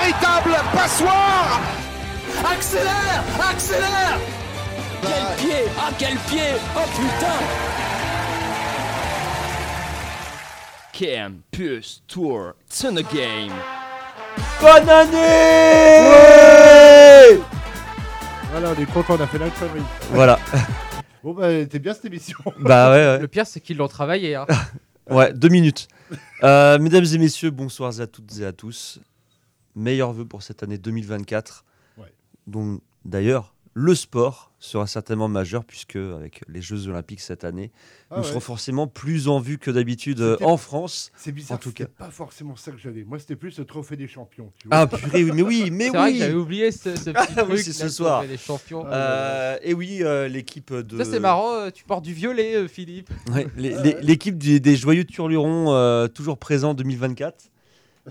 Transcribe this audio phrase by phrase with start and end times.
[0.00, 1.60] véritable passoire
[2.44, 4.18] Accélère Accélère
[5.02, 7.40] Quel pied Ah quel pied Oh putain
[10.92, 13.52] Campus Tour, it's in the game.
[14.60, 15.16] Bonne année
[18.50, 19.82] Voilà, on est content, on a fait la connerie.
[20.10, 20.38] Voilà.
[21.22, 22.38] Bon, bah, t'es bien cette émission.
[22.58, 23.18] Bah ouais, ouais.
[23.18, 24.36] Le pire, c'est qu'ils l'ont travaillé.
[24.36, 24.46] Hein.
[25.10, 25.88] Ouais, deux minutes.
[26.44, 29.00] Euh, mesdames et messieurs, bonsoir à toutes et à tous.
[29.74, 31.64] Meilleurs vœux pour cette année 2024.
[31.98, 32.12] Ouais.
[32.46, 37.70] Dont d'ailleurs, le sport sera certainement majeur, puisque avec les Jeux Olympiques cette année,
[38.10, 38.28] Ah nous ouais.
[38.28, 41.12] serons forcément plus en vue que d'habitude en France.
[41.16, 41.86] C'est bizarre, En tout cas.
[41.86, 43.04] pas forcément ça que j'avais.
[43.04, 44.52] Moi, c'était plus le trophée des champions.
[44.58, 44.76] Tu vois.
[44.76, 47.32] Ah purée, oui, mais oui, mais C'est vrai que oui j'avais oublié ce, ce petit
[47.36, 47.58] Ah oui, truc.
[47.60, 48.18] c'est ce soir.
[48.18, 48.84] trophée des champions.
[48.86, 50.98] Euh, et oui, euh, l'équipe de.
[51.02, 53.08] Ça, c'est marrant, euh, tu portes du violet, euh, Philippe.
[53.32, 53.46] Ouais,
[54.02, 57.49] L'équipe des joyeux Turlurons, euh, toujours présent en 2024.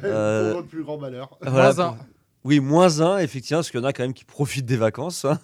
[0.04, 1.38] Euh, Pour notre plus grand malheur.
[1.42, 1.98] Voilà, Moins un.
[2.46, 5.26] Oui, moins un, effectivement, parce qu'il y en a quand même qui profitent des vacances.
[5.26, 5.40] hein.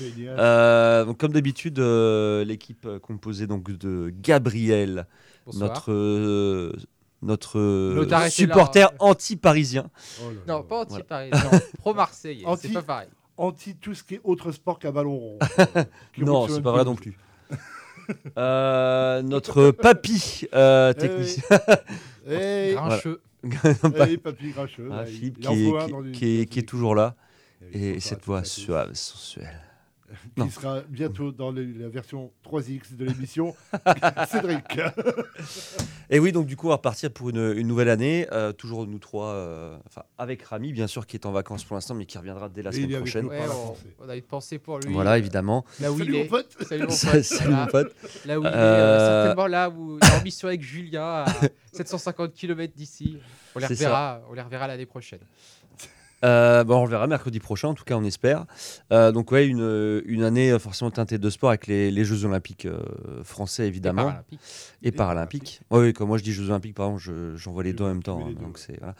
[0.00, 0.36] Génial.
[0.38, 5.06] Euh, donc, comme d'habitude, euh, l'équipe euh, composée donc de Gabriel,
[5.46, 5.68] Bonsoir.
[5.70, 6.72] notre, euh,
[7.22, 9.88] notre euh, supporter anti-parisien.
[10.20, 10.24] Oh.
[10.48, 11.02] Non, pas Voilà.
[11.02, 11.50] anti-parisien.
[11.78, 13.08] Pro-Marseillais, Anti- c'est pas pareil.
[13.38, 15.38] Anti tout ce qui est autre sport qu'un ballon rond.
[16.14, 17.16] Qui Non, c'est pas vrai non plus.
[18.38, 21.42] Euh, notre papy euh, Eh technicien.
[22.28, 23.20] Eh, Grincheux.
[23.84, 24.52] eh, papy.
[24.90, 25.46] Ah, il- Philippe qui
[26.12, 27.14] qui- qui qui est toujours là.
[27.62, 27.74] équipe.
[27.74, 29.60] Et bonsoir cette voix et suave, sensuelle.
[30.34, 30.50] Qui Non.
[30.50, 33.54] sera bientôt dans le- la version 3X de l'émission.
[34.30, 34.78] Cédric.
[36.10, 38.26] Et oui, donc du coup, on va repartir pour une, une nouvelle année.
[38.32, 41.74] euh, toujours nous trois, euh, enfin avec Rami, bien sûr, qui est en vacances pour
[41.74, 43.26] l'instant, mais qui reviendra dès la Et semaine prochaine.
[43.26, 44.92] Ouais, on, on a une pensée pour lui.
[44.92, 45.64] Voilà, euh, évidemment.
[45.80, 46.28] Là où Salut il mon est.
[46.28, 46.56] pote.
[46.68, 47.22] Salut mon pote.
[47.22, 47.56] Salut Voilà.
[47.64, 47.94] mon pote.
[48.24, 51.02] Là où il est, Euh, euh, certainement là où il est en mission avec Julien
[51.04, 51.26] à
[51.72, 53.18] 750 km d'ici.
[53.54, 55.20] On les C'est reverra, on les reverra l'année prochaine.
[56.26, 58.44] Euh, bon, on le verra mercredi prochain, en tout cas, on espère.
[58.92, 62.24] Euh, donc ouais, une, une année euh, forcément teintée de sport avec les, les Jeux
[62.24, 62.78] Olympiques euh,
[63.22, 64.12] français, Et évidemment,
[64.82, 65.60] et, Et paralympiques.
[65.70, 67.88] Ouais, oui, quand moi je dis Jeux Olympiques, par exemple, je- j'envoie les deux en
[67.88, 68.18] même temps.
[68.18, 68.94] mets hein, les deux, donc voilà.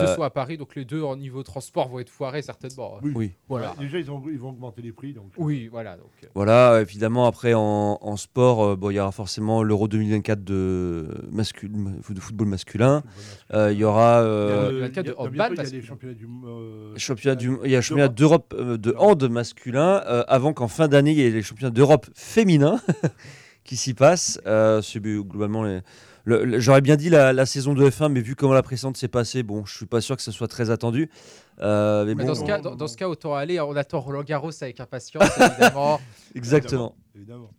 [0.00, 2.98] Les deux sont à Paris, donc les deux en niveau transport vont être foirés certainement.
[3.02, 3.12] Oui.
[3.14, 3.32] oui.
[3.48, 3.74] Voilà.
[3.78, 5.12] Déjà, ils, ont- ils vont augmenter les prix.
[5.12, 5.96] Donc, Oui, voilà.
[5.96, 10.42] Donc, Voilà, évidemment, après en, en sport, euh, bon, il y aura forcément l'Euro 2024
[10.44, 13.02] de, mascul- de football masculin.
[13.52, 15.59] Euh, Il y aura euh, Il y a, le cas de il y a- handball
[15.62, 16.26] bientôt, il y a les championnats du.
[16.46, 20.52] euh, championnat du, il y a le championnat d'Europe euh, de hand masculin, euh, avant
[20.52, 22.80] qu'en fin d'année, il y ait les championnats d'Europe féminin
[23.64, 24.40] qui s'y passent.
[24.46, 25.80] Euh, c'est globalement les-
[26.24, 28.96] le- le- J'aurais bien dit la, la saison de F1, mais vu comment la précédente
[28.96, 31.08] s'est passée, bon, je suis pas sûr que ce soit très attendu.
[31.60, 32.76] Euh, mais mais bon, dans, ce non, cas, non, dans, non.
[32.76, 33.58] dans ce cas, autant aller.
[33.60, 36.00] On attend Roland Garros avec impatience, évidemment.
[36.34, 36.94] exactement.
[37.14, 37.50] Évidemment.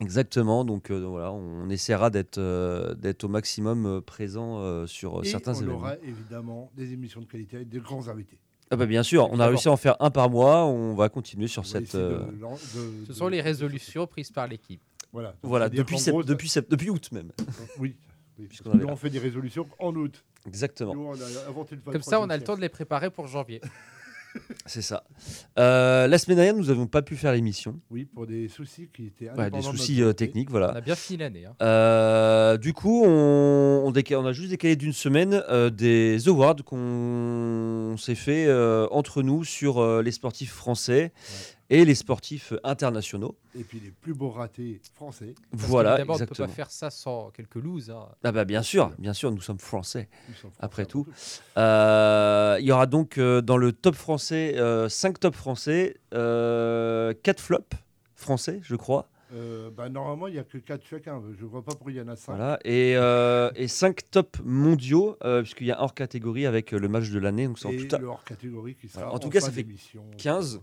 [0.00, 5.20] Exactement, donc euh, voilà, on essaiera d'être euh, d'être au maximum euh, présent euh, sur
[5.22, 5.74] Et certains on événements.
[5.76, 8.38] aura évidemment des émissions de qualité avec des grands invités.
[8.70, 11.08] Ah bah bien sûr, on a réussi à en faire un par mois, on va
[11.08, 11.82] continuer sur On va cette...
[11.82, 14.80] essayer de euh, lan- de- Ce de- sont les résolutions prises par l'équipe.
[15.12, 15.30] Voilà.
[15.30, 17.32] Donc, Voilà, c'est-à-dire depuis, qu'en sept- gros, depuis, sept- depuis août même.
[17.36, 17.44] ça-
[17.78, 17.96] Oui.
[18.38, 18.46] oui.
[18.46, 18.92] Puisqu'on avait Nous, là.
[18.92, 20.24] on fait des résolutions en août.
[20.46, 22.68] Exactement, Nous, on a inventé le Comme ça, on a le 23e temps de les
[22.70, 23.60] préparer pour janvier.
[24.66, 25.04] c'est ça.
[25.58, 29.06] Euh, la semaine dernière, nous n'avions pas pu faire l'émission, Oui, pour des soucis qui
[29.06, 30.68] étaient Ouais, des soucis euh, techniques, On voilà.
[30.68, 31.46] a bien fini l'année.
[31.46, 31.54] hein.
[31.62, 36.56] Euh, du coup, on, on, déca- on a juste décalé d'une semaine euh, des awards
[36.64, 41.12] qu'on s'est fait euh, entre nous sur euh, les sportifs français
[41.70, 43.38] et les sportifs internationaux.
[43.58, 45.34] Et puis les plus beaux ratés français.
[45.52, 46.48] Parce voilà, qu'évidemment, on ne peut exactement.
[46.48, 47.90] pas faire ça sans quelques looses.
[47.90, 48.08] hein.
[48.24, 50.08] Ah bah bien sûr, bien sûr, nous sommes français.
[50.28, 51.06] Nous sommes français Après tout.
[51.56, 54.56] Euh, il y aura donc euh, dans le top français
[54.88, 57.76] 5 top français, 4 flops
[58.16, 59.08] français, je crois.
[59.32, 61.22] Euh, bah, normalement, il n'y a que 4 chacun.
[61.38, 62.32] Je ne vois pas pourquoi il y en a 5.
[62.34, 62.58] Voilà.
[62.64, 66.88] Et, euh, et 5 tops mondiaux, euh, puisqu'il y a hors catégorie avec euh, le
[66.88, 67.46] match de l'année.
[67.46, 69.14] Donc c'est en Et tout à le hors catégorie qui sera Voilà.
[69.14, 70.04] En tout cas, fin ça fait d'émission.
[70.18, 70.60] 15.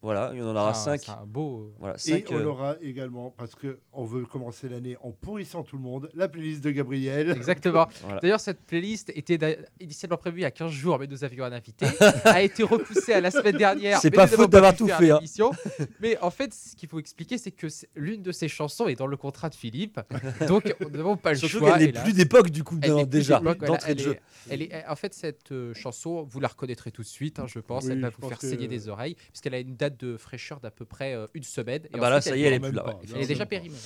[0.00, 1.00] Voilà, il y en aura C'est un- 5.
[1.04, 1.74] C'est un beau.
[1.80, 5.76] Voilà, Et cinq, on euh, aura également, parce qu'on veut commencer l'année en pourrissant tout
[5.76, 7.30] le monde, la playlist de Gabriel.
[7.30, 7.88] Exactement.
[8.04, 8.20] Voilà.
[8.20, 11.52] D'ailleurs, cette playlist était initialement prévue il y a 15 jours, mais nous avions un
[11.52, 11.86] invité.
[12.24, 13.98] a été repoussée à la semaine dernière.
[14.00, 15.20] C'est pas faute d'avoir tout fait, hein.
[16.00, 17.66] Mais en fait, ce qu'il faut expliquer, c'est que
[17.96, 19.98] l'une de ces chansons est dans le contrat de Philippe.
[20.46, 21.72] Donc, nous n'avons pas le Surtout choix.
[21.78, 24.12] qu'elle n'est plus d'époque, du coup, non, déjà, d'entrée elle de jeu.
[24.12, 24.20] est-
[24.50, 27.58] elle est- en fait, cette euh, chanson, vous la reconnaîtrez tout de suite, hein, je
[27.58, 27.84] pense.
[27.84, 30.70] Oui, elle va vous faire saigner des oreilles, puisqu'elle a une date de fraîcheur d'à
[30.70, 31.82] peu près euh, une semaine.
[31.84, 32.82] Et Ah bah là, ensuite, ça y est, elle est plus là.
[32.82, 33.00] pas.
[33.14, 33.76] Elle est déjà périmée.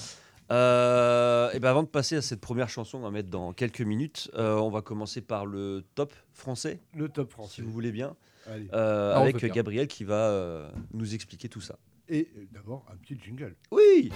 [0.50, 3.81] Euh, et ben avant de passer à cette première chanson, on va mettre dans quelques
[3.81, 4.31] minutes.
[4.34, 7.62] euh, on va commencer par le top français, Le top si français.
[7.62, 8.16] vous voulez bien,
[8.46, 8.69] Allez.
[8.75, 9.49] euh, Ah, avec bien.
[9.49, 11.78] Gabriel qui va euh, nous expliquer tout ça.
[12.08, 13.55] Et d'abord, un petit jingle.
[13.70, 14.10] Oui.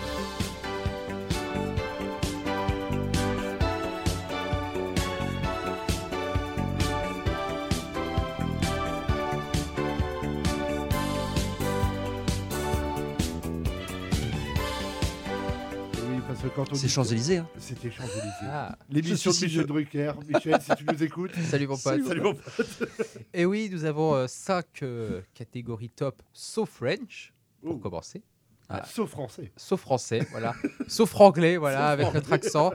[16.48, 17.38] Que quand on C'est Champs-Élysées.
[17.38, 17.48] hein.
[17.58, 18.22] C'était Champs-Élysées.
[18.44, 19.66] Ah, L'émission de Michel.
[19.66, 20.12] Drucker.
[20.28, 21.32] Michel, si tu nous écoutes.
[21.50, 22.04] salut mon pote.
[22.04, 22.88] Salut mon pote.
[23.34, 27.32] Et oui, nous avons euh, cinq euh, catégories top, sauf French,
[27.62, 27.78] pour Oh.
[27.78, 28.22] commencer.
[28.68, 29.52] Ah, Sauf français.
[29.56, 30.52] Sauf français, voilà.
[30.88, 32.72] Sauf anglais, voilà, Sauf avec notre accent.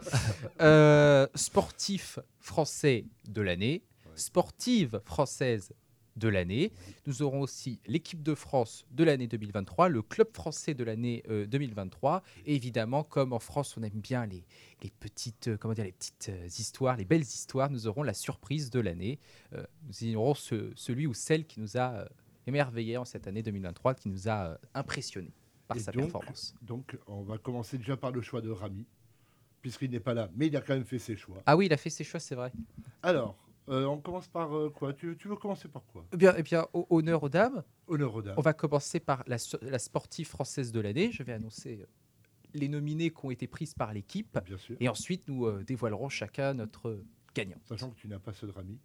[0.61, 3.83] Euh, sportif français de l'année,
[4.15, 5.73] sportive française
[6.17, 6.71] de l'année.
[7.07, 11.45] Nous aurons aussi l'équipe de France de l'année 2023, le club français de l'année euh,
[11.45, 12.21] 2023.
[12.45, 14.43] Et évidemment, comme en France, on aime bien les,
[14.83, 18.13] les petites, euh, comment dire, les petites euh, histoires, les belles histoires, nous aurons la
[18.13, 19.19] surprise de l'année.
[19.53, 22.05] Euh, nous aurons ce- celui ou celle qui nous a euh,
[22.47, 25.31] émerveillé en cette année 2023, qui nous a euh, impressionné
[25.67, 26.53] par Et sa donc, performance.
[26.61, 28.85] Donc, on va commencer déjà par le choix de Rami,
[29.61, 31.41] puisqu'il n'est pas là, mais il a quand même fait ses choix.
[31.45, 32.51] Ah oui, il a fait ses choix, c'est vrai.
[33.03, 33.37] Alors,
[33.69, 34.93] euh, on commence par euh, quoi?
[34.93, 36.05] Tu, tu veux commencer par quoi?
[36.13, 37.63] Eh bien, eh bien au- honneur aux dames.
[37.87, 38.35] Honneur aux dames.
[38.37, 39.37] On va commencer par la,
[39.79, 41.11] sportive française de l'année.
[41.11, 41.85] Je vais annoncer euh,
[42.53, 44.37] les nominés qui ont été prises par l'équipe.
[44.45, 44.75] Bien sûr.
[44.79, 47.03] Et ensuite, nous euh, dévoilerons chacun notre
[47.35, 47.57] gagnant.
[47.65, 48.79] Sachant que tu n'as pas de Rami.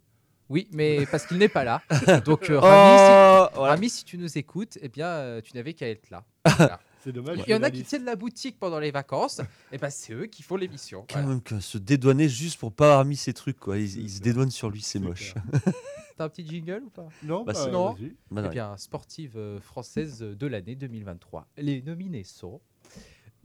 [0.49, 1.81] Oui, mais parce qu'il n'est pas là.
[2.25, 3.73] Donc, euh, Rami, si, Oh, voilà.
[3.73, 6.23] Rami, si tu nous écoutes, eh bien, euh, tu n'avais qu'à être là.
[6.57, 6.79] Voilà.
[7.03, 7.39] C'est dommage.
[7.47, 9.41] Il y en a qui tiennent la boutique pendant les vacances.
[9.71, 11.01] Et ben, c'est eux qui font l'émission.
[11.09, 11.27] Quand Voilà.
[11.27, 13.77] même que se dédouaner juste pour pas avoir mis ses trucs quoi.
[13.77, 15.33] Ils, se dédouanent sur lui, c'est moche.
[16.17, 17.07] T'as un petit jingle ou pas?
[17.23, 17.95] Non, Bah, bah, c'est- non.
[18.31, 21.47] Bah, non, Eh bien, sportive euh, française de l'année 2023.
[21.57, 22.59] Les nominés sont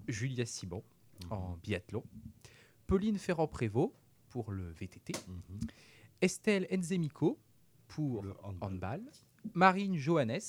[0.08, 0.82] Julia Simon
[1.30, 2.02] en biathlon,
[2.86, 3.94] Pauline Ferrand-Prévôt
[4.30, 5.60] pour le VTT, Mhm.
[6.22, 7.38] Estelle Enzemico
[7.88, 8.72] pour Le handball.
[8.72, 9.02] handball,
[9.54, 10.40] Marine Johannes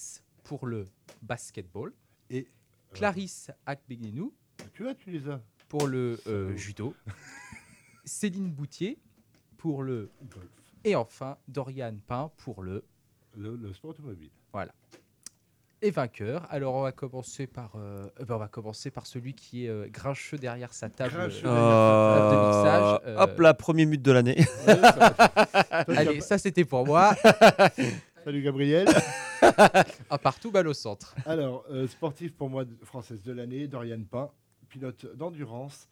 [0.44, 0.86] pour le
[1.22, 1.94] basketball,
[2.30, 2.48] Et
[2.94, 5.42] Clarisse Akbegenou euh, tu vois, tu les as.
[5.68, 6.94] pour le euh, judo,
[8.06, 8.98] Céline Boutier
[9.58, 10.46] pour le Golf.
[10.84, 12.84] et enfin Doriane Pain pour le
[13.36, 14.30] Le, le sport automobile.
[15.82, 16.46] et vainqueur.
[16.50, 19.70] Alors on va commencer par, euh, euh, ben, on va commencer par celui qui est
[19.70, 21.14] euh, grincheux derrière sa table.
[21.14, 21.42] Grincheux.
[21.46, 24.38] euh, table de mixage, Hop là, premier mute de l'année.
[24.68, 27.16] Ouais, Allez, as ça c'était pour moi.
[28.24, 28.88] Salut Gabriel.
[30.10, 31.16] Un partout, balle au centre.
[31.26, 34.32] Alors, euh, sportif pour moi française de l'année, Dorian Pain,
[34.70, 35.88] pilote d'endurance.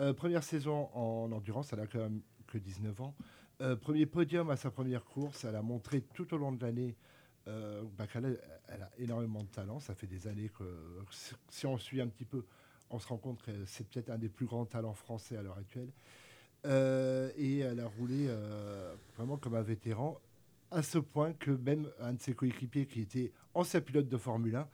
[0.00, 3.14] Euh, première saison en endurance, elle a quand même que 19 ans.
[3.62, 6.94] Euh, premier podium à sa première course, elle a montré tout au long de l'année
[7.48, 8.20] euh, bah, a,
[8.98, 9.80] énormément de talent.
[9.80, 10.64] Ça fait des années que
[11.50, 12.44] si- on suit un petit peu,
[12.90, 15.58] on se rend compte que c'est peut-être un des plus grands talents français à l'heure
[15.58, 15.90] actuelle.
[17.38, 18.28] Et elle a roulé
[19.16, 20.20] vraiment comme un vétéran,
[20.70, 24.56] à ce point que même un de ses coéquipiers qui était ancien pilote de Formule
[24.56, 24.68] 1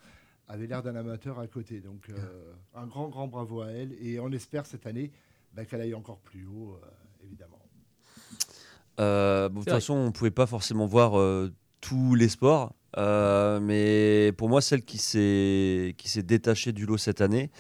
[0.48, 1.80] avait l'air d'un amateur à côté.
[1.80, 3.92] Donc euh, un grand, grand bravo à elle.
[4.00, 5.12] Et on espère cette année
[5.54, 7.58] bah, qu'elle aille encore plus haut, euh, évidemment.
[9.00, 9.80] Euh, bon, de toute vrai.
[9.80, 12.74] façon, on ne pouvait pas forcément voir euh, tous les sports.
[12.98, 17.50] Euh, mais pour moi, celle qui s'est qui s'est détachée du lot cette année,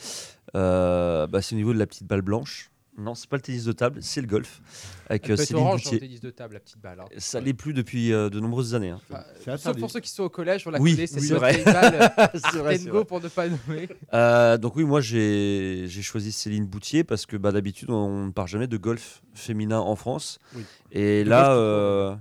[0.54, 2.70] euh, bah, c'est au niveau de la petite balle blanche.
[3.02, 4.60] Non, c'est pas le tennis de table, c'est le golf
[5.08, 5.98] avec Elle euh, peut être Céline orange en Boutier.
[6.00, 7.00] tennis de table, la petite balle.
[7.00, 7.04] hein.
[7.18, 8.90] Ça l'est plus depuis euh, de nombreuses années.
[8.90, 9.00] hein.
[9.10, 9.80] Enfin, C'est sauf interdit.
[9.80, 11.62] pour ceux qui sont au collège, on la Oui, connaît, c'est oui, c'est vrai.
[11.64, 13.04] balle euh, C'est vrai, c'est Artengo vrai.
[13.04, 13.88] pour ne pas nommer.
[14.14, 18.30] Euh, donc oui, moi j'ai j'ai choisi Céline Boutier parce que bah, d'habitude on ne
[18.30, 20.38] parle jamais de golf féminin en France.
[20.54, 20.64] Oui.
[20.92, 22.16] Et De là, golf tout court, euh,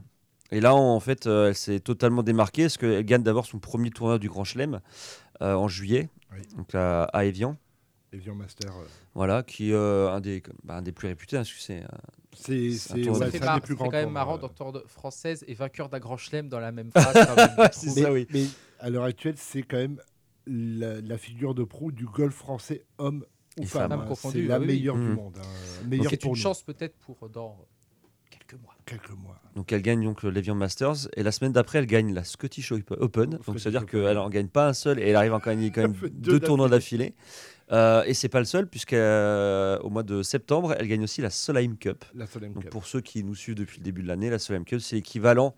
[0.53, 3.89] et là en fait, euh, elle s'est totalement démarquée parce qu'elle gagne d'abord son premier
[3.91, 4.79] tournoi du Grand Chelem
[5.41, 6.39] euh, en juillet, Oui.
[6.57, 7.55] donc à, à Evian.
[8.13, 8.83] Evian Master, euh,
[9.15, 11.81] Voilà, qui est euh, un, des, bah, un des plus réputés, hein, parce que c'est
[11.83, 13.31] euh, ouais,
[13.77, 17.15] quand même marrant d'entendre française et vainqueur d'un grand chelem dans la même phrase.
[17.95, 18.27] Mais, ça, oui.
[18.33, 18.45] mais
[18.79, 19.99] à l'heure actuelle, c'est quand même
[20.45, 23.25] la, la figure de proue du golf français, homme
[23.57, 23.91] ou Et femme.
[23.91, 24.05] hein.
[24.15, 24.67] C'est la oui, oui.
[24.67, 25.13] meilleure du Mhm.
[25.13, 25.37] monde.
[25.39, 25.85] hein.
[25.87, 26.35] Meilleure C'est une nous.
[26.35, 27.57] chance peut-être pour dans
[28.29, 28.73] quelques mois.
[28.85, 29.39] Quelques mois.
[29.55, 32.71] Donc elle gagne donc le l'Evian Masters et la semaine d'après elle gagne la Scottish
[32.71, 33.39] Op- Open.
[33.45, 35.39] Donc c'est à dire qu'elle en gagne pas un seul et elle arrive à en
[35.39, 37.13] gagner quand même deux tournois d'affilée.
[37.71, 38.95] Euh, et c'est pas le seul puisqu'au
[39.89, 42.03] mois de septembre elle gagne aussi la Solheim Cup.
[42.13, 42.71] La Solheim Donc Cup.
[42.71, 45.55] pour ceux qui nous suivent depuis le début de l'année, la Solheim Cup c'est l'équivalent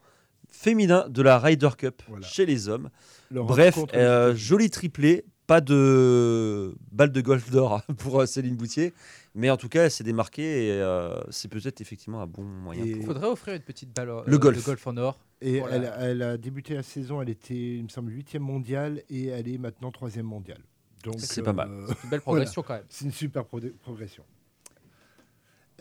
[0.49, 2.25] féminin de la Ryder Cup Voilà.
[2.27, 2.89] chez les hommes.
[3.31, 8.93] Bref, euh, joli triplé, pas de balle de golf d'or pour euh, Céline Boutier,
[9.33, 12.83] mais en tout cas elle s'est démarquée et euh, c'est peut-être effectivement un bon moyen.
[12.85, 14.57] Il faudrait offrir une petite balle euh, Le golf.
[14.57, 15.19] de golf en or.
[15.41, 15.75] Et Voilà.
[15.99, 19.47] elle, elle a débuté la saison, elle était, il me semble, 8 mondiale et elle
[19.47, 20.61] est maintenant 3 mondiale.
[21.03, 21.69] Donc C'est pas mal.
[21.69, 22.85] euh, C'est une belle progression quand même.
[22.89, 24.23] c'est une super pro- progression.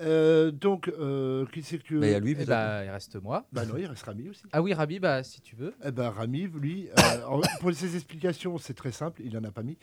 [0.00, 2.91] Euh, donc, euh, qui c'est que tu Bah, il y a lui Eh bah, il
[2.91, 3.47] reste moi.
[3.52, 4.43] Bah non, il reste Rami aussi.
[4.50, 5.75] Ah oui, Rabi, bah, si tu veux.
[5.85, 9.62] Eh ben, Rami, lui, euh, pour ses explications, c'est très simple, il n'en a pas
[9.62, 9.76] mis.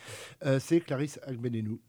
[0.46, 1.80] Euh, c'est Clarisse Agbenenou,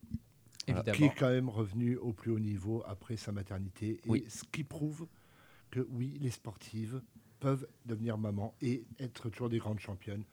[0.93, 3.93] qui est quand même revenue au plus haut niveau après sa maternité.
[4.05, 4.25] Et Oui.
[4.29, 5.07] ce qui prouve
[5.71, 7.01] que oui, les sportives
[7.41, 10.25] peuvent devenir maman et être toujours des grandes championnes.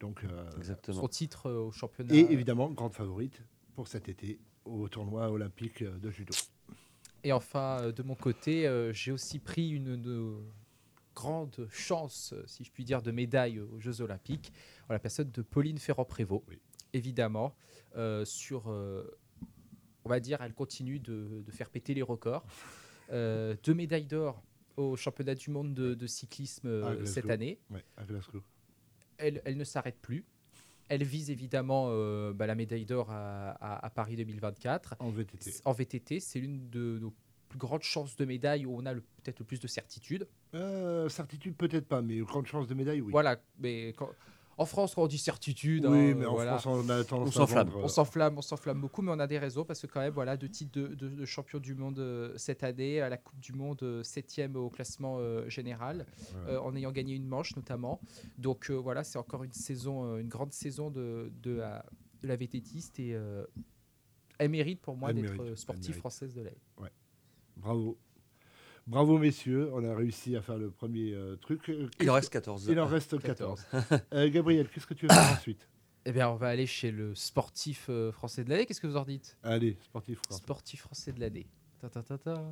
[0.00, 1.00] Donc, euh, Exactement.
[1.02, 2.14] Son titre euh, au championnat.
[2.14, 3.42] et évidemment, grande favorite
[3.74, 6.34] pour cet été, au tournoi olympique de judo.
[7.24, 10.38] Et enfin, euh, de mon côté, euh, j'ai aussi pris une, une
[11.14, 14.52] grande chance, euh, si je puis dire, de médaille aux Jeux Olympiques,
[14.88, 16.58] en la personne de Pauline Ferrand-Prévot, Oui.
[16.92, 17.54] évidemment.
[17.96, 19.04] euh, sur, euh,
[20.04, 22.44] on va dire, elle continue de, de faire péter les records.
[23.10, 24.42] Euh, deux médailles d'or
[24.78, 27.60] au championnat du monde de, de cyclisme euh, cette année.
[27.70, 28.42] Ouais, à Glasgow.
[29.22, 30.24] Elle, elle ne s'arrête plus.
[30.88, 34.96] Elle vise évidemment euh, bah, la médaille d'or à, à- à Paris 2024.
[34.98, 35.50] En VTT.
[35.64, 37.14] En VTT, c'est l'une de nos
[37.48, 40.26] plus grandes chances de médaille où on a peut-être le plus de certitude.
[40.54, 43.10] Euh, certitude, peut-être pas, mais grande chance de médaille, oui.
[43.12, 44.10] Voilà, mais quand-
[44.58, 47.28] en France, quand on dit certitude, Oui, hein, mais en voilà, France, on a tendance
[47.28, 47.68] On à s'enflamme.
[47.68, 50.00] vendre, euh, on s'enflamme, on s'enflamme beaucoup, mais on a des raisons parce que quand
[50.00, 53.16] même, voilà, deux titres de, de- de champion du monde euh, cette année, à la
[53.16, 56.52] Coupe du Monde, euh, septième au classement euh, général, Ouais.
[56.52, 58.00] euh, en ayant gagné une manche notamment.
[58.38, 61.84] Donc voilà, c'est encore une saison, une grande saison de, de la,
[62.22, 63.18] la VTTiste et
[64.38, 66.56] elle mérite pour moi d'être sportive française de l'année.
[67.56, 67.96] Bravo.
[68.86, 69.70] Bravo, messieurs.
[69.72, 71.70] On a réussi à faire le premier euh, truc.
[72.00, 72.66] Il en reste 14.
[72.70, 73.64] Il en reste 14.
[74.12, 75.68] Euh, Gabriel, qu'est-ce que tu veux faire ensuite?
[76.04, 78.66] Eh bien, on va aller chez le sportif euh, français de l'année.
[78.66, 79.38] Qu'est-ce que vous en dites?
[79.44, 80.42] Allez, sportif français.
[80.42, 81.46] Sportif français de l'année.
[81.80, 82.42] Ta, ta, ta, ta.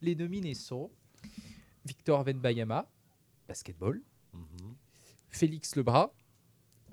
[0.00, 0.90] Les nominés sont
[1.84, 2.88] Victor Venbayama,
[3.48, 4.00] basketball,
[4.32, 4.74] Mhm.
[5.30, 6.10] Félix Lebras,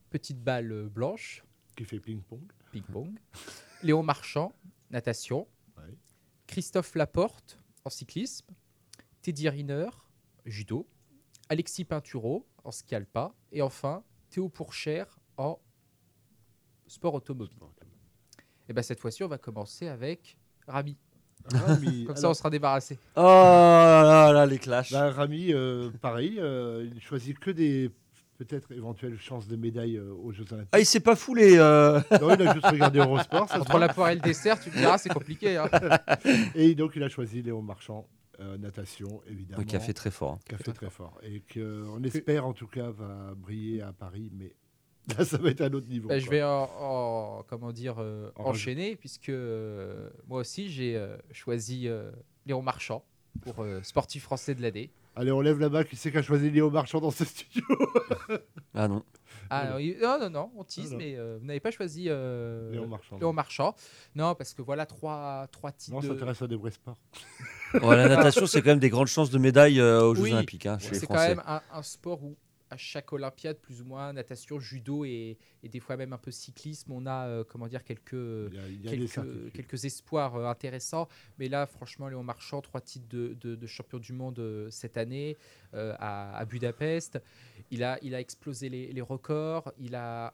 [0.10, 1.44] petite balle blanche,
[1.76, 2.42] Qui fait ping-pong.
[2.72, 3.20] ping-pong,
[3.84, 4.54] Léon Marchand,
[4.92, 5.48] natation,
[5.78, 5.94] Ouais.
[6.48, 8.48] Christophe Laporte, en cyclisme,
[9.22, 9.90] Teddy Riner,
[10.46, 10.88] judo,
[11.50, 15.60] Alexis Pinturo, en ski alpin, et enfin Théo Pourchère, en
[16.88, 17.58] sport automobile.
[18.70, 20.38] Et bien cette fois-ci, on va commencer avec
[20.68, 20.98] Rami.
[21.52, 22.98] Rami, Comme ça, alors, on sera débarrassé.
[23.16, 24.92] Oh là là, les clashs.
[24.92, 27.92] bah, Rami, euh, pareil, euh, il choisit que des
[28.46, 30.70] peut-être éventuelles chances de médaille euh, aux Jeux Olympiques.
[30.72, 31.56] Ah, il s'est pas foulé.
[31.58, 32.00] euh.
[32.22, 33.50] Non, il a juste regardé Eurosport.
[33.50, 35.58] ça Entre la poire et le dessert, tu me diras, c'est compliqué.
[35.58, 35.70] hein.
[36.56, 38.08] Et donc, il a choisi Léon Marchand,
[38.40, 39.60] euh, natation, évidemment.
[39.60, 40.34] Ouais, qui a fait très fort.
[40.34, 40.40] hein.
[40.48, 41.20] qui a fait très fort.
[41.24, 44.56] Et qu'on espère, en tout cas, va briller à Paris, mais
[45.18, 46.08] là, ça va être à un autre niveau.
[46.10, 50.96] Bah, je vais en, en- comment dire euh, En enchaîner puisque euh, moi aussi j'ai
[50.96, 52.10] euh, choisi euh,
[52.46, 53.04] Léon Marchand
[53.42, 54.92] pour euh, sportif français de l'année.
[55.16, 55.84] Allez, on lève la main.
[55.84, 57.64] Qui c'est qui a choisi Léon Marchand dans ce studio
[58.74, 59.04] Ah non.
[59.50, 60.98] Ah non non non, on tease, Ah, non.
[60.98, 63.18] mais euh, vous n'avez pas choisi euh, Léon Marchand.
[63.20, 63.76] Léon Marchand.
[64.16, 65.94] Non parce que voilà trois trois titres.
[65.96, 66.98] Non, ça de- s'intéresse à des vrais sports.
[67.76, 70.34] Ouais, la natation, c'est quand même des grandes chances de médaille euh, aux Jeux Oui,
[70.34, 71.30] Olympiques hein, chez les C'est quand Français.
[71.36, 72.36] même un, un sport où
[72.74, 76.32] à chaque Olympiade, plus ou moins, natation, judo et, et des fois même un peu
[76.32, 79.52] cyclisme, on a euh, comment dire quelques Il y a, il y a des quelques,
[79.54, 81.08] quelques espoirs euh, intéressants.
[81.40, 84.98] Mais là, franchement, Léon Marchand, trois titres de, de- de champion du monde euh, cette
[84.98, 85.38] année
[85.74, 87.20] à, à Budapest.
[87.72, 89.72] Il a, il a explosé les, les records.
[89.78, 90.34] Il a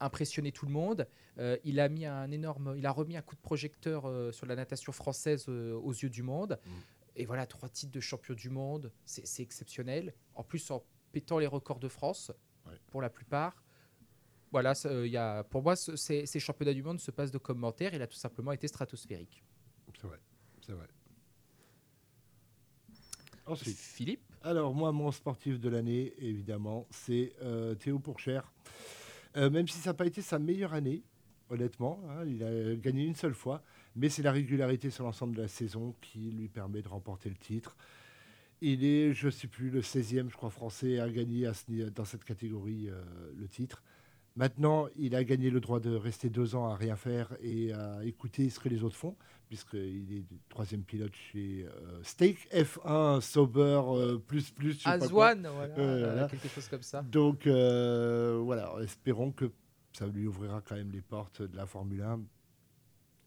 [0.00, 1.06] impressionné tout le monde.
[1.38, 4.46] Euh, il a mis un énorme, il a remis un coup de projecteur euh, sur
[4.46, 6.58] la natation française euh, aux yeux du monde.
[6.66, 6.70] Mm.
[7.16, 10.12] Et voilà, trois titres de champion du monde, c'est exceptionnel.
[10.34, 10.82] En plus, en
[11.14, 12.32] pétant les records de France,
[12.66, 12.72] Ouais.
[12.88, 13.62] pour la plupart.
[14.50, 17.10] Voilà, ça, euh, il y a, pour moi, ce- ces, ces championnats du monde se
[17.12, 17.92] passent de commentaires.
[17.94, 19.42] Il a tout simplement été stratosphérique.
[20.00, 20.18] C'est vrai.
[20.60, 20.86] C'est vrai.
[23.46, 23.76] Ensuite.
[23.76, 28.50] Philippe Alors, moi, mon sportif de l'année, évidemment, c'est euh, Théo Pourchère.
[29.36, 31.02] Euh, même si ça n'a pas été sa meilleure année,
[31.50, 33.62] honnêtement, hein, il a gagné une seule fois,
[33.96, 37.36] mais c'est la régularité sur l'ensemble de la saison qui lui permet de remporter le
[37.36, 37.76] titre.
[38.60, 41.64] Il est, je ne sais plus, le 16e, je crois, français à gagner à ce
[41.68, 43.02] ni- dans cette catégorie euh,
[43.36, 43.82] le titre.
[44.36, 48.02] Maintenant, il a gagné le droit de rester deux ans à rien faire et à
[48.04, 49.16] écouter ce que les autres font,
[49.48, 54.80] puisqu'il est troisième pilote chez euh, Stake F1 Sauber euh, plus plus.
[54.86, 57.02] Azwan, voilà, Euh, quelque chose comme ça.
[57.02, 59.52] Donc voilà, espérons que
[59.92, 62.20] ça lui ouvrira quand même les portes de la Formule 1.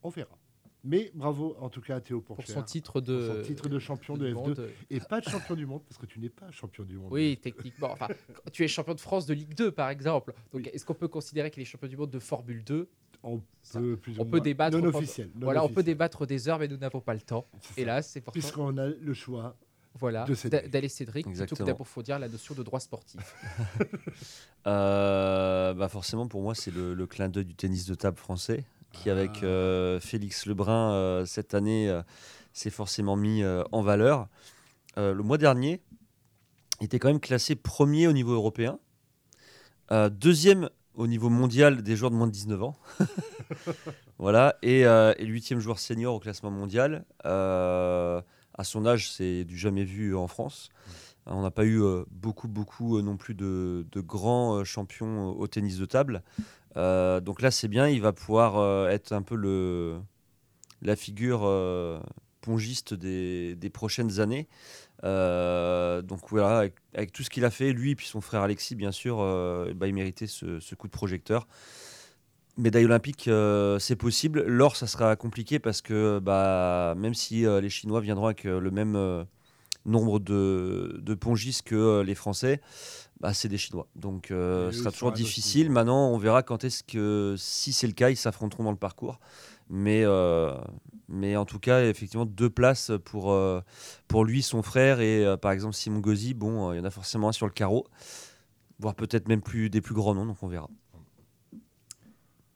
[0.03, 0.37] On verra.
[0.83, 2.55] Mais bravo en tout cas à Théo Pour Pourchère.
[2.55, 4.69] son titre de, pour son titre de champion de du F2 monde.
[4.89, 7.11] et pas de champion du monde parce que tu n'es pas champion du monde.
[7.11, 7.91] Oui, techniquement.
[7.91, 8.07] Enfin,
[8.53, 10.33] tu es champion de France de Ligue 2, par exemple.
[10.53, 10.69] Donc, Oui.
[10.73, 12.87] est-ce qu'on peut considérer qu'il est champion du monde de Formule 2
[13.23, 15.29] On Ça, peut plus ou on peut débattre non officiel.
[15.35, 17.47] non Voilà, on peut débattre des heures, mais nous n'avons pas le temps.
[17.75, 19.55] Hélas, c'est Puisqu'on a le choix.
[19.95, 20.25] voilà,
[20.71, 23.19] d'aller Cédric plutôt que d'approfondir la notion de droit sportif.
[24.67, 28.65] Euh, bah forcément, pour moi, c'est le, le clin d'œil du tennis de table français,
[29.01, 32.01] qui, avec euh, Félix Lebrun, euh, cette année, euh,
[32.53, 34.27] s'est forcément mis en valeur.
[34.95, 35.79] Le mois dernier,
[36.81, 38.79] il était quand même classé premier au niveau européen,
[39.91, 42.75] deuxième au niveau mondial des joueurs de moins de 19 ans.
[44.17, 44.85] voilà, et,
[45.19, 47.05] huitième joueur senior au classement mondial.
[47.23, 48.23] À
[48.63, 50.69] son âge, c'est du jamais vu en France.
[51.27, 56.23] On n'a pas eu beaucoup, beaucoup non plus de, grands champions au tennis de table.
[56.75, 57.87] Euh, donc là, c'est bien.
[57.87, 59.99] Il va pouvoir euh, être un peu le,
[60.81, 61.99] la figure euh,
[62.41, 64.47] pongiste des, des prochaines années.
[65.03, 68.91] Donc voilà, avec, tout ce qu'il a fait, lui et puis son frère Alexis, bien
[68.91, 69.17] sûr,
[69.75, 71.47] bah, il méritait ce, coup de projecteur.
[72.57, 73.29] Médaille olympique,
[73.79, 74.41] c'est possible.
[74.47, 79.25] L'or, ça sera compliqué parce que bah, même si les Chinois viendront avec le même
[79.85, 82.59] nombre de, de pongistes que les Français,
[83.19, 83.87] bah, c'est des Chinois.
[83.95, 85.69] Donc euh, ce sera toujours difficile.
[85.69, 89.19] Maintenant, on verra quand est-ce que, si c'est le cas, ils s'affronteront dans le parcours.
[89.69, 90.55] Mais, euh,
[91.09, 93.59] mais en tout cas, effectivement, deux places pour, euh,
[94.07, 96.33] pour lui, son frère et euh, par exemple Simon Gauzy.
[96.33, 97.85] Bon, euh, il y en a forcément un sur le carreau,
[98.79, 100.69] voire peut-être même plus, des plus grands noms, donc on verra.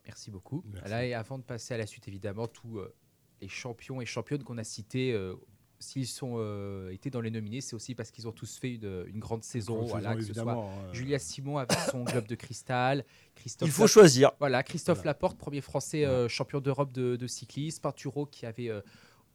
[0.06, 0.64] Merci beaucoup.
[0.72, 0.90] Merci.
[0.90, 2.94] Là, et avant de passer à la suite, évidemment, tous euh,
[3.42, 5.36] les champions et championnes qu'on a cités, euh,
[5.82, 9.06] s'ils sont euh, été dans les nominés, c'est aussi parce qu'ils ont tous fait une,
[9.08, 9.78] une grande saison.
[9.78, 13.04] Grande voilà, saison, que ce soit euh, Julia Simon avec son globe de cristal,
[13.36, 14.32] Christophe Il faut choisir.
[14.40, 15.10] Voilà, Christophe Voilà.
[15.10, 18.82] Laporte, premier français euh, champion d'Europe de, de cyclisme, Pinturo qui avait euh,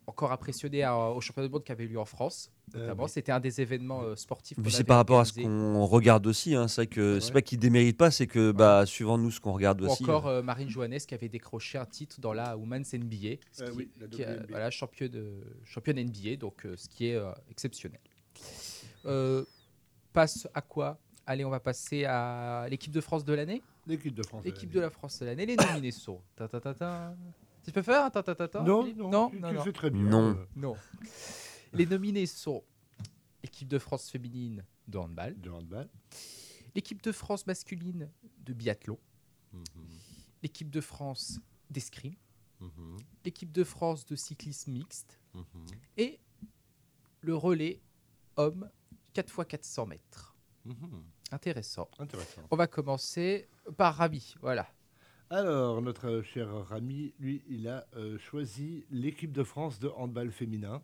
[0.08, 2.50] encore impressionné à- au championnat du monde qui avait lieu en France.
[2.74, 3.04] euh, oui.
[3.08, 4.56] c'était un des événements euh, sportifs.
[4.62, 6.54] Puis c'est par rapport à ce qu'on regarde aussi.
[6.54, 6.68] hein.
[6.68, 7.32] C'est vrai que c'est Ouais.
[7.34, 10.02] pas qu'ils déméritent pas, c'est que bah, suivant nous ce qu'on regarde Ou aussi.
[10.04, 13.70] encore euh, Marine Johannes qui avait décroché un titre dans la Women's NBA, ce Euh,
[13.70, 14.46] qui, oui, la qui est, WNBA.
[14.48, 18.00] voilà, championne, euh, championne NBA, donc euh, ce qui est euh, exceptionnel.
[19.06, 19.44] Euh,
[20.12, 20.98] passe à quoi?
[21.26, 23.62] Allez, on va passer à l'équipe de France de l'année?
[23.86, 24.44] L'équipe de France.
[24.44, 26.20] L'équipe de la France de l'année, les nominés sont.
[26.36, 27.14] Ta, ta, ta, ta.
[27.66, 29.64] Tu peux faire un ta, ta, ta, ta, Non, non, non, tu, non, tu non.
[29.64, 30.02] fais très bien.
[30.04, 30.36] Non.
[30.38, 30.76] euh, Non.
[31.72, 32.62] Les nominés sont
[33.42, 35.88] l'équipe de France féminine de handball, de handball.
[36.76, 38.08] l'équipe de France masculine
[38.38, 38.98] de biathlon,
[39.52, 39.62] Mhm,
[40.42, 42.14] l'équipe de France d'escrime,
[42.60, 45.44] mhm, l'équipe de France de cyclisme mixte mhm.
[45.96, 46.20] et
[47.20, 47.80] le relais
[48.36, 48.70] homme
[49.14, 50.36] 4x400 mètres.
[50.64, 51.02] Mhm.
[51.32, 51.88] Intéressant.
[51.98, 52.42] Intéressant.
[52.50, 54.34] On va commencer par Rami.
[54.40, 54.68] Voilà.
[55.30, 60.82] Alors, notre cher Rami, lui, il a euh, choisi l'équipe de France de handball féminin.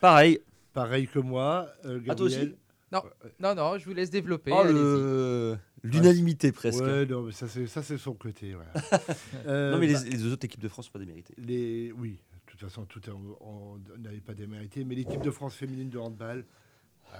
[0.00, 0.40] Pareil.
[0.72, 2.54] Pareil que moi, euh, Ah, toi aussi.
[2.92, 3.02] Non,
[3.40, 4.52] non, non, je vous laisse développer.
[4.52, 6.82] Oh, le- L'unanimité presque.
[6.82, 8.54] Ouais, non, mais ça c'est ça c'est son côté.
[9.46, 11.34] Euh, Non mais bah, les, les autres équipes de France sont pas déméritées.
[11.38, 15.30] les, oui, de toute façon, tout est- on on n'avait pas démérité, mais l'équipe de
[15.30, 16.44] France féminine de handball,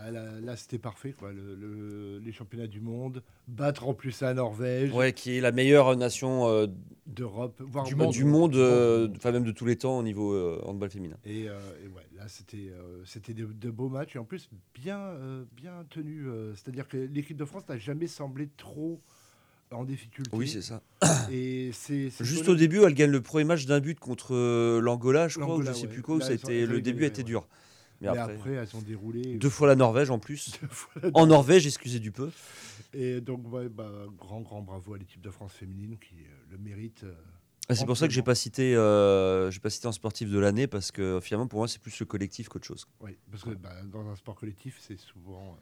[0.05, 1.33] ah, là, là, c'était parfait, quoi.
[1.33, 5.53] Le- le- les championnats du monde, battre en plus la Norvège, Ouais, qui est la
[5.53, 6.67] meilleure nation euh,
[7.07, 8.13] d'Europe, voire Du monde.
[8.13, 11.17] du monde, euh, enfin même de tous les temps au niveau euh, handball féminin.
[11.25, 12.71] Et, et ouais, là, c'était
[13.05, 15.01] c'était de, de beaux matchs et en plus bien,
[15.57, 16.25] bien tenus.
[16.27, 19.01] euh, C'est-à-dire que l'équipe de France n'a jamais semblé trop
[19.73, 20.31] en difficulté.
[20.33, 20.81] Oui, c'est ça.
[21.33, 24.33] Et c'est Juste au début, elle gagne le premier match d'un but contre
[24.81, 25.89] l'Angola, je crois, ou je sais ouais.
[25.93, 26.15] plus quoi.
[26.15, 27.25] où Là, ça a été, le début a été ouais.
[27.25, 27.49] dur.
[28.01, 29.37] Mais, Mais après, après, elles ont déroulé.
[29.39, 30.51] deux fois la Norvège en plus.
[30.61, 32.31] Deux fois la- En Norvège, excusez du peu.
[32.93, 36.59] Et donc, ouais, bah, grand, grand bravo à l'équipe de France féminine qui euh, le
[36.59, 37.05] mérite.
[37.05, 37.15] euh,
[37.69, 40.39] Ah, C'est pour ça que j'ai pas cité, euh, j'ai pas cité un sportif de
[40.39, 42.87] l'année parce que finalement pour moi c'est plus le collectif qu'autre chose.
[43.01, 45.59] oui, parce que bah, dans un sport collectif, c'est souvent.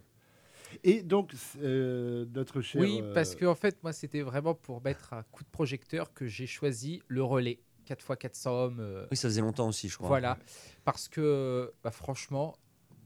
[0.82, 2.80] Et donc, euh, notre cher.
[2.80, 6.26] Oui, parce que en fait, moi, c'était vraiment pour mettre un coup de projecteur que
[6.26, 8.80] j'ai choisi le relais 4x400 hommes.
[8.80, 10.08] euh, Oui, ça faisait longtemps aussi, je crois.
[10.08, 10.38] voilà.
[10.84, 12.56] Parce que, bah, franchement,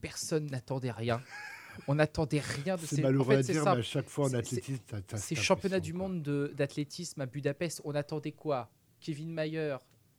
[0.00, 1.20] personne n'attendait rien.
[1.86, 3.02] On n'attendait rien de C'est ces.
[3.02, 3.74] malheureux en fait, à c'est dire, ça.
[3.74, 4.82] mais à chaque fois en C'est- athlétisme,
[5.16, 6.08] Ces championnats du quoi.
[6.08, 8.68] monde de- d'athlétisme à Budapest, on attendait quoi?
[9.00, 9.76] Kevin Mayer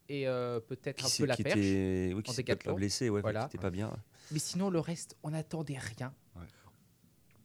[0.07, 1.57] et euh, peut-être Qui, un peu la qui perche.
[1.57, 3.41] était, oui, qui peut-être pas blessé, ouais, Voilà.
[3.41, 3.91] qui était pas bien.
[4.31, 6.13] Mais sinon, le reste, on n'attendait rien.
[6.37, 6.43] Ouais.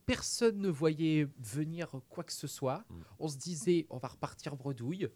[0.07, 2.85] Personne ne voyait venir quoi que ce soit.
[2.91, 2.95] Mm.
[3.21, 5.09] On se disait, on va repartir bredouille.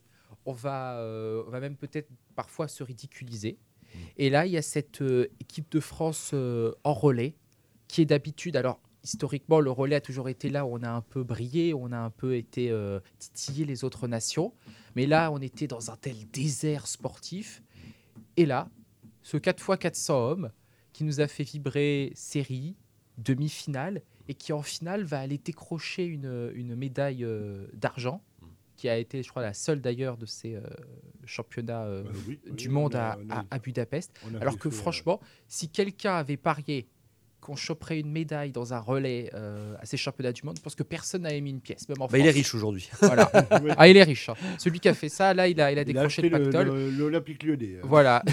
[0.44, 3.58] On va, euh, on va même peut-être parfois se ridiculiser.
[3.58, 3.98] Mm.
[4.16, 7.34] Et là, il y a cette euh, équipe de France euh, en relais
[7.86, 8.56] qui est d'habitude.
[8.56, 11.92] Alors, historiquement, le relais a toujours été là où on a un peu brillé, on
[11.92, 12.70] a un peu été
[13.18, 14.52] titillé les autres nations.
[14.94, 17.62] Mais là, on était dans un tel désert sportif.
[18.36, 18.68] Et là,
[19.22, 20.50] ce 4x400 hommes
[20.92, 22.76] qui nous a fait vibrer série,
[23.16, 27.26] demi-finale, et qui en finale va aller décrocher une, une médaille
[27.72, 28.22] d'argent,
[28.78, 30.60] qui a été, je crois, la seule d'ailleurs de ces euh,
[31.26, 34.12] championnats euh, oui, oui, du on monde a- à, a- Budapest.
[34.40, 36.86] Alors fait que euh, franchement, si quelqu'un avait parié
[37.40, 40.74] qu'on choperait une médaille dans un relais euh, à ces championnats du monde, je pense
[40.74, 42.88] que personne n'avait mis une pièce, même en Bah, il est riche aujourd'hui.
[43.00, 43.30] Voilà.
[43.62, 43.74] Ouais.
[43.76, 44.28] Ah, il est riche.
[44.28, 44.34] hein.
[44.58, 46.44] Celui qui a fait ça, là, il a, il a Il a décroché le le-
[46.44, 46.66] pactole.
[46.68, 47.74] le- l'Olympique lyonnais.
[47.76, 47.80] euh.
[47.84, 48.22] Voilà.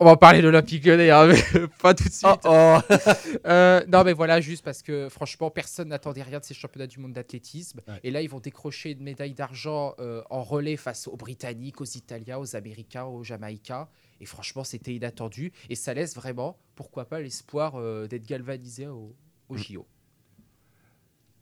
[0.00, 2.26] On va parler de l'Olympique lyonnais, hein, mais pas tout de suite.
[2.44, 2.78] Oh, oh.
[3.46, 6.98] Euh, non, mais voilà, juste parce que franchement, personne n'attendait rien de ces championnats du
[6.98, 7.80] monde d'athlétisme.
[7.88, 8.00] Ouais.
[8.04, 11.84] Et là, ils vont décrocher une médaille d'argent euh, en relais face aux Britanniques, aux
[11.84, 13.88] Italiens, aux Américains, aux Jamaïcains.
[14.20, 15.52] Et franchement, c'était inattendu.
[15.70, 19.14] Et ça laisse vraiment, pourquoi pas, l'espoir euh, d'être galvanisé au,
[19.48, 19.58] au Mm.
[19.58, 19.86] JO.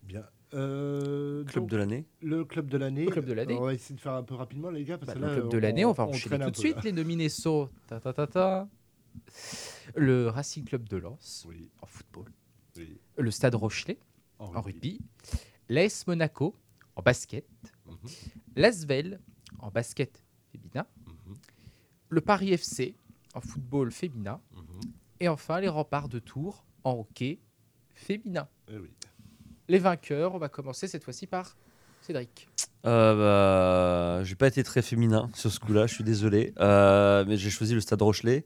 [0.02, 0.24] Bien.
[0.56, 2.06] Euh, Club donc, de l'année.
[2.22, 3.04] Le club de l'année.
[3.04, 3.54] Le club de l'année.
[3.58, 4.96] On va essayer de faire un peu rapidement, les gars.
[4.98, 6.76] Parce Bah, que le là, club de l'année, on, va enchaîner tout de suite.
[6.76, 6.82] là.
[6.84, 8.68] Les nominés sont ta, ta, ta, ta.
[9.94, 12.32] le Racing Club de Lens Oui, en football,
[12.76, 12.98] oui.
[13.18, 13.98] le Stade Rochelet
[14.38, 15.00] En en rugby,
[15.68, 16.54] l'AS Monaco
[16.96, 17.46] en basket,
[17.86, 17.96] Mhm,
[18.56, 19.20] l'Asvel
[19.58, 21.34] en basket féminin, mhm,
[22.08, 22.94] le Paris FC
[23.34, 24.80] en football féminin mhm.
[25.20, 27.40] et enfin les remparts de Tours en hockey
[27.94, 28.48] féminin.
[28.68, 28.90] Eh oui.
[29.68, 31.57] Les vainqueurs, on va commencer cette fois-ci par
[32.02, 32.48] Cédric.
[32.87, 36.55] Euh, bah, j'ai pas été très féminin sur ce coup-là, je suis désolé.
[36.61, 38.44] Euh, mais j'ai choisi le Stade Rochelet.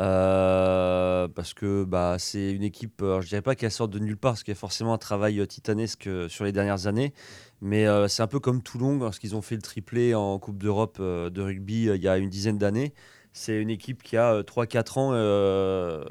[0.00, 4.16] euh, parce que bah, c'est une équipe, alors, je dirais pas qu'elle sort de nulle
[4.16, 7.12] part, parce qu'il y a forcément un travail euh, titanesque euh, sur les dernières années.
[7.60, 10.98] Mais euh, c'est un peu comme Toulon, lorsqu'ils ont fait le triplé en Coupe d'Europe
[11.00, 12.94] euh, de rugby euh, il y a une dizaine d'années.
[13.32, 16.04] C'est une équipe qui a 3-4 ans euh,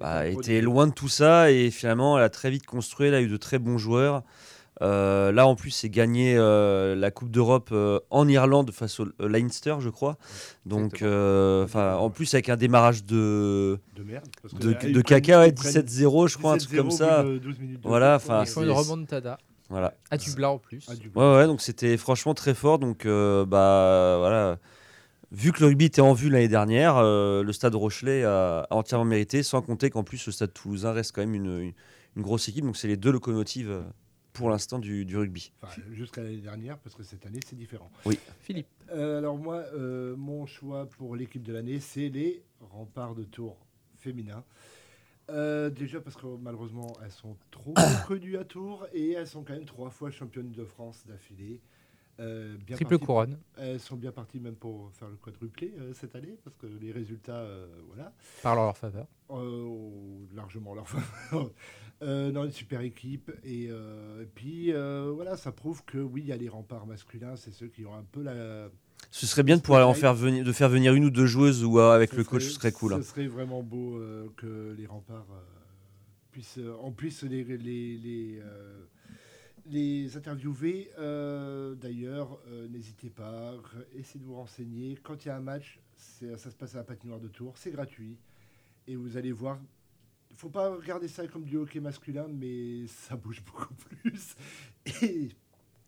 [0.00, 3.20] bah, été loin de tout ça et finalement elle a très vite construit, elle a
[3.20, 4.22] eu de très bons joueurs.
[4.82, 9.08] Euh, là, en plus, c'est gagné euh, la Coupe d'Europe euh, en Irlande face au
[9.20, 10.16] euh, Leinster, je crois.
[10.64, 14.24] Donc, euh, en plus, avec un démarrage de, De merde.
[14.40, 16.90] parce que de, là, caca, ouais, ils prennent 17-0, je crois, un truc 17-0 comme
[16.92, 17.22] ça.
[17.22, 19.36] bout de 12 minutes de Voilà, enfin, c'est- une remontada
[19.68, 19.92] Voilà.
[20.10, 20.88] à Dublin en plus.
[21.14, 22.78] Ouais, ouais, donc c'était franchement très fort.
[22.78, 24.56] Donc, euh, bah, voilà.
[25.32, 28.74] Vu que le rugby était en vue l'année dernière, euh, le stade Rochelet a, a
[28.74, 31.72] entièrement mérité, sans compter qu'en plus, le stade toulousain reste quand même une, une-
[32.16, 32.64] une grosse équipe.
[32.64, 33.82] Donc, c'est les deux locomotives euh,
[34.32, 35.52] pour l'instant du, du rugby.
[35.62, 37.88] Enfin, jusqu'à l'année dernière, parce que cette année, c'est différent.
[38.40, 38.66] Philippe.
[38.92, 43.56] Euh, alors moi, euh, mon choix pour l'équipe de l'année, c'est les remparts de Tours
[43.94, 44.42] féminins.
[45.30, 47.74] Euh, déjà parce que malheureusement, elles sont trop
[48.08, 51.60] connues à Tours et elles sont quand même trois fois championnes de France d'affilée.
[52.20, 53.38] Euh, bien Triple couronne.
[53.56, 56.92] Elles sont bien parties même pour faire le quadruplé euh, cette année parce que les
[56.92, 59.06] résultats, euh, voilà, Parle en leur faveur.
[59.30, 61.50] euh, largement leur faveur.
[62.02, 63.30] Euh, non, une super équipe.
[63.44, 66.86] Et, euh, et puis, euh, voilà, ça prouve que oui, il y a les remparts
[66.86, 68.70] masculins, c'est ceux qui ont un peu la.
[69.10, 71.62] Ce serait bien de pouvoir en faire venir, de faire venir une ou deux joueuses
[71.62, 72.94] ou euh, avec Ce le coach, ce serait cool.
[72.94, 73.02] hein.
[73.02, 75.42] Ce serait vraiment beau euh, que les remparts euh,
[76.32, 78.78] puissent, euh, on puisse les, les, les, euh,
[79.70, 80.90] les interviewer.
[80.98, 83.54] Euh, D'ailleurs, euh, n'hésitez pas,
[83.94, 84.96] essayez de vous renseigner.
[85.02, 87.70] Quand il y a un match, ça se passe à la patinoire de Tours, c'est
[87.70, 88.16] gratuit.
[88.86, 89.58] Et vous allez voir,
[90.30, 94.34] il faut pas regarder ça comme du hockey masculin, mais ça bouge beaucoup plus.
[95.02, 95.28] Et,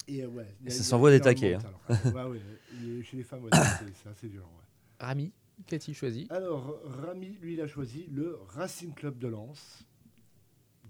[0.09, 1.59] et, euh, ouais, ça s'envoie des taquets.
[1.89, 2.41] Ouais, ouais,
[2.85, 4.47] et chez les femmes, ouais, c'est c'est assez violent.
[4.49, 5.07] ouais.
[5.07, 5.33] Rami,
[5.67, 6.27] qu'a-t-il choisi?
[6.31, 9.85] Alors, Rami, lui, il a choisi le Racing Club de Lens,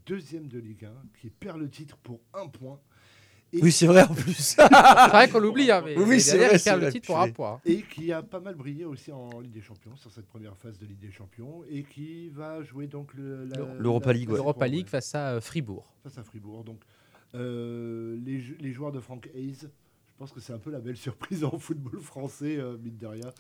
[0.07, 2.81] deuxième de Ligue 1, qui perd le titre pour un point.
[3.53, 4.33] Et, Oui, c'est vrai en plus.
[4.57, 7.61] C'est vrai qu'on l'oublie, hein, mais Oui, c'est vrai, perd le titre pour un point.
[7.67, 10.79] et qui a pas mal brillé aussi en Ligue des Champions, sur cette première phase
[10.79, 14.69] de Ligue des Champions, et qui va jouer donc l'Europa League, ouais.
[14.69, 15.93] League face à euh, Fribourg.
[16.03, 16.65] face à Fribourg.
[16.65, 16.81] Donc,
[17.35, 20.97] euh, les, les joueurs de Frank Hayes, je pense que c'est un peu la belle
[20.97, 23.31] surprise en football français, euh, mine de rien.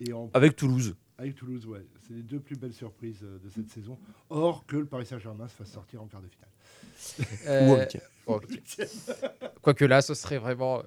[0.00, 0.94] Et en Avec Toulouse.
[1.18, 1.84] Avec Toulouse, ouais.
[2.06, 3.98] C'est les deux plus belles surprises euh, de cette saison.
[4.30, 6.48] Or que le Paris Saint-Germain se fasse sortir en quart de finale.
[7.68, 8.02] Ou en Euh, huitième.
[8.26, 8.40] bon,
[9.62, 10.82] Quoique là, ce serait vraiment.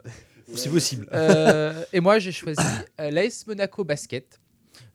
[0.53, 1.07] C'est possible.
[1.13, 2.61] Euh, et moi, j'ai choisi
[2.99, 4.39] euh, l'AS Monaco Basket.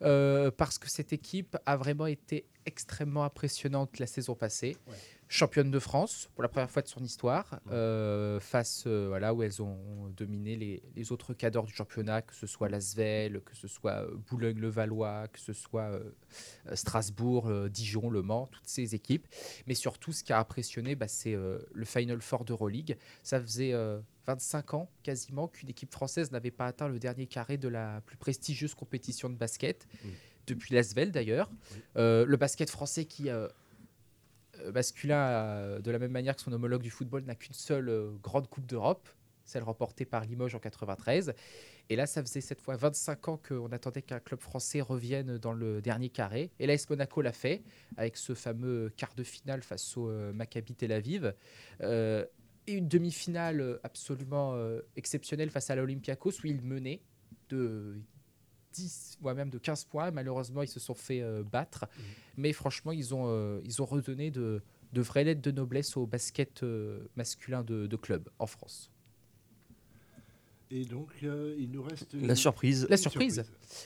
[0.02, 4.76] euh, parce que cette équipe a vraiment été extrêmement impressionnante la saison passée.
[4.86, 4.94] Ouais.
[5.28, 9.42] Championne de France pour la première fois de son histoire, euh, face euh, voilà, où
[9.42, 13.66] elles ont dominé les, les autres cadors du championnat, que ce soit Lasvel, que ce
[13.66, 16.12] soit euh, Boulogne-le-Valois, que ce soit euh,
[16.74, 19.26] Strasbourg, Dijon, Le Mans, toutes ces équipes.
[19.66, 22.96] Mais surtout, ce qui a impressionné, bah, c'est le Final Four d'Euroleague.
[23.22, 27.56] Ça faisait euh, 25 ans quasiment qu'une équipe française n'avait pas atteint le dernier carré
[27.58, 30.10] de la plus prestigieuse compétition de basket, Oui.
[30.46, 31.50] depuis l'Asvel d'ailleurs.
[31.96, 33.48] Euh, le basket français qui, euh,
[34.72, 38.10] masculin, euh, de la même manière que son homologue du football, n'a qu'une seule euh,
[38.22, 39.08] grande Coupe d'Europe,
[39.44, 41.34] celle remportée par Limoges en 93.
[41.88, 45.52] Et là, ça faisait cette fois 25 ans qu'on attendait qu'un club français revienne dans
[45.52, 46.50] le dernier carré.
[46.58, 47.62] Et l'AS Monaco l'a fait,
[47.96, 51.32] avec ce fameux quart de finale face au euh, Maccabi Tel Aviv.
[51.82, 52.24] Euh,
[52.66, 57.00] et une demi-finale euh, absolument euh, exceptionnelle face à l'Olympiakos, où ils menaient
[57.48, 58.00] de
[58.76, 60.10] 10, voire même de 15 points.
[60.10, 61.86] Malheureusement, ils se sont fait euh, battre.
[62.36, 64.62] Mais franchement, ils ont, euh, ils ont redonné de,
[64.92, 68.90] de vraies lettres de noblesse au basket euh, masculin de, de club en France.
[70.70, 72.14] Et donc, euh, il nous reste.
[72.14, 72.86] La surprise.
[72.90, 73.44] La surprise.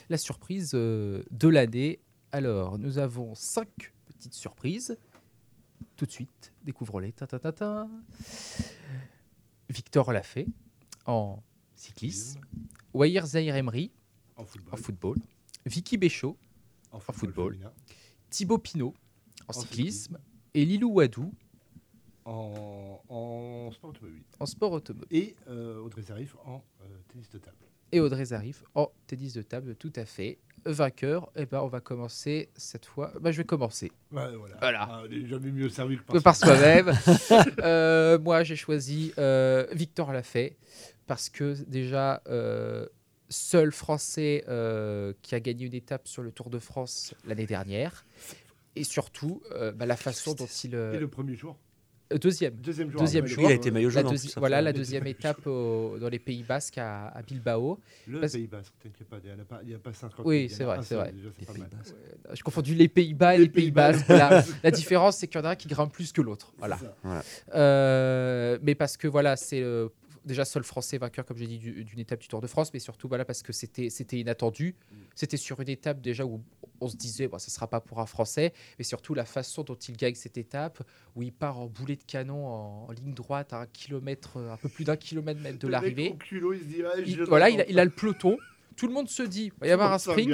[0.09, 1.99] La surprise euh, de l'année.
[2.31, 4.97] Alors, nous avons cinq petites surprises.
[5.95, 7.11] Tout de suite, découvrons-les.
[7.11, 7.87] Ta, ta, ta, ta.
[9.69, 10.47] Victor l'a fait
[11.05, 11.43] en
[11.75, 12.41] cyclisme.
[12.93, 13.91] Wahir Zahir Emery
[14.41, 14.73] En football.
[14.73, 15.15] en football.
[15.65, 16.37] Vicky Béchaud
[16.91, 17.53] En football.
[17.53, 17.71] féminin.
[18.29, 18.93] Thibaut Pinot
[19.47, 20.17] en, cyclisme
[20.53, 21.31] et Lilou Wadou
[22.25, 24.23] En, en sport automobile.
[24.39, 25.07] en sport automobile.
[25.11, 27.57] Et euh, Audrey Zarif en euh, tennis de table.
[27.91, 30.39] Et Audrey Zarif en tennis de table, tout à fait.
[30.63, 33.11] Vainqueur, et ben on va commencer cette fois.
[33.19, 34.37] Bah, je vais commencer voilà.
[34.59, 34.87] Voilà.
[34.89, 36.91] Ah, jamais mieux servi que par par soi-même.
[37.63, 39.11] Euh, moi, j'ai choisi
[39.73, 40.57] Victor Lafay
[41.07, 42.21] parce que déjà,
[43.31, 48.05] seul Français euh, qui a gagné une étape sur le Tour de France l'année dernière.
[48.75, 50.75] Et surtout, euh, bah, la façon dont il.
[50.75, 51.57] euh, Et le premier jour.
[52.21, 52.55] deuxième.
[52.55, 53.01] Deuxième jour.
[53.01, 53.43] Deuxième jour.
[53.43, 54.03] Il a été maillot jaune.
[54.07, 57.79] deuxi- voilà la deuxième étape au- dans les Pays Basques à, à Bilbao.
[58.07, 60.25] Le Parce- Pays Basque, t'inquiète pas, il n'y a pas, il y a pas 50
[60.25, 61.11] Oui, c'est vrai, c'est vrai.
[61.13, 61.69] déjà, c'est Les pas mal.
[62.89, 63.91] Pays-Bas et Les les Pays Pays-Bas.
[63.93, 64.07] Basques.
[64.09, 66.53] La, la différence, c'est qu'il y en a un qui grimpe plus que l'autre.
[66.57, 66.79] Voilà.
[67.53, 69.87] Euh, mais parce que voilà, c'est euh,
[70.25, 72.79] déjà seul Français vainqueur, comme j'ai dit, du- d'une étape du Tour de France, mais
[72.79, 74.75] surtout voilà parce que c'était inattendu.
[75.15, 76.41] C'était sur une étape déjà où
[76.79, 79.75] on se disait, bon, ça sera pas pour un Français, mais surtout la façon dont
[79.75, 80.81] il gagne cette étape,
[81.15, 84.57] où il part en boulet de canon en, en ligne droite à un kilomètre, un
[84.57, 86.09] peu plus d'un kilomètre de Le mec l'arrivée.
[87.07, 88.37] il voilà, il a, il a le peloton.
[88.77, 90.29] Tout le monde se dit, il va y avoir un sprint.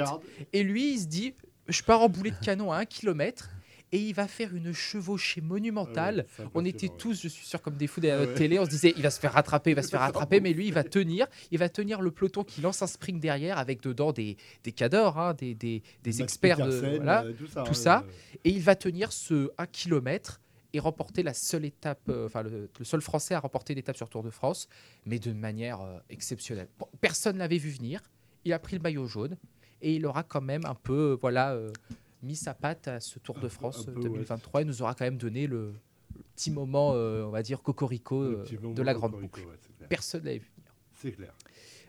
[0.52, 1.34] Et lui, il se dit,
[1.66, 3.50] je pars en boulet de canon à un kilomètre.
[3.90, 6.26] Et il va faire une chevauchée monumentale.
[6.38, 8.38] Ah ouais, On était tous, je suis sûr, comme des fous derrière Ah notre ouais.
[8.38, 8.58] télé.
[8.58, 10.40] On se disait, il va se faire rattraper, il va se faire rattraper.
[10.40, 11.26] Mais lui, il va tenir.
[11.50, 15.18] Il va tenir le peloton qui lance un sprint derrière avec dedans des, des cadors,
[15.18, 15.82] hein, des, des,
[16.22, 16.58] experts.
[16.66, 17.24] De, voilà.
[17.24, 17.62] euh, tout ça.
[17.62, 18.04] tout hein, ça.
[18.06, 20.40] euh, Et il va tenir ce 1 km
[20.74, 24.10] et remporter la seule étape, euh, enfin le, le seul Français à remporter l'étape sur
[24.10, 24.68] Tour de France,
[25.06, 26.68] mais de manière euh, exceptionnelle.
[27.00, 28.02] Personne l'avait vu venir.
[28.44, 29.38] Il a pris le maillot jaune
[29.80, 31.56] et il aura quand même un peu, voilà,
[32.22, 34.08] mis sa patte à ce Tour de France un euh, peu, ouais.
[34.10, 34.62] 2023.
[34.62, 35.72] Il nous aura quand même donné le,
[36.16, 39.40] le petit moment, euh, on va dire, cocorico euh, de la grande boucle.
[39.40, 39.86] ouais.
[39.88, 40.74] Personne l'avait vu venir.
[40.94, 41.32] C'est clair.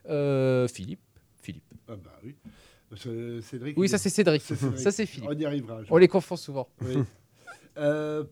[0.08, 1.02] Euh, Philippe.
[1.42, 1.64] Philippe.
[1.88, 2.36] Ah bah oui.
[3.42, 3.78] Cédric.
[3.78, 4.42] Oui, ça est- c'est Cédric.
[4.42, 5.30] Ça c'est Philippe.
[5.32, 5.82] On y arrivera.
[5.90, 6.70] On les confond souvent.
[6.82, 6.98] Oui.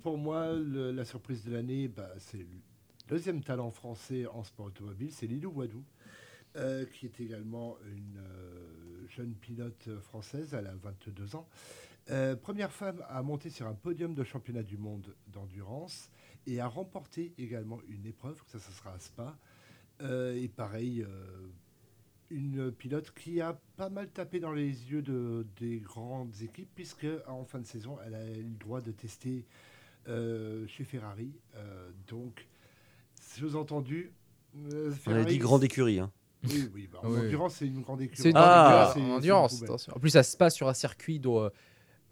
[0.04, 2.46] Pour moi, le- la surprise de l'année, bah, c'est le
[3.08, 5.84] deuxième talent français en sport automobile, c'est Lilou Wadou,
[6.94, 8.20] qui est également une
[9.10, 11.48] jeune pilote française, elle a 22 ans.
[12.10, 16.10] Euh, première femme à monter sur un podium de championnat du monde d'endurance
[16.46, 19.38] et à remporter également une épreuve, ça, ça sera à Spa.
[20.02, 21.48] Euh, et pareil, euh,
[22.30, 27.08] une pilote qui a pas mal tapé dans les yeux de, des grandes équipes, puisque
[27.28, 29.46] en fin de saison, elle a eu le droit de tester
[30.08, 31.34] euh, chez Ferrari.
[31.56, 32.48] Euh, donc,
[33.22, 34.12] sous-entendu,
[34.72, 36.00] euh, On a dit grande écurie.
[36.00, 36.12] hein.
[36.46, 37.20] Oui, oui, bah, en Oui.
[37.20, 38.22] endurance, c'est une grande écurie.
[38.22, 38.94] C'est une Ah.
[38.96, 39.94] endurance, attention.
[39.96, 41.50] En plus, ça se passe sur un circuit dont euh,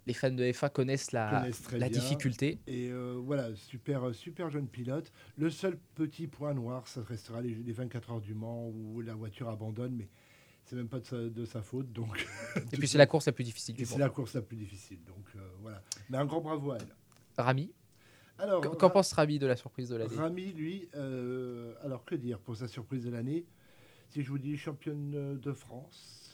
[0.06, 2.60] les fans de F1 connaissent la, Connaissent la difficulté.
[2.68, 5.12] Et euh, voilà, super, super jeune pilote.
[5.38, 9.16] Le seul petit point noir, ça restera les, les 24 heures du Mans où la
[9.16, 10.10] voiture abandonne, mais
[10.66, 11.92] c'est même pas de sa, de sa faute.
[11.92, 12.28] Donc,
[12.72, 15.00] Et puis, c'est la course la plus difficile c'est la course la plus difficile.
[15.06, 15.82] Donc euh, voilà.
[16.10, 16.96] Mais un grand bravo à elle.
[17.38, 17.72] Rami,
[18.38, 20.16] Alors, qu'en pense Rami de la surprise de l'année?
[20.16, 23.46] Rami, lui, euh, alors que dire pour sa surprise de l'année?
[24.10, 26.25] Si je vous dis championne de France.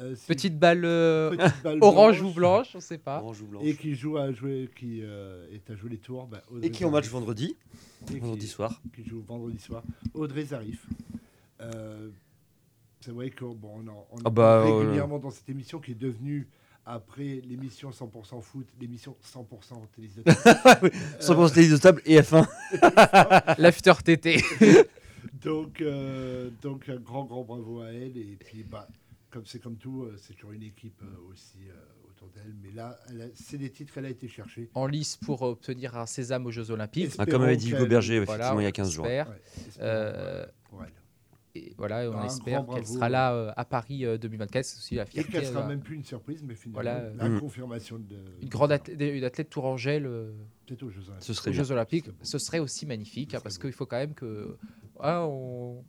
[0.00, 3.18] Euh, si- Petite balle euh, petite balle orange blanche, ou blanche, on sait pas.
[3.20, 3.64] Orange ou blanche.
[3.64, 6.26] Et qui joue à jouer, qui euh, est à jouer les tours.
[6.26, 7.12] bah, Audrey Et qui est en match Zarif.
[7.12, 7.56] vendredi,
[8.08, 8.80] Et qui- vendredi soir.
[8.94, 9.82] qui joue vendredi soir.
[10.14, 10.86] Audrey Zarif.
[11.60, 12.08] Euh,
[13.00, 15.78] c'est vrai qu'on bon, on en, on en Ah bah, euh, régulièrement dans cette émission
[15.78, 16.48] qui est devenue,
[16.86, 19.44] après l'émission 100% foot, l'émission 100%
[19.94, 20.90] tennis de table.
[21.20, 22.46] Sans penser tennis de table et F1.
[23.58, 24.42] L'after TT.
[25.42, 28.16] donc, euh, donc, un grand, grand bravo à elle.
[28.16, 28.88] Et puis, bah,
[29.30, 32.54] comme c'est comme tout, euh, c'est toujours une équipe euh, aussi euh, autour d'elle.
[32.62, 32.98] Mais là,
[33.34, 34.68] c'est des titres qu'elle a été chercher.
[34.74, 37.12] en lice pour obtenir un sésame aux Jeux Olympiques.
[37.18, 39.04] Ah, comme avait dit Hugo Berger, Voilà, effectivement, il y a on 15 jours.
[39.06, 39.24] Ouais,
[39.80, 40.92] Euh, pour elle.
[41.56, 44.64] Et voilà, on Un espère qu'elle sera là euh, à Paris euh, 2024.
[44.64, 45.32] C'est aussi la Et fierté.
[45.32, 48.16] qu'elle sera même plus une surprise, mais finalement, Voilà, la confirmation de.
[48.40, 50.32] Une grande athlète, une athlète tourangelle euh,
[50.66, 51.24] Peut-être aux Jeux Olympiques.
[51.24, 51.54] Ce serait aux.
[51.54, 54.56] Jeux Olympiques, Ce serait aussi magnifique hein, parce qu'il faut quand même que.
[55.00, 55.82] ah, on...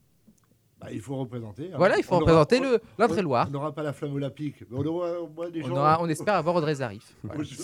[0.81, 1.69] Bah, il faut représenter.
[1.71, 1.75] hein.
[1.77, 3.45] Voilà, il faut On représenter le l'Indre-et-Loire.
[3.49, 5.75] On n'aura pas la flamme olympique, mais on aura au moins des On, gens.
[5.75, 7.13] aura- on espère avoir Audrey Zarif.
[7.23, 7.43] Voilà.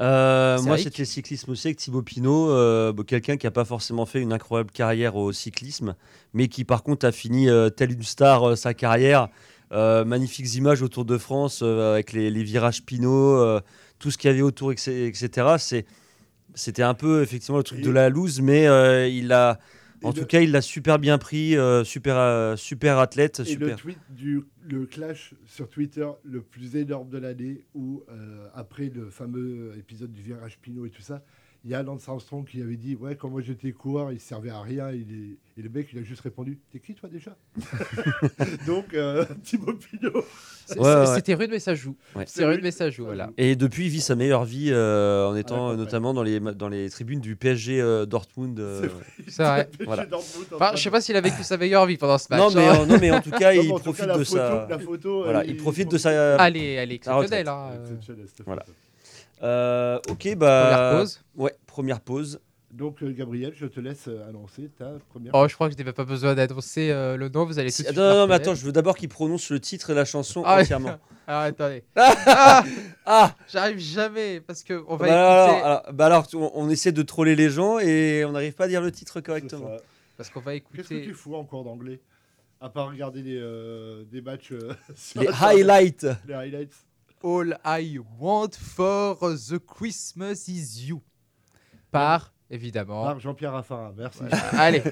[0.00, 3.64] Euh, C'est moi, c'était le cyclisme aussi avec Thibaut Pinot, euh, quelqu'un qui n'a pas
[3.64, 5.96] forcément fait une incroyable carrière au cyclisme,
[6.34, 9.28] mais qui par contre a fini euh, tel une star euh, sa carrière.
[9.72, 13.60] Euh, magnifiques images autour de France euh, avec les, les virages Pinot, euh,
[13.98, 15.56] tout ce qu'il y avait autour, etc.
[15.58, 15.84] C'est,
[16.54, 19.58] c'était un peu effectivement le truc Et- de la loose, mais euh, il a,
[20.02, 23.56] en tout le- cas, il l'a super bien pris, euh, super, euh, super athlète, Et
[23.56, 28.90] le tweet du le clash sur Twitter le plus énorme de l'année, où euh, après
[28.90, 31.22] le fameux épisode du virage Pinot et tout ça,
[31.64, 34.50] Il y a Lance Armstrong qui avait dit Ouais, quand moi j'étais coureur, il servait
[34.50, 34.90] à rien.
[34.92, 35.36] Il est...
[35.58, 37.36] Et le mec, il a juste répondu T'es qui toi déjà
[38.66, 40.12] Donc, euh, Thibaut Pinot.
[40.76, 41.06] Ouais, ouais.
[41.16, 41.96] C'était rude, mais ça joue.
[42.14, 42.24] Ouais.
[42.26, 43.30] C'est rude, mais ça joue, voilà.
[43.38, 45.78] Et depuis, il vit sa meilleure vie euh, en étant campagne.
[45.78, 48.58] notamment dans les, dans les tribunes du PSG euh, Dortmund.
[48.60, 48.82] euh.
[48.82, 49.04] C'est vrai.
[49.28, 49.68] C'est vrai.
[49.70, 50.06] Il était Voilà.
[50.06, 52.38] Dortmund Enfin, je sais de- pas s'il a vécu sa meilleure vie pendant ce match.
[52.40, 52.80] Non, mais, hein.
[52.82, 54.24] euh, non, mais en tout cas, Non, il mais en tout profite cas, la de
[54.24, 54.78] photo, sa.
[54.78, 56.36] Photo, Voilà, il profite de sa.
[56.36, 57.48] Allez, elle est exceptionnelle.
[57.48, 58.14] hein, euh.
[58.46, 58.64] Voilà.
[59.42, 60.70] Euh, ok, bah.
[60.70, 61.20] Première pause.
[61.36, 62.40] Ouais, première pause.
[62.70, 65.32] Donc, euh, Gabriel, je te laisse euh, annoncer ta première.
[65.34, 67.76] Oh, je crois que je n'avais pas besoin d'annoncer euh, le nom, vous allez tout
[67.76, 69.88] Si- de suite Attends, non, non, mais attends, je veux d'abord qu'il prononce le titre
[69.90, 70.98] et la chanson Ah, entièrement.
[71.26, 71.82] Alors attendez.
[71.96, 72.64] Ah,
[73.06, 75.12] Ah J'arrive jamais parce que on va bah écouter.
[75.14, 78.64] alors, alors- bah alors, on, on essaie de troller les gens et on n'arrive pas
[78.64, 79.70] à dire le titre correctement.
[80.18, 81.02] Parce qu'on va Qu'est-ce que écouter.
[81.04, 82.00] tu fous encore d'anglais?
[82.60, 84.52] À part regarder des, euh, des matchs.
[84.52, 84.74] euh,
[85.16, 86.06] Les highlights.
[86.26, 86.74] Les highlights.
[87.22, 91.02] All I want for the Christmas is you.
[91.90, 93.02] Par évidemment.
[93.04, 94.22] Par Jean-Pierre Raffarin, merci.
[94.52, 94.82] Allez.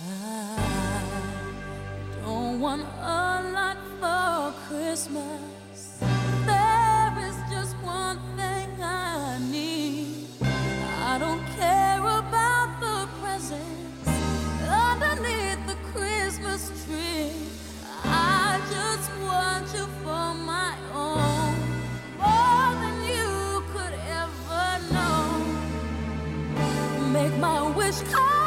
[0.00, 0.60] I
[2.24, 5.47] don't want a lot for Christmas.
[27.48, 28.37] I wish I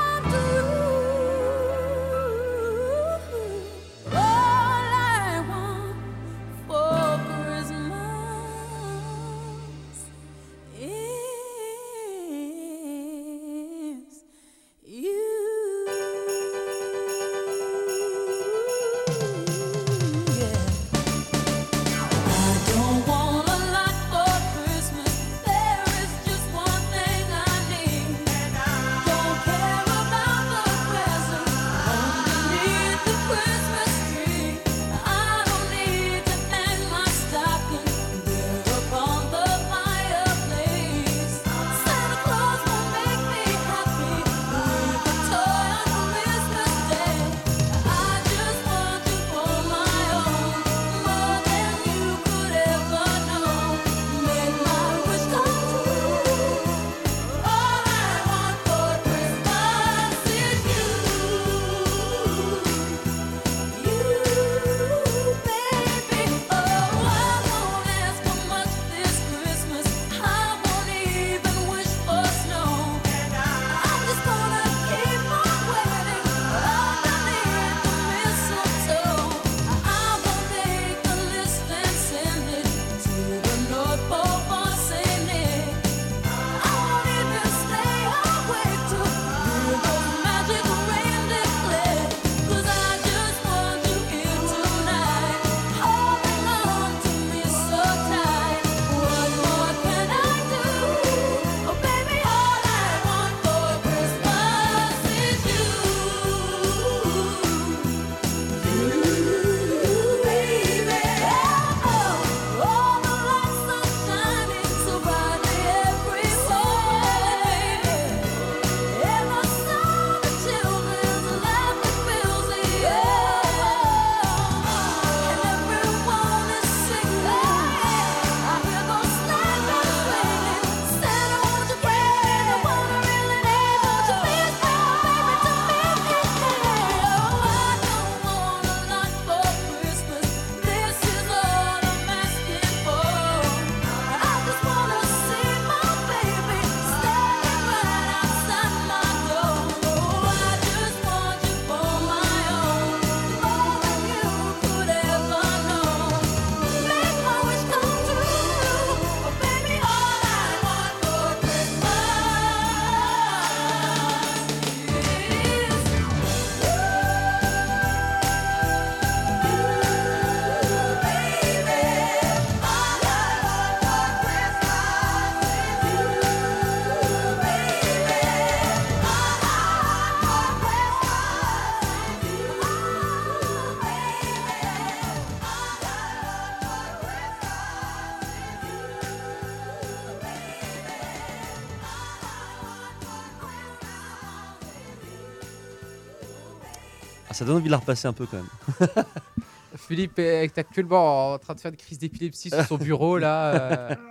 [197.42, 198.88] ça donne envie de la repasser un peu quand même.
[199.76, 203.56] Philippe est actuellement en train de faire une crise d'épilepsie sur son bureau là.
[203.90, 203.96] euh.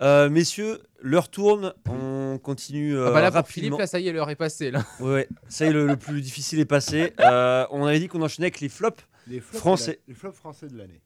[0.00, 1.74] Euh, messieurs, l'heure tourne.
[1.88, 3.66] On continue euh, Ah bah là, pour rapidement.
[3.76, 4.82] Philippe, là, ça y est, l'heure est passée là.
[4.98, 5.28] Ouais, ouais.
[5.48, 7.12] ça y est, le, le plus difficile est passé.
[7.20, 9.00] Euh, on avait dit qu'on enchaînait avec les flops.
[9.28, 10.00] Les flops, Français.
[10.08, 11.00] la- les flops français de l'année.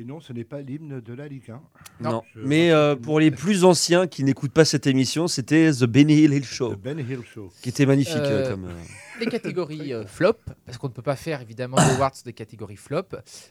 [0.00, 1.60] Et non, ce n'est pas l'hymne de la Ligue 1.
[2.00, 2.22] Non.
[2.36, 6.20] Je- Mais euh, pour les plus anciens qui n'écoutent pas cette émission, c'était The Benny
[6.22, 7.50] Hill Show, Le Ben Hill Show.
[7.62, 8.14] qui était magnifique.
[8.16, 8.72] euh, Euh, comme, euh,
[9.18, 10.34] Les catégories euh, flop,
[10.64, 13.08] parce qu'on ne peut pas faire évidemment des awards des catégories flop.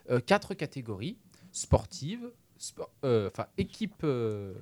[0.10, 1.18] Euh, quatre catégories
[1.52, 4.54] sportives, sport- euh, enfin équipe euh,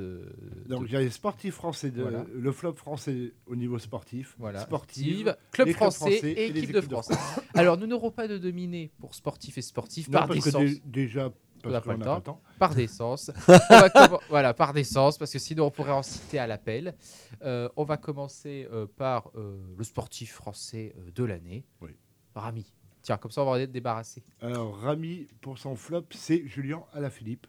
[0.00, 2.24] de, Donc de- il y a les sportifs français, de, Voilà.
[2.32, 6.88] le flop français au niveau sportif, voilà, sportive, club français, français et équipe de équipes
[6.90, 7.10] de France.
[7.54, 10.62] Alors nous n'aurons pas de dominé pour sportif et sportif Non, par parce que décence.
[10.62, 11.32] dé- déjà,
[11.64, 12.10] On n'a parce pas qu'on le n'a temps.
[12.12, 12.42] pas le temps.
[12.58, 13.30] par décence.
[13.48, 16.94] On voilà, par décence, parce que sinon on pourrait en citer à l'appel.
[17.42, 21.90] Euh, on va commencer euh, par euh, le sportif français euh, de l'année, Oui.
[22.34, 22.72] Rami.
[23.02, 24.22] Tiens, comme ça on va en être débarrassé.
[24.40, 27.46] Alors Rami, pour son flop, c'est Julien Alaphilippe.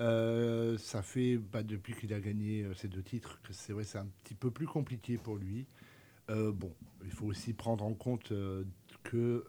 [0.00, 3.84] Euh, ça fait bah, depuis qu'il a gagné euh, ces deux titres que c'est vrai
[3.84, 5.66] c'est un petit peu plus compliqué pour lui.
[6.30, 6.72] Euh, bon,
[7.04, 8.32] il faut aussi prendre en compte
[9.02, 9.44] que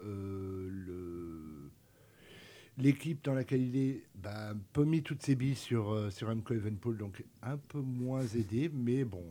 [2.77, 6.53] l'équipe dans laquelle il est bah, un peu mis toutes ses billes sur, sur Remco
[6.53, 8.71] Evenepoel, donc un peu moins aidé.
[8.73, 9.23] Mais bon,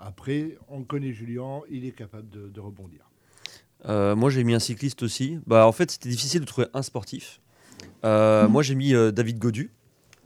[0.00, 3.10] après, on connaît Julien, il est capable de, rebondir.
[3.84, 5.38] moi, j'ai mis un cycliste aussi.
[5.46, 7.40] Bah, en fait, c'était difficile de trouver un sportif.
[8.02, 9.70] Moi, j'ai mis David Godu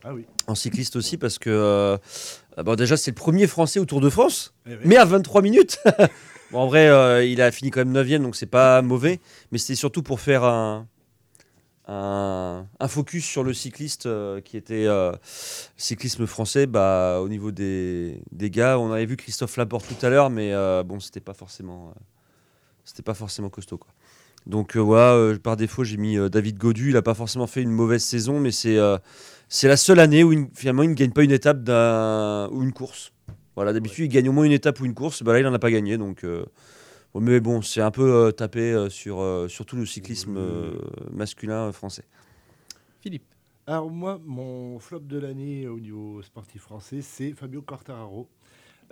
[0.04, 0.24] Ah oui.
[0.46, 1.96] en cycliste aussi parce que euh,
[2.58, 4.80] euh, bon, déjà, c'est le premier Français au Tour de France, Eh oui.
[4.84, 5.78] mais à 23 minutes.
[6.52, 9.20] bon, en vrai, euh, il a fini quand même 9 donc c'est pas mauvais.
[9.52, 10.86] Mais c'était surtout pour faire un,
[11.86, 14.86] un, un focus sur le cycliste euh, qui était
[15.76, 18.78] cyclisme français bah, au niveau des, des gars.
[18.78, 20.52] On avait vu Christophe Laporte tout à l'heure, mais
[20.84, 21.92] bon, c'était pas forcément.
[22.84, 23.90] c'était pas forcément costaud quoi.
[24.46, 26.88] Donc voilà, par défaut j'ai mis David Godu.
[26.90, 28.78] Il a pas forcément fait une mauvaise saison, mais c'est
[29.50, 32.62] c'est la seule année où il- finalement il ne gagne pas une étape d'un ou
[32.62, 33.12] une course.
[33.56, 35.22] Voilà, d'habitude il gagne au moins une étape ou une course.
[35.22, 36.24] Bah là il en a pas gagné, donc.
[36.24, 36.46] euh,
[37.12, 40.36] bon, mais bon, c'est un peu euh, tapé euh, sur euh, sur tout le cyclisme
[40.38, 40.70] euh,
[41.12, 42.04] masculin euh, français.
[43.00, 43.24] Philippe.
[43.66, 48.28] Alors moi, mon flop de l'année au niveau sportif français, c'est Fabio Quartararo,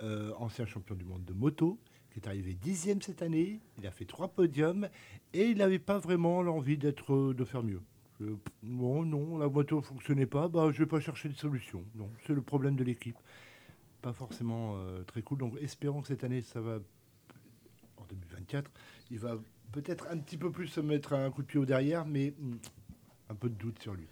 [0.03, 1.79] euh, ancien champion du monde de moto,
[2.11, 3.59] qui est arrivé dixième cette année.
[3.79, 4.87] Il a fait trois podiums
[5.33, 7.81] et il n'avait pas vraiment l'envie d'être, de faire mieux.
[8.21, 11.83] Euh, bon, non, la moto ne fonctionnait pas, bah, je vais pas chercher de solution.
[11.95, 13.17] Non, c'est le problème de l'équipe.
[14.01, 15.37] Pas forcément euh, très cool.
[15.37, 16.79] Donc espérons que cette année, ça va,
[17.97, 18.69] en 2024,
[19.11, 19.37] il va
[19.71, 22.57] peut-être un petit peu plus se mettre un coup de pied au derrière, mais hmm,
[23.29, 24.07] un peu de doute sur lui.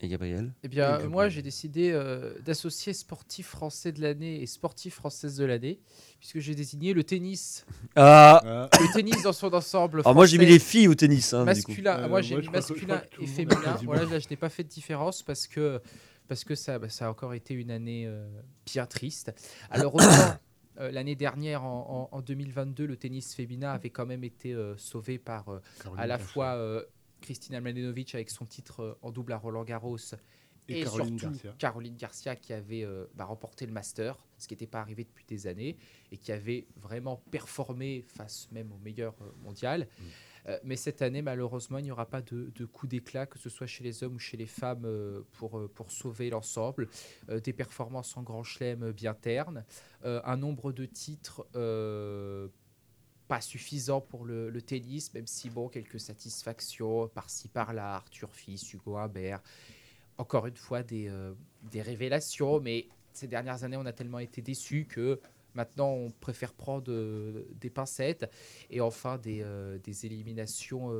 [0.00, 4.94] Et Gabriel Eh bien, moi, j'ai décidé euh, d'associer sportif français de l'année et sportif
[4.94, 5.80] française de l'année,
[6.20, 7.64] puisque j'ai désigné le tennis.
[7.94, 10.00] Ah, Ah, Le tennis dans son ensemble.
[10.00, 11.32] alors moi j'ai mis les filles au tennis.
[11.32, 11.70] hein, du coup.
[11.70, 11.98] masculin.
[11.98, 13.76] Euh, moi, j'ai mis masculin que et féminin.
[13.84, 15.80] Voilà, là, je n'ai pas fait de différence parce que,
[16.28, 18.26] parce que ça, bah, ça a encore été une année euh,
[18.66, 19.32] bien triste.
[19.70, 20.06] Alors, autant
[20.78, 24.76] euh, l'année dernière, en, en- en 2022, le tennis féminin avait quand même été euh,
[24.76, 25.60] sauvé par euh,
[25.96, 26.52] à la fois
[27.20, 30.16] Kristina Mladenovic avec son titre euh, en double à Roland Garros Et
[30.68, 31.54] et, Caroline surtout Garcia.
[31.58, 35.24] Caroline Garcia qui avait euh, bah, remporté le Master, ce qui n'était pas arrivé depuis
[35.26, 35.76] des années,
[36.10, 39.82] et qui avait vraiment performé face même au meilleur euh, mondial.
[39.82, 40.04] Mm.
[40.48, 43.48] Euh, mais cette année, malheureusement, il n'y aura pas de, de coup d'éclat, que ce
[43.48, 46.88] soit chez les hommes ou chez les femmes, euh, pour, pour sauver l'ensemble.
[47.28, 49.64] Des performances en grand chelem bien ternes,
[50.04, 51.46] un nombre de titres
[53.26, 58.96] pas suffisant pour le, tennis, même si, bon, quelques satisfactions par-ci par-là, Arthur Fils, Hugo
[58.96, 59.42] Humbert,
[60.18, 61.34] encore une fois des, euh,
[61.70, 65.20] des révélations, mais ces dernières années, on a tellement été déçus que
[65.54, 68.30] maintenant, on préfère prendre euh, des pincettes
[68.70, 70.90] et enfin des, euh, des éliminations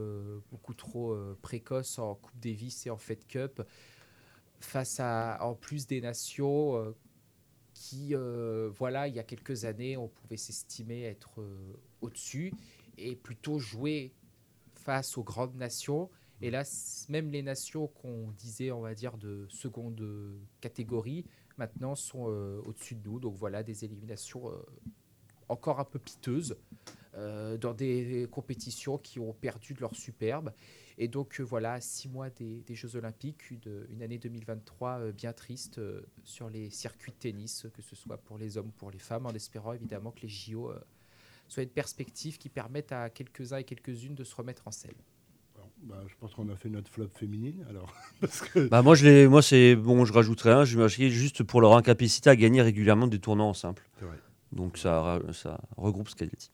[0.50, 3.62] beaucoup trop précoces en Coupe Davis et en Fed Cup
[4.60, 6.94] face à, en plus des nations
[7.74, 8.14] qui,
[8.78, 11.40] voilà, il y a quelques années, on pouvait s'estimer être
[12.00, 12.52] au-dessus
[12.98, 14.12] et plutôt jouer
[14.74, 16.10] face aux grandes nations.
[16.42, 16.62] Et là,
[17.08, 21.24] même les nations qu'on disait, on va dire, de seconde euh, catégorie,
[21.56, 23.18] maintenant sont euh, au-dessus de nous.
[23.18, 24.56] Donc voilà, des éliminations euh,
[25.48, 26.56] encore un peu piteuses
[27.62, 30.52] dans des compétitions qui ont perdu de leur superbe.
[30.98, 35.80] Et donc voilà, six mois des, des Jeux Olympiques, une, année 2023 euh, bien triste
[36.24, 39.26] sur les circuits de tennis, que ce soit pour les hommes ou pour les femmes,
[39.26, 40.72] en espérant évidemment que les JO
[41.48, 44.94] soient une perspective qui permette à quelques-uns et quelques-unes de se remettre en selle.
[45.82, 47.92] Bah, je pense qu'on a fait notre flop féminine alors.
[48.20, 51.42] Parce que Bah moi je l'ai, moi c'est bon, je rajouterai un, je vais juste
[51.42, 53.88] pour leur incapacité à gagner régulièrement des tournois en simple.
[54.52, 56.50] Donc ça, ça regroupe ce qu'elle dit.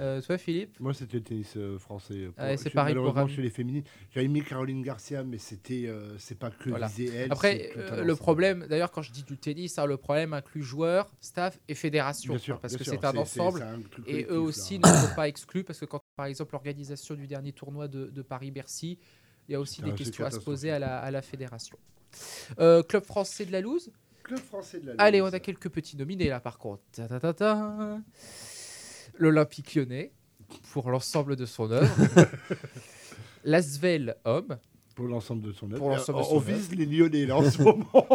[0.00, 2.30] Euh, toi, Philippe moi, c'était le tennis euh, français.
[2.34, 3.84] pour- Ouais, c'est pareil pour Malheureusement, chez les féminines.
[4.14, 6.88] J'avais mis Caroline Garcia, mais c'était, euh, c'est pas que Voilà.
[6.98, 7.30] elle.
[7.30, 7.70] Après,
[8.02, 11.74] le problème, d'ailleurs, quand je dis du tennis, hein, le problème inclut joueurs, staff et
[11.74, 12.32] fédération.
[12.32, 13.62] Bien sûr, parce bien que c'est un ensemble.
[13.62, 14.40] un Et eux là.
[14.40, 18.06] aussi ne sont pas exclus parce que quand, par exemple, l'organisation du dernier tournoi de,
[18.06, 18.98] de Paris-Bercy,
[19.48, 21.76] il y a aussi des questions à se poser à la, à la fédération.
[22.58, 23.90] Club français de la loose
[24.22, 26.82] Club français de la Allez, on a quelques petits nominés là par contre.
[26.92, 27.98] Ta, ta, ta, ta.
[29.20, 30.12] L'Olympique lyonnais
[30.72, 31.94] pour l'ensemble de son œuvre.
[33.44, 34.58] L'Asvel homme,
[34.94, 35.78] Pour l'ensemble de son œuvre.
[35.78, 38.08] Pour l'ensemble de on son on vise les Lyonnais là en ce moment.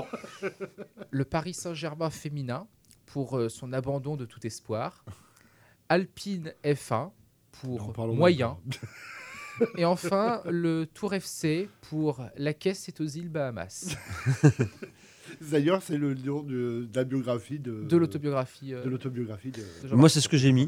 [1.11, 2.67] le Paris Saint-Germain féminin
[3.05, 5.05] pour euh, son abandon de tout espoir.
[5.89, 7.11] Alpine F1
[7.67, 8.57] Non, pour moyen.
[9.77, 13.95] Et enfin, le Tour FC pour La caisse est aux îles Bahamas.
[15.51, 17.83] D'ailleurs, c'est le nom de, de la biographie de.
[17.83, 18.73] De l'autobiographie.
[18.73, 19.57] euh, De l'autobiographie de.
[19.59, 20.67] de Jean-Marc Moi c'est ce que j'ai mis,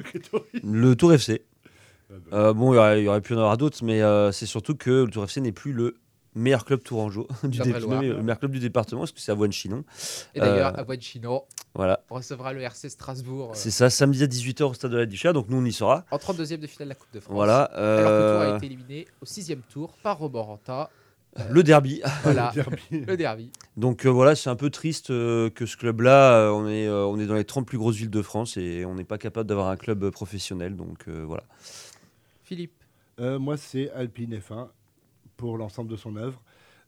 [0.63, 1.43] le Tour FC.
[2.09, 4.01] bah, Euh, bon, il y aurait, il y aurait pu y en avoir d'autres, mais
[4.01, 5.95] euh, c'est surtout que le Tour FC n'est plus le
[6.35, 8.01] meilleur club tourangeau du, dé- D'Indre-et-Loire.
[8.03, 9.83] le meilleur club du département, parce que c'est Avoine Chinon.
[10.35, 14.21] Et d'ailleurs, Euh, à Boischino, Voilà, on recevra le RC Strasbourg euh, c'est ça, samedi
[14.23, 16.05] à 18h au stade de la Duchère, donc nous on y sera.
[16.11, 17.33] en 32e de finale de la Coupe de France.
[17.33, 20.91] Voilà, Alors que le Tour a été éliminé au sixième tour par Roboranta.
[21.49, 22.01] Le derby.
[22.23, 22.81] Voilà, derby.
[22.91, 23.51] le derby.
[23.75, 27.05] Donc euh, voilà, c'est un peu triste euh, que ce club-là, euh, on, est, euh,
[27.05, 29.47] on est dans les 30 plus grosses villes de France et on n'est pas capable
[29.47, 30.75] d'avoir un club professionnel.
[30.75, 31.43] Donc euh, voilà.
[32.43, 32.73] Philippe,
[33.19, 34.67] Euh, moi, c'est Alpine F1
[35.37, 36.41] pour l'ensemble de son œuvre.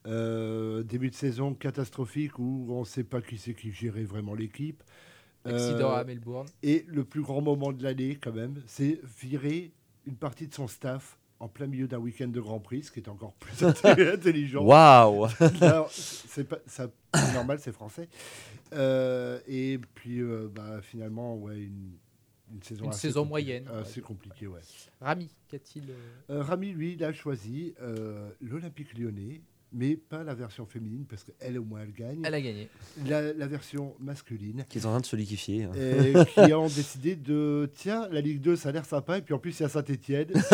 [0.08, 4.34] Euh, début de saison catastrophique où on ne sait pas qui c'est qui gérait vraiment
[4.34, 4.82] l'équipe.
[5.46, 6.48] accident Euh, à Melbourne.
[6.64, 9.72] Et le plus grand moment de l'année, quand même, c'est virer
[10.08, 13.00] une partie de son staff en plein milieu d'un week-end de Grand Prix, ce qui
[13.00, 14.64] est encore plus intelligent.
[14.64, 15.28] Waouh
[15.90, 18.10] c'est c'est normal, c'est français.
[18.74, 21.92] Euh, et puis, euh, bah, finalement, ouais, une,
[22.54, 23.68] une saison, Une assez saison moyenne.
[23.68, 24.62] Assez compliquée, ouais.
[25.02, 25.94] Rami, qu'a-t-il euh,
[26.40, 31.24] Euh, Rami, lui, il a choisi euh, l'Olympique lyonnais, mais pas la version féminine, parce
[31.24, 32.22] qu'elle, au moins, elle gagne.
[32.26, 32.70] Elle a gagné.
[33.06, 34.66] La, la version masculine.
[34.68, 35.66] Qui est en train de se liquifier.
[35.66, 35.72] hein.
[35.76, 36.14] Et
[36.48, 39.40] qui ont décidé de tiens la Ligue 2 ça a l'air sympa et puis en
[39.40, 40.28] plus il y a Saint-Etienne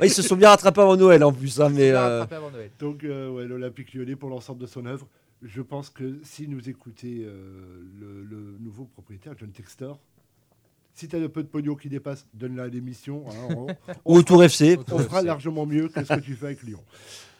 [0.00, 1.60] Ouais, ils se sont bien rattrapés avant Noël en plus.
[1.60, 2.70] hein, mais, euh, avant Noël.
[2.78, 5.06] donc euh, ouais, l'Olympique lyonnais pour l'ensemble de son œuvre
[5.42, 9.98] je pense que si nous écoutez euh, le, le nouveau propriétaire John Textor
[10.94, 13.66] si tu as un peu de pognon qui dépasse donne-la à l'émission hein,
[14.06, 14.78] Ou au Tour FC.
[14.90, 16.80] On fera largement mieux que ce que tu fais avec Lyon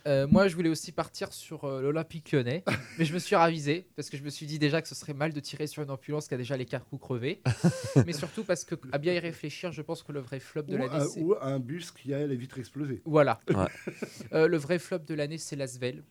[0.07, 2.63] Euh, moi, je voulais aussi partir sur euh, l'Olympique lyonnais,
[2.99, 5.15] mais je me suis ravisé parce que je me suis dit déjà que ce serait
[5.15, 7.41] mal de tirer sur une ambulance qui a déjà les carcous crevés,
[8.07, 10.77] mais surtout parce que à bien y réfléchir, je pense que le vrai flop de
[10.77, 13.41] l'année, ou un bus qui a les vitres explosées voilà.
[13.49, 13.67] Ouais.
[14.35, 16.03] Euh, le vrai flop de l'année, c'est Lasvel.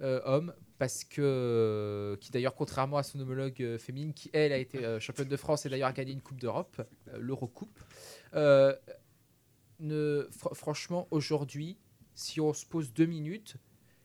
[0.00, 4.58] euh, homme, parce que, qui d'ailleurs, contrairement à son homologue euh, féminine, qui elle a
[4.58, 7.78] été euh, championne de France et d'ailleurs a gagné une Coupe d'Europe, euh, l'Eurocoupe,
[8.34, 8.74] euh,
[9.80, 11.76] ne, fr- franchement, aujourd'hui,
[12.14, 13.56] si on se pose deux minutes,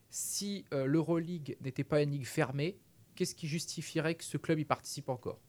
[0.09, 2.77] si euh, l'Euroleague n'était pas une ligue fermée,
[3.15, 5.39] qu'est-ce qui justifierait que ce club y participe encore?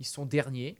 [0.00, 0.76] Ils sont derniers,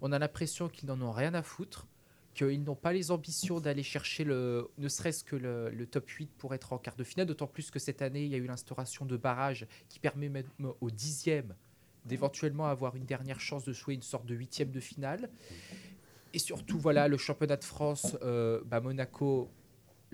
[0.00, 1.86] on a l'impression qu'ils n'en ont rien à foutre,
[2.34, 6.30] qu'ils n'ont pas les ambitions d'aller chercher le, ne serait-ce que le, le top 8
[6.38, 8.46] pour être en quart de finale, d'autant plus que cette année, il y a eu
[8.46, 10.46] l'instauration de barrages qui permet même
[10.80, 11.54] au dixième
[12.04, 15.30] d'éventuellement avoir une dernière chance de jouer une sorte de huitième de finale.
[16.34, 19.50] Et surtout, voilà, le championnat de France, euh, bah, Monaco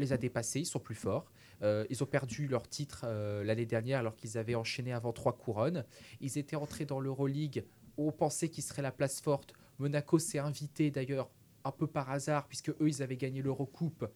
[0.01, 1.30] les a dépassés, ils sont plus forts.
[1.62, 5.36] Euh, ils ont perdu leur titre euh, l'année dernière alors qu'ils avaient enchaîné avant trois
[5.36, 5.84] couronnes.
[6.20, 7.64] Ils étaient entrés dans l'Euroleague
[7.96, 9.53] on pensait qu'ils seraient la place forte.
[9.78, 11.28] Monaco s'est invité d'ailleurs
[11.64, 14.07] un peu par hasard puisque eux ils avaient gagné l'Eurocoupe.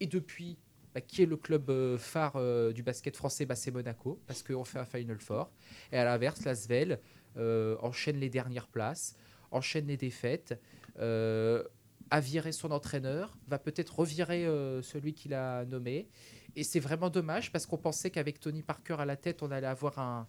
[0.00, 0.56] Et depuis,
[0.94, 2.40] bah, qui est le club euh, phare
[2.72, 3.44] du basket français?
[3.44, 5.50] Bah, C'est Monaco parce qu'on fait un Final Four.
[5.92, 7.00] Et à l'inverse, l'Asvel
[7.36, 9.14] enchaîne les dernières places,
[9.50, 10.58] enchaîne les défaites.
[12.14, 16.06] A viré son entraîneur, va peut-être revirer euh, celui qu'il a nommé.
[16.54, 19.66] Et c'est vraiment dommage parce qu'on pensait qu'avec Tony Parker à la tête, on allait
[19.66, 20.28] avoir un,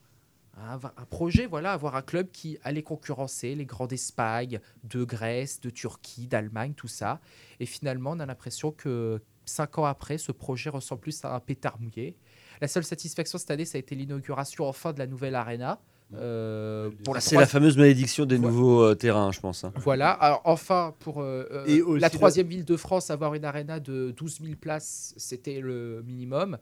[0.58, 5.62] un, un projet, voilà, avoir un club qui allait concurrencer les grands d'Espagne, de Grèce,
[5.62, 7.22] de Turquie, d'Allemagne, tout ça.
[7.60, 11.40] Et finalement, on a l'impression que cinq ans après, ce projet ressemble plus à un
[11.40, 12.18] pétard mouillé.
[12.62, 15.80] La seule satisfaction cette année, ça a été l'inauguration enfin de la nouvelle arena.
[16.14, 18.41] Euh, C'est la fameuse malédiction des Ouais.
[18.47, 19.64] nouveaux euh, terrains, je pense.
[19.64, 19.74] hein.
[19.78, 24.12] voilà, alors enfin pour euh, Et la troisième ville de France, avoir une arena de
[24.16, 26.58] 12 000 places, c'était le minimum.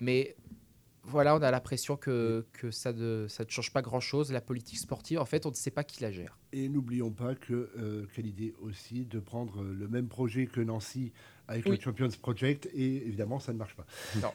[0.00, 0.34] Mais
[1.04, 4.32] voilà, on a l'impression que, que ça, ne, ça ne change pas grand-chose.
[4.32, 6.36] La politique sportive, en fait, on ne sait pas qui la gère.
[6.52, 11.12] Et n'oublions pas que euh, quelle idée aussi de prendre le même projet que Nancy
[11.46, 11.76] avec Oui.
[11.76, 13.86] le Champions Project et évidemment ça ne marche pas.
[14.20, 14.32] Non.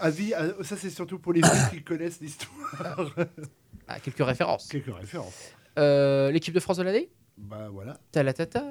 [0.00, 0.32] Avis,
[0.62, 3.14] ça c'est surtout pour les gens qui connaissent l'histoire.
[3.88, 4.68] Ah, quelques références.
[4.68, 5.52] Quelques références.
[5.78, 7.10] Euh, L'équipe de France de l'année?
[7.36, 7.98] Bah voilà.
[8.12, 8.64] Talatata.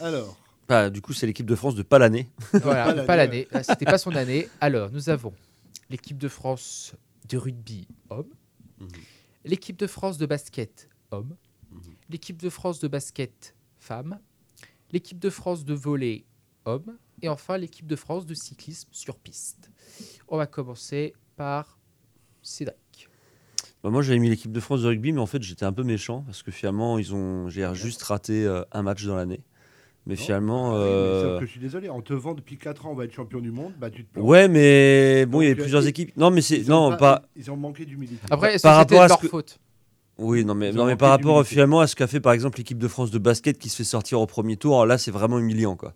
[0.00, 0.36] Alors,
[0.68, 2.28] Bah, du coup, c'est l'équipe de France de pas l'année.
[2.62, 3.46] Voilà, pas l'année.
[3.62, 4.48] C'était pas son année.
[4.60, 5.32] Alors, nous avons
[5.88, 6.94] l'équipe de France
[7.28, 8.30] de rugby homme,
[8.80, 8.88] Mhm.
[9.44, 11.36] l'équipe de France de basket homme,
[11.70, 11.80] Mhm.
[12.08, 14.18] l'équipe de France de basket femme,
[14.92, 16.24] l'équipe de France de volley
[16.64, 19.70] homme, et enfin l'équipe de France de cyclisme sur piste.
[20.28, 21.78] On va commencer par
[22.42, 22.76] Cédric.
[23.82, 25.82] Bah, moi, j'avais mis l'équipe de France de rugby, mais en fait, j'étais un peu
[25.84, 29.40] méchant parce que finalement, ils ont j'ai juste raté euh, un match dans l'année.
[30.06, 30.20] Mais Non.
[30.20, 30.70] finalement.
[30.70, 32.90] Ah oui, mais euh, sauf que je suis désolé, on te vend depuis 4 ans,
[32.92, 34.26] on va être champion du monde, bah tu te plantes.
[34.26, 36.16] Ouais, mais bon, il y avait euh, plusieurs ils- équipes.
[36.16, 37.22] Non, mais c'est Ils ont non pas.
[37.36, 38.20] Ils ont manqué d'humilité.
[38.30, 39.58] Après, est-ce que c'était leur que- faute?
[40.18, 42.76] Oui, non, mais non, mais par rapport finalement à ce qu'a fait par exemple l'équipe
[42.78, 45.76] de France de basket qui se fait sortir au premier tour, là, c'est vraiment humiliant,
[45.76, 45.94] quoi.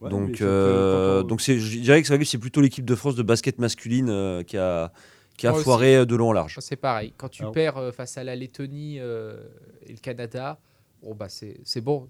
[0.00, 2.84] Ouais, mais donc, euh, donc c'est, je dirais que c'est vrai que c'est plutôt l'équipe
[2.84, 4.92] de France de basket masculine euh, qui a
[5.36, 6.56] qui a Moi foiré euh, de long en large.
[6.60, 7.12] C'est pareil.
[7.16, 9.42] Quand tu Alors- perds euh, face à la Lettonie euh,
[9.84, 10.58] et le Canada,
[11.02, 12.08] bon, bah, c'est c'est bon.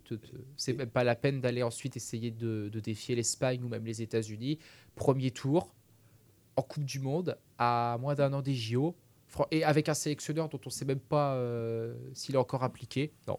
[0.57, 4.03] C'est même pas la peine d'aller ensuite essayer de, de défier l'Espagne ou même les
[4.03, 4.59] États-Unis.
[4.95, 5.75] Premier tour
[6.57, 8.95] en Coupe du Monde à moins d'un an des JO.
[9.51, 13.13] Et avec un sélectionneur dont on ne sait même pas euh, s'il est encore impliqué.
[13.29, 13.39] Non,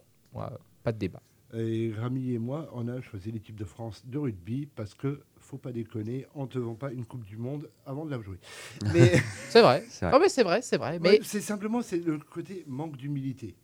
[0.84, 1.22] pas de débat.
[1.54, 5.58] Et Rami et moi, on a choisi l'équipe de France de rugby parce que, faut
[5.58, 8.38] pas déconner, on ne te vend pas une Coupe du Monde avant de la jouer.
[8.94, 9.14] Mais
[9.50, 9.84] C'est vrai.
[9.90, 10.12] C'est vrai.
[10.14, 11.00] Non, mais c'est vrai, c'est vrai.
[11.00, 13.56] Mais Ouais, c'est simplement c'est le côté manque d'humilité.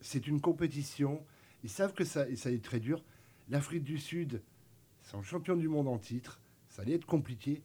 [0.00, 1.22] C'est une compétition.
[1.64, 3.02] Ils savent que ça, et ça est très dur.
[3.50, 4.42] L'Afrique du Sud,
[5.02, 6.38] sont champions du monde en titre.
[6.68, 7.62] Ça allait être compliqué.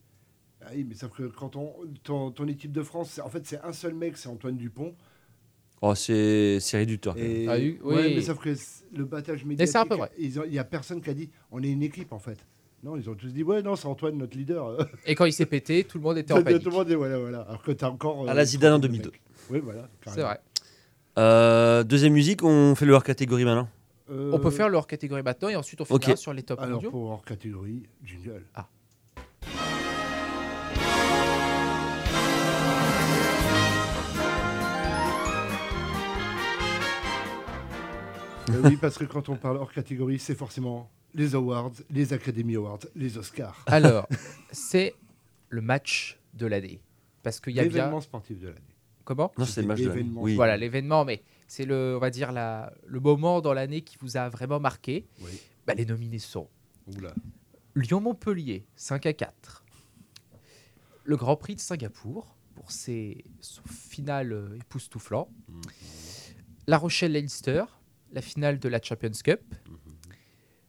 [0.61, 3.45] Ah oui, mais sauf que quand on, ton, ton équipe de France, c'est- en fait,
[3.45, 4.95] c'est un seul mec, c'est Antoine Dupont.
[5.81, 7.17] Oh, c'est c'est réducteur.
[7.17, 8.55] Et, Ah oui, ouais, mais sauf que
[8.95, 11.83] le battage c'est médiatique, un il n'y a personne qui a dit on est une
[11.83, 12.37] équipe en fait.
[12.83, 14.77] Non, ils ont tous dit ouais, non, c'est Antoine notre leader.
[15.05, 16.65] et quand il s'est pété, tout le monde était en Tout panique.
[16.65, 17.41] le monde dit voilà, voilà.
[17.41, 18.29] Alors que encore.
[18.29, 19.11] À la Zidane en 32 2002.
[19.11, 19.21] mecs.
[19.49, 19.87] Oui, voilà.
[20.07, 20.39] C'est vrai.
[21.17, 23.69] Euh, deuxième musique, on fait le hors catégorie maintenant.
[24.09, 26.81] Euh, On peut faire leur catégorie maintenant et ensuite on finira sur les top Alors
[26.81, 28.43] pour hors catégorie, jingle.
[28.53, 28.67] Ah.
[38.49, 42.55] Euh, oui, parce que quand on parle hors catégorie, c'est forcément les awards, les Academy
[42.55, 43.63] Awards, les Oscars.
[43.67, 44.07] Alors,
[44.51, 44.95] c'est
[45.49, 46.81] le match de l'année.
[47.21, 48.01] Parce qu'il y a L'événement bien.
[48.01, 48.59] sportif de l'année.
[49.05, 49.31] Comment?
[49.37, 49.99] Non, c'est le match de l'année.
[49.99, 50.21] l'événement.
[50.21, 50.35] Oui.
[50.35, 54.17] Voilà, l'événement, mais c'est le, on va dire, la, le moment dans l'année qui vous
[54.17, 55.05] a vraiment marqué.
[55.21, 55.31] Oui.
[55.67, 56.49] Bah, les nominés sont
[56.87, 57.13] Oula.
[57.75, 59.63] Lyon-Montpellier, 5 à 4.
[61.05, 65.29] Le Grand Prix de Singapour, pour ses, son final euh, époustouflant.
[66.67, 67.63] La Rochelle-Leinster,
[68.11, 69.41] la finale de la Champions Cup.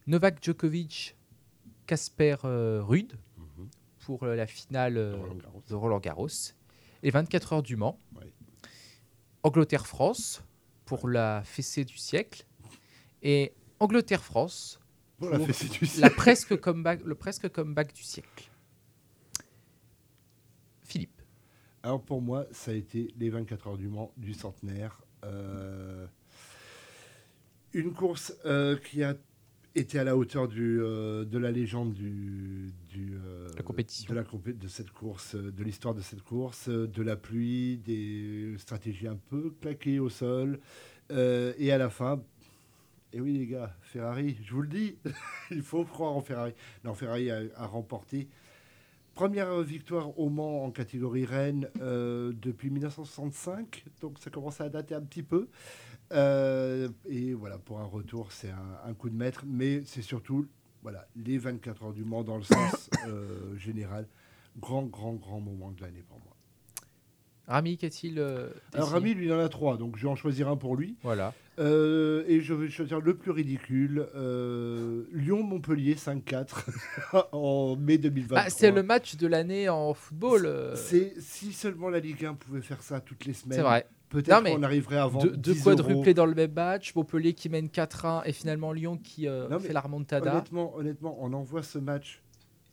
[0.07, 1.17] Novak Djokovic,
[1.87, 3.13] Casper euh, Ruud,
[4.01, 5.17] pour euh, la finale euh,
[5.69, 6.29] de Roland Garros.
[7.03, 7.99] Et 24 heures du Mans.
[8.17, 8.33] Ouais.
[9.43, 10.43] Angleterre-France,
[10.85, 12.47] pour la fessée du siècle.
[13.23, 14.81] Et Angleterre-France,
[15.19, 16.15] Pour la Pour fessée du la siècle.
[16.17, 18.51] presque comeback, le presque comeback du siècle.
[20.83, 21.23] Philippe.
[21.83, 25.03] Alors pour moi, ça a été les 24 heures du Mans du centenaire.
[25.25, 26.07] Euh,
[27.73, 29.15] une course euh, qui a
[29.75, 34.09] été à la hauteur du, euh, de la légende du, du, euh, La compétition.
[34.12, 37.79] de, la compé- de cette course, euh, de l'histoire de cette course, de la pluie,
[37.79, 40.61] des stratégies un peu claquées au sol.
[41.11, 42.22] Euh, et à la fin,
[43.12, 44.97] et oui les gars, Ferrari, je vous le dis,
[45.51, 46.53] il faut croire en Ferrari.
[46.85, 48.29] Non, Ferrari a, a remporté
[49.15, 54.97] Première victoire au Mans en catégorie Rennes euh, depuis 1965, donc ça commence à dater
[54.97, 55.49] un petit peu.
[56.12, 60.49] Euh, et voilà, pour un retour, c'est un, un coup de maître, mais c'est surtout
[60.83, 64.07] voilà, les 24 heures du Mans dans le sens euh, général.
[64.59, 66.34] Grand, grand, grand moment de l'année pour moi.
[67.47, 70.49] Rami, qu'a-t-il euh, Alors Rami, lui, il en a trois, donc je vais en choisir
[70.49, 70.97] un pour lui.
[71.03, 71.34] Voilà.
[71.59, 76.64] Euh, et je vais choisir le plus ridicule, euh, Lyon-Montpellier 5-4
[77.32, 78.38] en mai 2023.
[78.38, 80.47] Ah, c'est le match de l'année en football.
[80.47, 83.59] euh, C'est si seulement la Ligue 1 pouvait faire ça toutes les semaines.
[83.59, 83.86] C'est vrai.
[84.09, 86.95] Peut-être qu'on arriverait à vendre Deux, deux 10 quadruplés dans le même match?
[86.95, 90.32] Montpellier qui mène 4-1 et finalement Lyon qui Non, fait la remontada?
[90.32, 92.20] Honnêtement, honnêtement, on envoie ce match.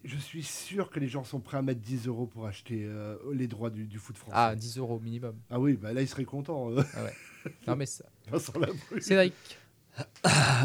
[0.03, 3.15] Je suis sûr que les gens sont prêts à mettre 10 euros pour acheter euh,
[3.33, 4.35] les droits du, du foot français.
[4.35, 5.35] Ah, 10 euros minimum.
[5.51, 6.71] Ah oui, bah là, ils seraient contents.
[6.71, 6.81] euh,
[7.67, 8.05] Non, mais ça.
[8.31, 8.79] Labrousse.
[8.99, 9.33] Cédric.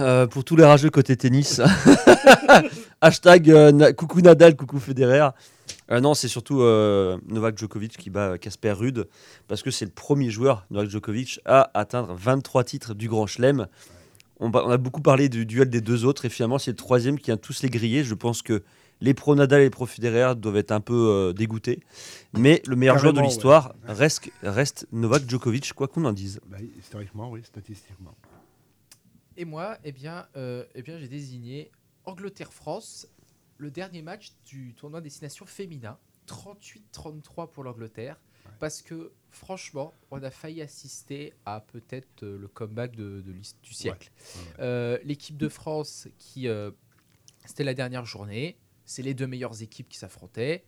[0.00, 1.60] Euh, pour tous les rageux côté tennis,
[3.00, 5.28] hashtag euh, Na- coucou Nadal, coucou Federer.
[5.88, 9.06] Ah non, c'est surtout euh, Novak Djokovic qui bat Casper Ruud
[9.48, 13.66] parce que c'est le premier joueur, Novak Djokovic, à atteindre 23 titres du Grand Chelem.
[14.38, 17.18] On, on a beaucoup parlé du duel des deux autres et finalement c'est le troisième
[17.18, 18.04] qui a tous les grillés.
[18.04, 18.62] Je pense que
[19.00, 21.80] les pro Nadal et les pro Federer doivent être un peu euh, dégoûtés,
[22.32, 26.40] mais le meilleur joueur de l'histoire reste, reste Novak Djokovic, quoi qu'on en dise.
[26.46, 28.14] Bah, historiquement, oui, statistiquement.
[29.36, 31.70] Et moi, eh bien, euh, eh bien j'ai désigné
[32.04, 33.06] Angleterre-France,
[33.58, 35.98] le dernier match du tournoi destination féminin.
[36.26, 38.18] 38-33 pour l'Angleterre.
[38.58, 43.56] Parce que, franchement, on a failli assister à peut-être euh, le comeback de, de l'his-
[43.62, 44.10] du siècle.
[44.16, 44.46] Ouais, ouais.
[44.60, 46.70] Euh, L'équipe de France, qui euh,
[47.44, 48.56] c'était la dernière journée,
[48.86, 50.64] c'est les deux meilleures équipes qui s'affrontaient.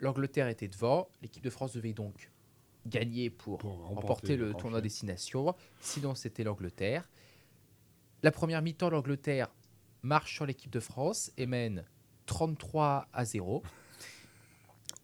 [0.00, 1.08] L'Angleterre était devant.
[1.22, 2.30] L'équipe de France devait donc
[2.86, 5.54] gagner pour, Pour remporter, remporter le tournoi destination.
[5.80, 7.08] Sinon, c'était l'Angleterre.
[8.22, 9.54] La première mi-temps, l'Angleterre
[10.02, 11.84] marche sur l'équipe de France et mène
[12.26, 13.62] 33 à 0.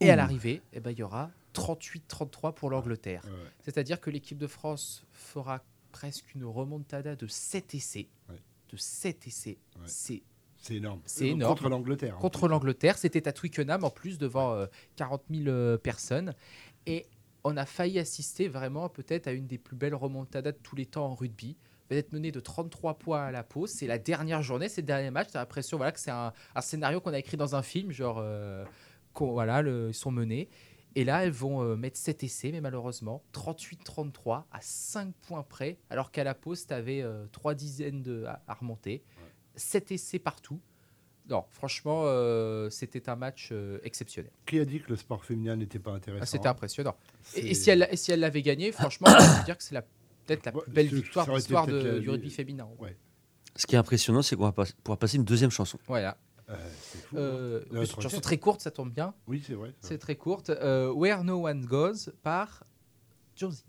[0.00, 3.22] Et à l'arrivée, eh ben, il y aura 38-33 pour l'Angleterre.
[3.24, 3.50] Ouais, ouais.
[3.60, 5.62] C'est-à-dire que l'équipe de France fera
[5.92, 8.08] presque une remontada de 7 essais.
[8.28, 8.40] Ouais.
[8.70, 9.58] De 7 essais.
[9.84, 10.22] C'est
[10.60, 11.00] C'est énorme.
[11.06, 11.54] C'est Euh, énorme.
[11.54, 12.16] Contre l'Angleterre.
[12.16, 12.98] en contre l'Angleterre.
[12.98, 16.34] C'était à Twickenham en plus devant euh, 40 000 euh, personnes.
[16.86, 17.06] Et
[17.44, 20.86] on a failli assister vraiment peut-être à une des plus belles remontadas de tous les
[20.86, 21.56] temps en rugby.
[21.90, 23.70] Vous êtes mené de 33 points à la pause.
[23.70, 25.28] C'est la dernière journée, c'est le dernier match.
[25.32, 27.90] Tu as l'impression voilà, que c'est un, un scénario qu'on a écrit dans un film.
[27.90, 28.64] Genre, euh,
[29.18, 30.48] voilà, le- ils sont menés.
[30.96, 35.78] Et là, elles vont euh, mettre 7 essais, mais malheureusement, 38-33 à 5 points près,
[35.88, 39.02] alors qu'à la pause, tu avais 3 dizaines de, à, à remonter.
[39.60, 40.60] 7 essais partout.
[41.28, 44.32] Non, franchement, euh, c'était un match euh, exceptionnel.
[44.46, 46.96] Qui a dit que le sport féminin n'était pas intéressant Ah, c'était impressionnant.
[47.36, 49.74] Et, et si elle, et si elle l'avait gagné, franchement, je peux dire que c'est
[49.76, 52.68] la- peut-être la Ouais, plus belle victoire de l'histoire du rugby féminin.
[52.80, 52.96] Ouais.
[53.54, 55.78] Ce qui est impressionnant, c'est qu'on va pas- pouvoir passer une deuxième chanson.
[55.86, 56.16] Voilà.
[56.48, 57.16] Euh, fou.
[57.16, 57.20] hein.
[57.20, 59.14] Euh, une chanson très courte, ça tombe bien.
[59.28, 59.72] Oui, c'est vrai.
[59.82, 60.50] C'est très courte.
[60.50, 62.64] Euh, Where No One Goes par
[63.36, 63.62] Josie.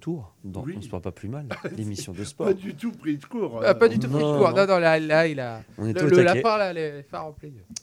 [0.00, 0.74] Retour, dans Oui.
[0.78, 1.46] On se parle pas plus mal,
[1.76, 2.46] l'émission de sport.
[2.46, 3.60] Pas du tout pris de cours.
[3.64, 4.50] Ah, pas euh, du tout pris de non, cours.
[4.50, 4.66] non.
[4.66, 5.62] Non, là, là, il a.
[5.78, 7.34] On était Le, au le lapin, là, les phares en.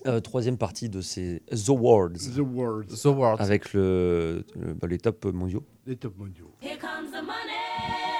[0.07, 3.39] Euh, troisième partie de ces The Awards, The World, The World.
[3.41, 5.63] avec le, le- bah, les tops mondiaux.
[5.85, 6.51] les top mondiaux.
[6.61, 7.53] Here comes the money.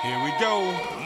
[0.04, 0.62] Here we go.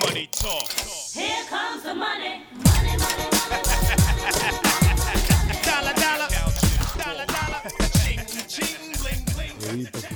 [0.06, 0.68] Money talk.
[1.16, 2.42] Here comes the money.
[2.54, 4.62] Money, money, money.
[4.62, 4.71] Dollar,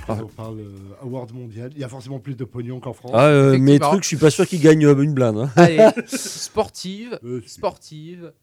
[0.07, 3.11] Quand on parle euh, award mondial, il y a forcément plus de pognon qu'en France.
[3.13, 5.37] Ah, euh, mes trucs, je suis pas sûr qu'ils gagnent euh, une blinde.
[5.37, 5.51] hein.
[5.55, 8.33] Allez, sportive, Euh, sportive,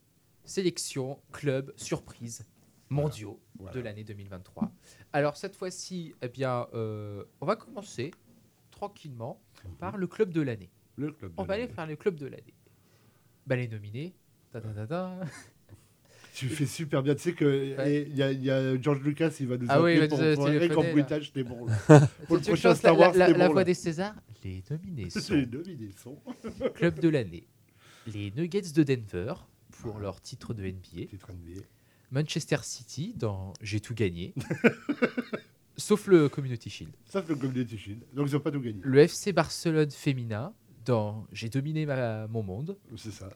[0.43, 2.45] sélection, club, surprise,
[2.89, 3.73] mondiaux Voilà.
[3.75, 4.71] de l'année 2023.
[5.13, 8.11] Alors cette fois-ci, eh bien, euh, on va commencer
[8.71, 9.41] tranquillement
[9.79, 10.69] par le club de l'année.
[10.97, 11.73] Le club de On va aller l'année.
[11.73, 12.53] faire le club de l'année.
[13.47, 14.13] Bah, les nominés.
[14.51, 15.19] ta, ta, ta, ta.
[16.33, 17.13] Tu fais super bien.
[17.15, 17.45] Tu sais que
[17.77, 18.07] Ouais.
[18.09, 20.47] il y, a- il y a George Lucas, il va nous Ah oui, pour, pour
[20.83, 20.91] là.
[20.91, 21.67] bruitage, t'es bon.
[22.27, 23.53] Pour le prochain Star la, Wars, la- la bon.
[23.53, 24.15] voix des Césars.
[24.43, 26.17] Les nominés sont les nominations.
[26.75, 27.47] club de l'année.
[28.11, 29.33] Les Nuggets de Denver
[29.81, 31.05] pour leur titre de NBA.
[31.09, 31.61] Titre NBA.
[32.11, 34.33] Manchester City dans J'ai tout gagné.
[35.77, 36.91] Sauf le Community Shield.
[37.05, 38.01] C'est le Community Shield.
[38.13, 38.79] Donc, ils n'ont pas tout gagné.
[38.83, 40.53] Le FC Barcelone féminin
[40.85, 42.77] dans J'ai dominé ma- mon monde.
[42.95, 43.29] C'est ça.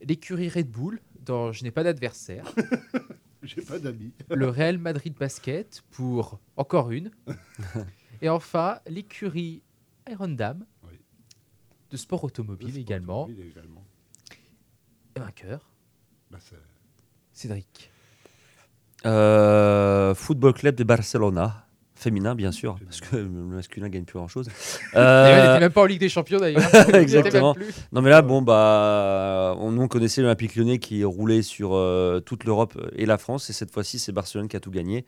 [0.00, 2.44] L'écurie Red Bull dans Je n'ai pas d'adversaire.
[3.42, 4.12] J'ai pas d'amis.
[4.30, 7.10] le Real Madrid Basket pour encore une.
[8.22, 9.62] Et enfin, l'écurie
[10.10, 10.98] Iron Dame Oui.
[11.90, 13.22] de sport automobile sport également.
[13.24, 13.84] automobile également.
[15.16, 15.70] Et vainqueur,
[16.30, 16.38] Bah,
[17.32, 17.90] Cédric.
[19.06, 21.63] Euh, Football Club de Barcelona,
[22.04, 24.48] féminin bien sûr, parce que le masculin gagne plus grand chose.
[24.94, 26.62] Il n'était même pas en Ligue des Champions d'ailleurs.
[26.92, 27.56] Même Exactement.
[27.92, 32.44] Non mais là bon bah on, on connaissait l'Olympique Lyonnais qui roulait sur euh, toute
[32.44, 35.04] l'Europe et la France et cette fois-ci c'est Barcelone qui a tout gagné.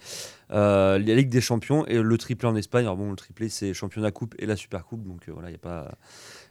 [0.51, 2.85] Euh, la Ligue des Champions et le triplé en Espagne.
[2.85, 5.53] Alors bon le triplé c'est championnat coupe et la super coupe donc euh, voilà il
[5.53, 5.97] y a pas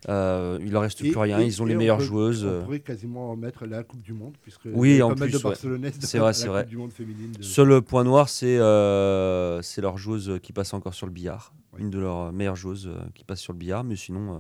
[0.10, 1.40] euh, il leur reste Et- plus rien.
[1.40, 2.44] et- Ils ont les on meilleures peut- joueuses.
[2.46, 2.62] On euh.
[2.64, 5.38] pourrait quasiment en mettre la Coupe du Monde, puisque Oui, en pas mal plus, de
[5.38, 5.44] ouais.
[5.52, 6.66] Barcelonaises C'est vrai, la c'est Coupe vrai.
[6.66, 7.32] du Monde féminine.
[7.32, 11.54] de- Seul point noir c'est euh, c'est leur joueuse qui passe encore sur le billard,
[11.74, 11.82] Oui.
[11.82, 14.40] une de leurs meilleures joueuses qui passe sur le billard, mais sinon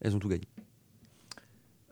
[0.00, 0.46] elles ont tout gagné.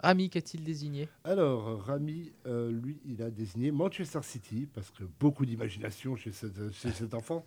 [0.02, 1.08] Rami qu'a-t-il désigné?
[1.22, 6.72] Alors, Rami, euh, lui, il a désigné Manchester City, parce que beaucoup d'imagination chez, cet-
[6.72, 7.44] chez cet enfant.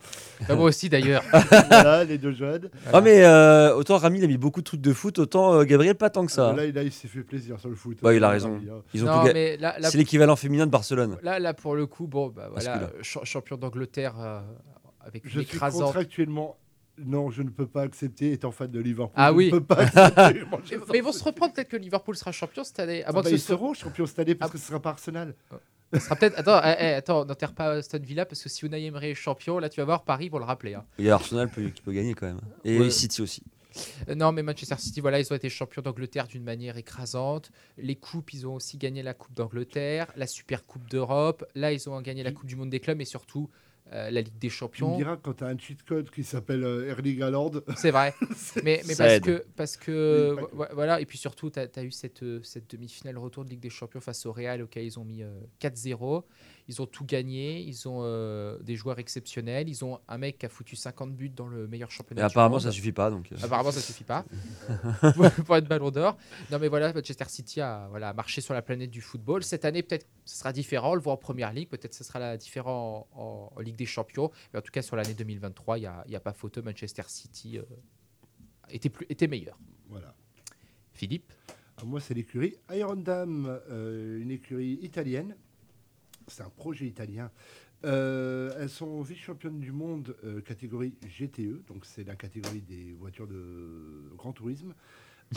[0.47, 1.21] Bah, Moi aussi d'ailleurs.
[1.51, 2.69] voilà, les deux jeunes.
[2.93, 5.63] Ah mais euh, autant Rami il a mis beaucoup de trucs de foot, autant euh,
[5.65, 6.51] Gabriel pas tant que ça.
[6.51, 7.97] Ah, là, il, s'est fait plaisir sur le foot.
[8.01, 8.55] Bah, il a raison.
[8.55, 8.81] Hein.
[8.93, 11.17] Ils ont non, mais là, là, C'est l'équivalent féminin de Barcelone.
[11.23, 14.39] là, là, pour le coup, bon, bah, voilà, champion d'Angleterre euh,
[15.01, 16.57] avec Je suis contractuellement.
[16.97, 19.13] Non, je ne peux pas accepter, étant fan de Liverpool.
[19.15, 19.45] Ah je oui.
[19.47, 20.43] ne peux pas accepter
[20.91, 21.29] Mais, ils vont se City.
[21.29, 23.03] reprendre peut-être que Liverpool sera champion cette année.
[23.03, 24.53] À Ah bah, que ils ce soit- seront champions cette année parce Ah.
[24.53, 25.35] que ce sera pas Arsenal.
[25.93, 26.37] Ce sera peut-être.
[26.39, 29.59] Attends, eh, eh, attends, n'enterre pas Aston Villa parce que si Unai Emery est champion,
[29.59, 30.73] là tu vas voir Paris pour le rappeler.
[30.73, 30.83] hein.
[30.97, 32.41] Il y a Arsenal peut- qui peut gagner quand même.
[32.63, 32.89] Et Ouais.
[32.89, 33.43] City aussi.
[34.07, 37.51] Euh, Non, mais Manchester City, voilà, ils ont été champions d'Angleterre d'une manière écrasante.
[37.77, 41.43] Les coupes, ils ont aussi gagné la Coupe d'Angleterre, la Super Coupe d'Europe.
[41.55, 43.49] Là, ils ont gagné la Coupe du Monde des clubs et surtout
[43.93, 44.97] euh, la Ligue des Tu me Champions.
[44.97, 47.51] diras quand tu as un cheat code qui s'appelle euh, Erling Haaland.
[47.77, 48.13] C'est vrai.
[48.63, 49.23] mais parce aide.
[49.23, 52.69] que, parce que Oui, vo- voilà, et puis surtout, tu as, eu cette, euh, cette
[52.71, 55.29] demi-finale retour de Ligue des Champions face au Real, auquel ils ont mis euh,
[55.61, 56.23] 4-0.
[56.67, 57.61] Ils ont tout gagné.
[57.61, 59.69] Ils ont euh, des joueurs exceptionnels.
[59.69, 62.21] Ils ont un mec qui a foutu 50 buts dans le meilleur Et championnat.
[62.23, 62.63] du apparemment monde.
[62.63, 63.31] ça suffit pas donc.
[63.31, 63.35] euh.
[63.43, 64.25] Apparemment, ça suffit pas
[65.45, 66.17] pour, être ballon d'or.
[66.51, 69.43] Non, mais voilà, Manchester City a voilà, marché sur la planète du football.
[69.43, 70.91] Cette année, peut-être ce sera différent.
[70.91, 71.69] On le voit en première ligue.
[71.69, 74.31] Peut-être ce sera la différent en, en- en Ligue des Champions.
[74.53, 76.63] Mais en tout cas, sur l'année 2023, il n'y a, il y a pas photo.
[76.63, 77.63] Manchester City euh,
[78.69, 79.59] était, plus, était meilleur.
[79.89, 80.15] Voilà.
[80.93, 81.31] Philippe?
[81.77, 85.35] Alors, moi, c'est l'écurie Iron Dame, euh, une écurie italienne.
[86.27, 87.31] C'est un projet italien.
[87.83, 93.27] Euh, elles sont vice-championnes du monde euh, catégorie GTE, donc c'est la catégorie des voitures
[93.27, 94.73] de grand tourisme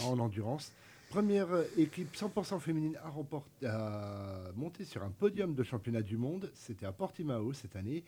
[0.03, 0.73] en endurance.
[1.11, 6.51] Première équipe 100% féminine à, remporter, à monter sur un podium de championnat du monde.
[6.55, 8.05] C'était à Portimao cette année,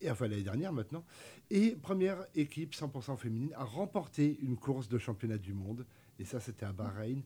[0.00, 1.04] et enfin l'année dernière maintenant.
[1.50, 5.86] Et première équipe 100% féminine à remporter une course de championnat du monde.
[6.18, 7.22] Et ça, c'était à Bahreïn.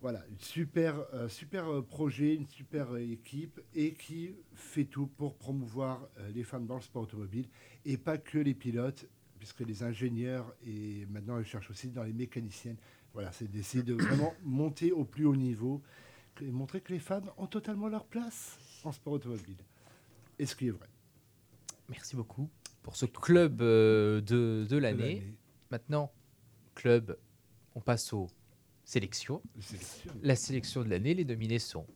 [0.00, 5.06] Voilà, une super, euh, super euh, projet, une super euh, équipe et qui fait tout
[5.06, 7.46] pour promouvoir euh, les femmes dans le sport automobile
[7.84, 9.06] et pas que les pilotes,
[9.38, 12.78] puisque les ingénieurs et maintenant ils cherchent aussi dans les mécaniciennes.
[13.12, 15.82] Voilà, c'est d'essayer de vraiment monter au plus haut niveau
[16.40, 19.58] et montrer que les femmes ont totalement leur place en sport automobile.
[20.38, 20.88] Et ce qui est vrai.
[21.88, 22.48] Merci beaucoup
[22.82, 25.22] pour ce club euh, de, l'année.
[25.70, 26.10] Maintenant,
[26.74, 27.18] club,
[27.74, 28.28] on passe aux
[28.90, 29.40] sélection.
[30.22, 31.86] La sélection de l'année, les nominés sont.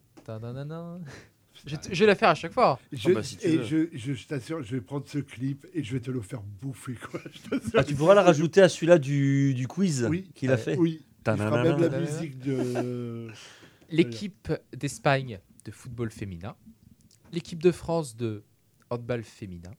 [1.67, 2.79] Je, je vais la faire à chaque fois.
[2.93, 5.93] Je, bah, si et je, je, je t'assure, je vais prendre ce clip et je
[5.95, 6.95] vais te le faire bouffer.
[6.95, 7.21] Quoi.
[7.75, 10.31] Ah, tu pourras la rajouter à celui-là du, du quiz Oui.
[10.35, 10.77] qu'il a fait.
[10.77, 11.05] Oui.
[11.27, 12.01] Il fera même la Tanana.
[12.01, 13.29] musique de.
[13.91, 16.57] L'équipe d'Espagne de football féminin,
[17.33, 18.43] l'équipe de France de
[18.91, 19.73] handball féminin,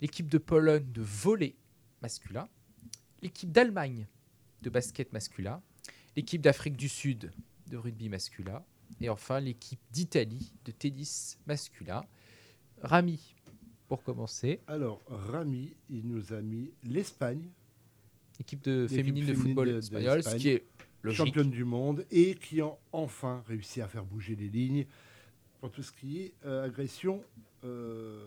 [0.00, 1.54] l'équipe de Pologne de volley
[2.02, 2.48] masculin,
[3.22, 4.06] l'équipe d'Allemagne
[4.62, 5.62] de basket masculin,
[6.18, 7.30] l'équipe d'Afrique du Sud
[7.68, 8.60] de rugby masculin
[9.00, 12.02] et enfin l'équipe d'Italie de tennis masculin.
[12.82, 13.36] Rami,
[13.86, 17.48] pour commencer, Alors, Rami, il nous a mis l'Espagne,
[18.40, 20.38] équipe de féminine de football de- de espagnol, ce l'Espagne.
[20.40, 20.64] qui est
[21.04, 21.18] logique.
[21.18, 24.86] championne du monde, et qui ont enfin réussi à faire bouger les lignes
[25.60, 27.22] pour tout ce qui est euh, agression
[27.62, 28.26] euh,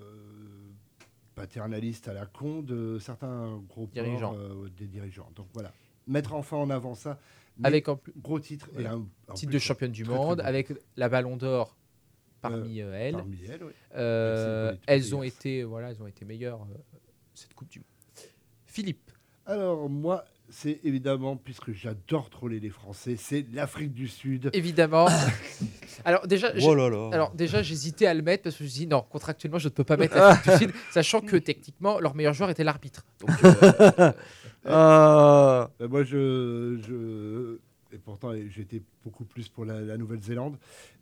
[1.36, 3.62] paternaliste à la con de certains
[3.94, 4.36] Dirigeants.
[4.38, 5.30] euh, des dirigeants.
[5.36, 5.74] Donc voilà,
[6.08, 7.20] mettre enfin en avant ça.
[7.58, 10.72] Mais Avec plus gros titre et un, en titre de championne du très, monde, avec
[10.96, 11.76] la Ballon d'Or
[12.42, 13.14] parmi euh, elles.
[13.16, 13.64] parmi elles.
[13.64, 13.72] oui.
[13.96, 15.14] Euh, Merci pour les elles tweets.
[15.14, 16.98] ont été, voilà, elles ont été meilleures euh,
[17.36, 17.88] cette Coupe du Monde.
[18.66, 19.12] Philippe,
[19.46, 24.50] Alors moi, c'est évidemment puisque j'adore troller les Français, c'est l'Afrique du Sud.
[24.54, 25.08] évidemment.
[26.06, 27.10] alors déjà, Oh là là.
[27.12, 29.68] alors déjà, j'hésitais à le mettre parce que je me suis dit non, contractuellement, je
[29.68, 33.06] ne peux pas mettre l'Afrique du Sud, sachant que techniquement, leur meilleur joueur était l'arbitre.
[33.20, 33.30] Donc,
[34.00, 34.12] euh,
[34.66, 35.72] Ah.
[35.82, 37.60] Euh, moi, je, je-
[37.94, 40.58] Et pourtant, j'étais beaucoup plus pour la, la Nouvelle-Zélande.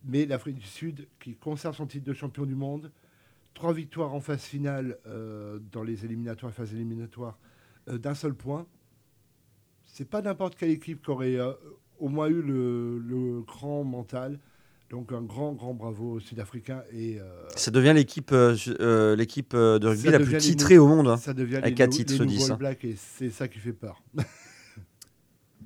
[0.06, 2.92] Mais l'Afrique du Sud, qui conserve son titre de champion du monde,
[3.54, 7.38] trois victoires en phase finale euh, dans les éliminatoires, phases éliminatoires,
[7.90, 8.68] euh, d'un seul point.
[9.86, 11.54] C'est pas n'importe quelle équipe qui aurait euh,
[12.00, 14.40] au moins eu le, le grand mental.
[14.90, 16.82] Donc un grand, grand bravo aux Sud-Africains.
[16.92, 17.24] Et euh,
[17.56, 20.88] Ça devient l'équipe euh, euh, l'équipe euh, de rugby Ça la plus les titrée au
[20.88, 21.08] monde.
[21.10, 21.18] hein.
[21.18, 22.56] ça devient avec les, quatre titres les nouveaux 10, All hein.
[22.58, 24.02] Blacks et c'est ça qui fait peur.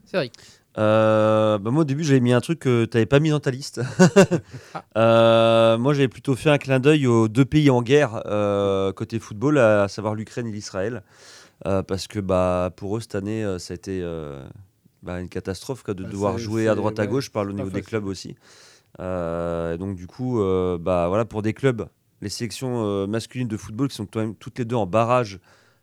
[0.05, 0.31] c'est vrai.
[0.77, 3.39] Euh, bah, moi au début j'avais mis un truc que tu n'avais pas mis dans
[3.39, 3.81] ta liste.
[4.73, 4.83] Ah.
[4.97, 9.19] Euh, moi j'avais plutôt fait un clin d'œil aux deux pays en guerre euh, côté
[9.19, 11.03] football, à savoir l'Ukraine et l'Israël.
[11.65, 14.43] Euh, parce que bah, pour eux cette année ça a été euh,
[15.03, 17.69] bah, une catastrophe quoi, de Bah, devoir jouer à droite à gauche par le niveau
[17.69, 18.35] des clubs aussi.
[18.99, 21.87] Euh, donc du coup euh, bah, voilà, pour des clubs,
[22.21, 25.39] les sélections euh, masculines de football qui sont quand même toutes les deux en barrage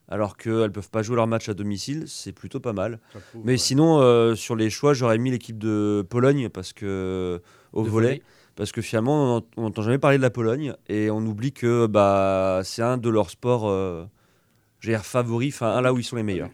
[0.09, 2.99] alors qu'elles ne peuvent pas jouer leur match à domicile, c'est plutôt pas mal.
[3.31, 3.59] Prouve, Mais ouais.
[3.59, 7.41] sinon, euh, sur les choix, j'aurais mis l'équipe de Pologne parce que
[7.73, 8.23] au De volet, volley.
[8.57, 11.87] parce que finalement, on on n'entend jamais parler de la Pologne et on oublie que
[11.87, 14.05] bah c'est un de leurs sports, euh,
[14.81, 16.51] j'ai dire favoris, enfin là où ils sont les meilleurs.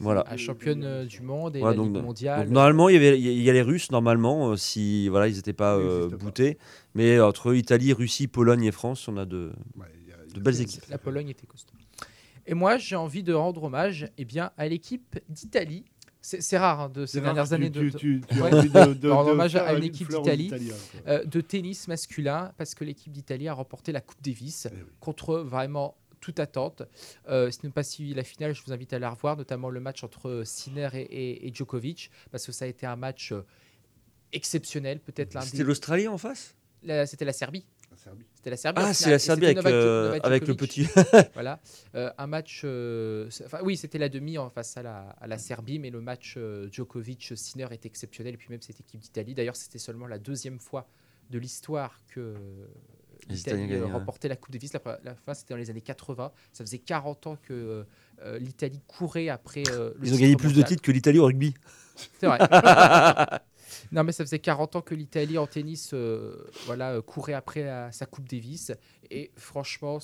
[0.00, 0.20] Voilà.
[0.22, 2.44] À le- championne euh, du monde et Voilà, la donc, Ligue mondiale.
[2.44, 5.36] donc normalement, il y avait, il y a les Russes normalement euh, si voilà ils
[5.36, 6.16] n'étaient pas euh, pas.
[6.16, 6.58] boutés,
[6.94, 10.60] mais entre Italie, Russie, Pologne et France, on a de, Ouais, y a- de belles
[10.60, 10.82] équipes.
[10.90, 11.74] La Pologne était costaud.
[12.46, 15.84] Et moi, j'ai envie de rendre hommage eh bien, à l'équipe d'Italie.
[16.24, 18.52] C'est rare hein, de ces rare dernières années tu, de, tu, tu, tu Ouais.
[18.52, 20.52] as envie de, de, Rendre de hommage à une équipe d'Italie.
[21.08, 24.82] Euh, de tennis masculin parce que l'équipe d'Italie a remporté la Coupe Davis Eh oui.
[25.00, 26.82] contre vraiment toute attente.
[27.28, 29.68] Euh, si vous n'avez pas suivi la finale, je vous invite à la revoir, notamment
[29.68, 33.32] le match entre Sinner et, et- et Djokovic, parce que ça a été un match
[33.32, 33.42] euh,
[34.32, 35.64] exceptionnel, peut-être l'un C'était des...
[35.64, 36.54] l'Australie en face?
[37.06, 37.64] C'était la Serbie.
[37.90, 38.24] La Serbie.
[38.34, 38.82] C'était la Serbie.
[38.84, 40.86] Ah, c'est la Serbie c'était avec, Novak- euh, Novak avec le petit.
[41.34, 41.60] Voilà,
[41.94, 42.62] Euh, un match.
[42.64, 46.00] euh, enfin, oui, c'était la demi en face à la, à la Serbie, mais le
[46.00, 48.34] match euh, Djokovic-Sinner est exceptionnel.
[48.34, 49.34] Et puis même cette équipe d'Italie.
[49.34, 50.88] D'ailleurs, c'était seulement la deuxième fois
[51.30, 52.34] de l'histoire que
[53.28, 53.92] l'Italie euh, ouais.
[53.92, 54.72] remportait la Coupe Davis.
[54.72, 56.32] La, fin, c'était dans les années 80.
[56.52, 57.84] Ça faisait 40 ans que
[58.22, 59.62] euh, l'Italie courait après.
[59.70, 61.54] euh, le Ils ont gagné plus de titres que l'Italie au rugby.
[62.20, 62.38] C'est vrai.
[63.92, 67.90] non, mais ça faisait 40 ans que l'Italie en tennis euh, voilà, euh, courait après
[67.92, 68.72] sa Coupe Davis.
[69.10, 69.98] Et franchement,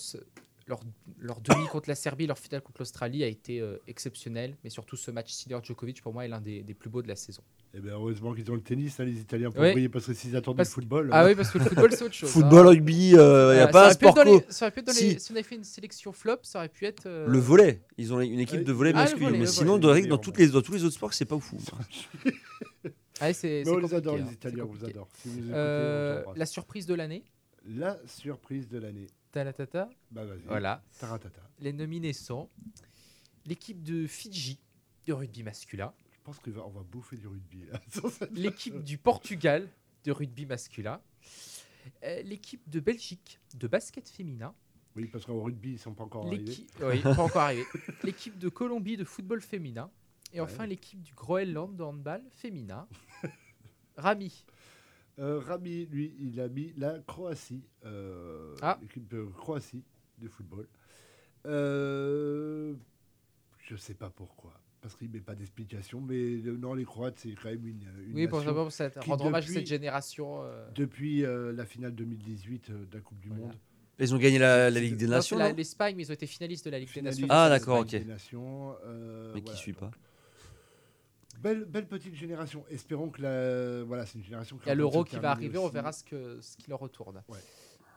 [0.66, 0.80] leur,
[1.18, 4.56] leur demi contre la Serbie, leur finale contre l'Australie a été euh, exceptionnel.
[4.64, 7.16] Mais surtout, ce match Sinner-Djokovic, pour moi, est l'un des, des plus beaux de la
[7.16, 7.42] saison.
[7.78, 9.70] Eh ben, heureusement qu'ils ont le tennis, hein, les Italiens, pour Ouais.
[9.72, 11.10] briller, parce que s'ils attendent Parce- le football.
[11.12, 12.28] Ah euh, oui, parce que le football, c'est autre chose.
[12.30, 12.70] Football, hein.
[12.70, 14.46] rugby, il n'y a pas un sport les- co.
[14.48, 15.20] ça aurait pu être dans les- Si.
[15.20, 17.06] Si on avait fait une sélection flop, ça aurait pu être.
[17.06, 18.64] euh, Le volet, ils ont une équipe Ouais.
[18.64, 19.26] de volet Ah, le masculin.
[19.26, 21.38] volley, mais sinon, volley, dans, volley, toutes les, dans tous les autres sports, c'est pas
[21.38, 21.56] fou.
[22.24, 24.90] ouais, c'est- Mais c'est on les adore, hein, les Italiens, on vous compliqué.
[24.92, 25.08] adore.
[25.14, 26.38] Si vous écoutez, Euh, on vous embrasse.
[26.38, 27.24] la surprise de l'année,
[27.70, 29.06] La surprise de l'année.
[29.30, 30.40] Talatata, Bah vas-y.
[30.46, 30.82] voilà.
[30.98, 31.42] Taratata.
[31.60, 32.48] Les nominés sont
[33.46, 34.58] l'équipe de Fidji
[35.06, 35.92] de rugby masculin,
[36.28, 37.64] pense qu'on va, on va bouffer du rugby.
[38.10, 39.68] cette- l'équipe du Portugal
[40.04, 41.00] de rugby masculin,
[42.04, 44.54] euh, l'équipe de Belgique de basket féminin,
[44.96, 46.44] Oui, parce qu'au rugby, ils sont pas encore arrivés.
[46.44, 47.64] l'équipe oui, pas encore arrivé,
[48.04, 49.90] l'équipe de Colombie de football féminin
[50.32, 50.44] et Ouais.
[50.46, 52.86] enfin l'équipe du Groenland de handball féminin.
[53.96, 54.44] Rami,
[55.18, 57.64] Euh, Rami, lui, il a mis la Croatie.
[57.84, 58.78] euh, Ah.
[58.82, 59.82] L'équipe de Croatie
[60.18, 60.68] de football.
[61.46, 62.74] Euh,
[63.58, 64.52] je sais pas pourquoi.
[64.80, 68.14] Parce qu'il met pas d'explication, mais euh, non, les Croates, c'est quand même une, une
[68.14, 68.54] Oui, pour, nation.
[68.54, 70.44] pour cette- qui, rendre hommage à depuis- cette génération.
[70.44, 73.44] euh, Depuis euh, la finale 2018 euh, de la Coupe du Voilà.
[73.46, 73.54] Monde.
[73.98, 75.36] Ils ont gagné la, Ligue des Nations.
[75.56, 77.26] l'Espagne, mais ils ont été finalistes de la Ligue des Nations.
[77.28, 77.88] Ah, d'accord, ok.
[77.88, 79.90] des Nations, euh, Mais qui voilà, suit donc, pas.
[81.42, 82.64] Belle, belle petite génération.
[82.70, 83.82] Espérons que la...
[83.84, 86.04] voilà, c'est une génération qui Il y a l'euro qui va arriver, on verra ce,
[86.04, 87.22] que, ce qui leur retourne.
[87.28, 87.38] Ouais.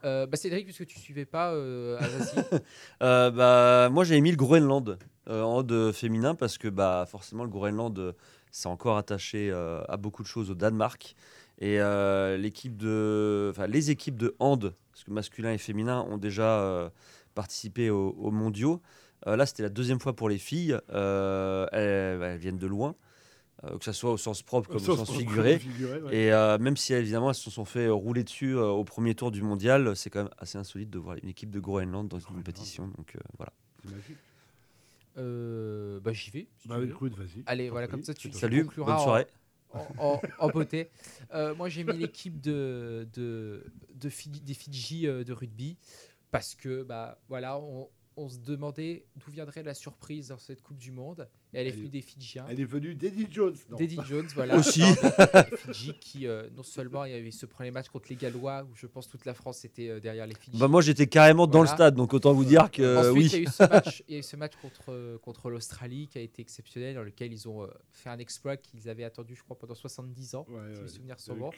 [0.04, 2.00] Euh, bah Cédric, puisque tu suivais pas, euh.
[3.04, 4.98] Euh, bah, moi, j'avais mis le Groenland
[5.28, 8.16] en hand féminin parce que bah, forcément, le Groenland,
[8.52, 11.16] c'est encore attaché à beaucoup de choses au Danemark.
[11.60, 11.80] Et
[12.38, 16.92] l'équipe de, les équipes de hand, parce que masculin et féminin, ont déjà
[17.34, 18.82] participé aux, aux mondiaux.
[19.26, 20.78] Là, c'était la deuxième fois pour les filles.
[20.92, 22.96] Elles viennent de loin,
[23.64, 25.62] euh, que ce soit au sens propre comme au sens figuré.
[26.04, 26.16] ouais.
[26.16, 29.32] Et euh, même si évidemment elles se sont fait rouler dessus euh, au premier tour
[29.32, 32.24] du mondial, c'est quand même assez insolite de voir une équipe de Groenland dans une
[32.24, 32.44] Groenland.
[32.46, 32.88] compétition.
[32.98, 33.54] Donc euh, voilà.
[33.84, 34.18] C'est magique.
[35.18, 36.48] Euh, bah, J'y vais.
[36.62, 37.44] si Bah écoute, vas-y.
[37.46, 38.32] Allez, voilà, comme ça, tu-.
[38.32, 39.28] Salut, bonne soirée.
[39.74, 40.90] en, en- en beauté.
[41.34, 45.78] Euh, moi, j'ai mis l'équipe de, de, de Fidji- des Fidji euh, de rugby
[46.32, 50.78] parce que, bah, voilà, on, on se demandait d'où viendrait la surprise dans cette Coupe
[50.78, 51.28] du Monde.
[51.54, 52.46] Et elle est Elle venue des Fidjiens.
[52.50, 53.56] Elle est venue d'Eddie Jones.
[53.70, 53.78] non.
[53.78, 54.56] D'Eddie Jones, voilà.
[54.56, 54.84] Aussi.
[55.58, 58.76] Fidji qui, euh, non seulement il y avait ce premier match contre les Gallois, où
[58.76, 60.58] je pense toute la France était euh, derrière les Fidji.
[60.58, 63.36] Bah, moi j'étais carrément dans le stade, donc autant vous dire que euh, Ensuite, il
[63.36, 63.44] y a oui.
[63.48, 66.42] eu ce match, il y a eu ce match contre, contre l'Australie qui a été
[66.42, 69.76] exceptionnel, dans lequel ils ont euh, fait un exploit qu'ils avaient attendu, je crois, pendant
[69.76, 70.46] 70 ans.
[70.50, 70.82] Ouais, si ouais.
[70.82, 71.52] mes souvenirs sont bons.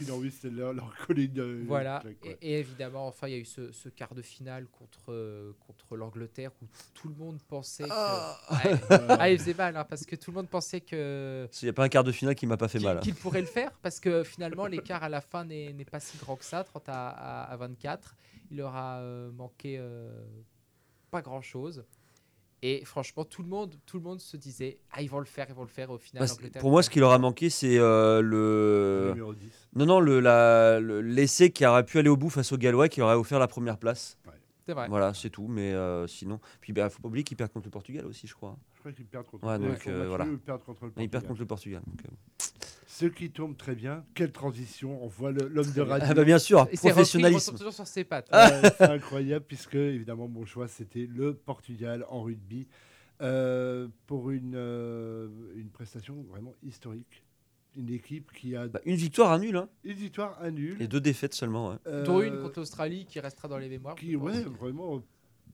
[0.52, 1.64] leur, leur coller de.
[1.68, 2.38] Voilà, et, ouais.
[2.42, 5.96] et évidemment, enfin, il y a eu ce, ce quart de finale contre, euh, contre
[5.96, 7.90] l'Angleterre où tout le monde pensait que.
[7.90, 8.80] Ouais.
[9.24, 11.48] Ah, il faisait mal, hein, parce que tout le monde pensait que.
[11.62, 13.00] Il n'y a pas un quart de finale qui m'a pas fait qu'il mal.
[13.00, 16.18] qu'il pourrait le faire parce que finalement l'écart à la fin n'est n'est pas si
[16.18, 18.16] grand que ça, 30 à, à- à 24.
[18.52, 20.10] Il leur a euh, manqué euh,
[21.12, 21.84] pas grand chose.
[22.66, 25.48] Et franchement, tout le monde, tout le monde se disait ah ils vont le faire,
[25.50, 25.90] ils vont le faire.
[25.90, 29.10] Au final, Bah, pour moi, ce qui leur a manqué, c'est euh, Le le.
[29.10, 29.52] numéro 10.
[29.76, 32.88] Non, non, le, la- le- l'essai qui aurait pu aller au bout face aux Gallois
[32.88, 34.18] qui aurait offert la première place.
[34.66, 34.88] C'est vrai.
[34.88, 35.48] Voilà, c'est tout.
[35.48, 36.40] Mais euh, sinon.
[36.62, 38.58] Puis il bah, faut pas oublier qu'ils perdent contre le Portugal aussi, je crois.
[38.76, 40.26] Je crois qu'ils perdent contre Ouais, donc, euh, voilà.
[40.26, 41.28] Ils perdent contre le Non, Ils perdent Portugal.
[41.28, 41.82] contre le Portugal.
[41.86, 42.44] donc, euh.
[42.86, 44.06] Ce qui tombe très bien.
[44.14, 45.04] Quelle transition.
[45.04, 46.08] On voit l'homme de radio.
[46.10, 47.58] Ah bah bien sûr, Et repris, professionnalisme.
[47.58, 48.30] toujours sur ses pattes.
[48.78, 52.68] C'est incroyable puisque évidemment mon choix c'était le Portugal en rugby
[53.22, 57.24] euh, pour une, euh, une prestation vraiment historique.
[57.76, 60.82] Une équipe qui a Bah, une victoire, un nul, hein, une victoire, un nul.
[60.82, 61.70] et deux défaites seulement.
[61.72, 61.76] ouais.
[61.88, 63.96] euh, Dont une contre l'Australie qui restera dans les mémoires.
[63.96, 65.02] qui, ouais, vraiment.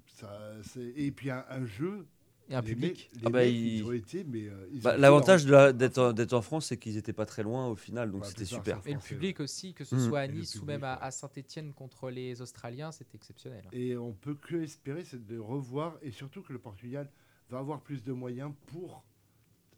[0.08, 0.30] Ça,
[0.64, 2.06] c'est- et puis un, un jeu.
[2.52, 3.12] Et un les public.
[3.24, 6.78] Ah bah, ils été, mais euh, Bah, L'avantage la- d'être en- d'être en France, c'est
[6.78, 8.82] qu'ils n'étaient pas très loin au final, donc Ouais, c'était super.
[8.88, 10.00] Et le public aussi, que ce Mm.
[10.10, 13.64] soit à Et le Nice ou même à, à Saint-Etienne contre les Australiens, c'était exceptionnel.
[13.72, 17.08] Et on peut que espérer, c'est de revoir, et surtout que le Portugal
[17.52, 19.04] va avoir plus de moyens pour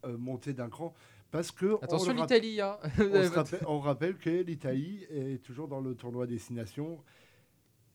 [0.06, 0.96] euh, monter d'un cran.
[1.32, 1.66] Parce que.
[1.66, 2.78] on Attention l'Italie, hein.
[2.84, 7.00] on, se rappelle, on rappelle que l'Italie est toujours dans le tournoi Destination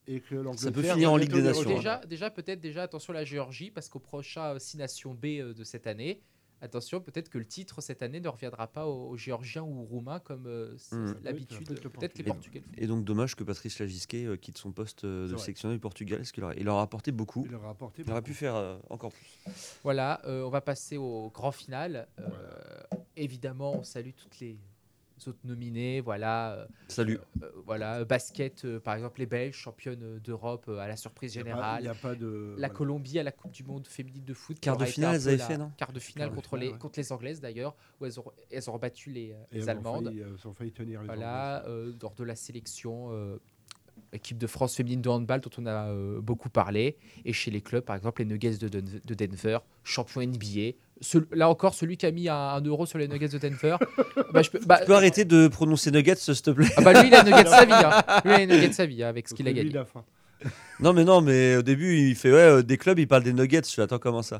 [0.06, 0.72] et que l'Angleterre.
[0.72, 1.68] peut finir en Ligue des Nations.
[1.68, 5.52] Déjà, déjà peut-être déjà attention la Géorgie parce qu'au prochain euh, Six Nations B euh,
[5.52, 6.22] de cette année,
[6.60, 9.84] attention peut-être que le titre cette année ne reviendra pas aux, aux Géorgiens ou aux
[9.84, 11.16] Roumains comme euh, c'est Mm.
[11.22, 11.58] l'habitude.
[11.60, 12.62] Oui, peut-être le Peut-être les Portugal.
[12.62, 12.82] Portugais.
[12.82, 16.18] Et donc dommage que Patrice Lagisquet euh, quitte son poste euh, de sélectionneur du Portugal,
[16.18, 17.42] parce qu'il aurait- il leur a apporté beaucoup.
[17.46, 18.02] Il leur a apporté.
[18.06, 19.38] Il aurait pu faire euh, encore plus.
[19.82, 22.08] Voilà, euh, on va passer au grand final.
[22.18, 22.24] Euh,
[23.18, 24.58] Évidemment, on salue toutes les
[25.26, 26.00] autres nominés.
[26.00, 27.18] Voilà, euh, Salut.
[27.42, 31.34] euh, voilà, basket euh, par exemple les Belges championnes euh, d'Europe euh, à la surprise
[31.34, 31.80] Il y a pas- générale.
[31.80, 32.26] Il n'y a pas de.
[32.26, 32.68] La voilà.
[32.70, 34.58] Colombie à la Coupe du Monde féminine de foot.
[34.60, 36.72] Quart de finale, elles avaient fait, non Quart de finale Quart de contre, finale, les,
[36.72, 36.78] ouais.
[36.78, 40.04] contre les Anglaises d'ailleurs, où elles ont, elles ont battu les, les elles Allemandes.
[40.06, 43.38] failli, euh, elles ont failli tenir les Voilà, euh, lors de la sélection, euh,
[44.12, 46.96] équipe de France féminine de handball dont on a euh, beaucoup parlé.
[47.24, 50.72] Et chez les clubs, par exemple, les Nuggets de, Denver, de Denver, champion NBA.
[51.00, 53.76] Ce- là encore, celui qui a mis un, un euro sur les Nuggets de Denver.
[54.32, 57.00] bah, je peux, bah, Tu peux arrêter de prononcer Nuggets, s'il te plaît ah bah,
[57.02, 57.72] lui, il a les Nuggets de sa vie.
[57.72, 58.02] hein.
[58.24, 59.72] Lui, il a les Nuggets de sa vie hein, avec ce qu'il a gagné.
[60.80, 63.32] Non, mais non, mais au début, il fait ouais, euh, des clubs, il parle des
[63.32, 63.62] Nuggets.
[63.66, 64.38] Je fais attends, comment ça?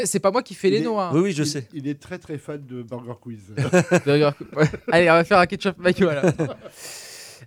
[0.00, 1.00] Eh, C'est pas moi qui fais Il les est- noms.
[1.00, 1.10] hein.
[1.12, 1.66] Oui, oui, je il, sais.
[1.72, 3.52] Il est très très fan de Burger Quiz.
[4.92, 6.22] Allez, on va faire un ketchup mayo là.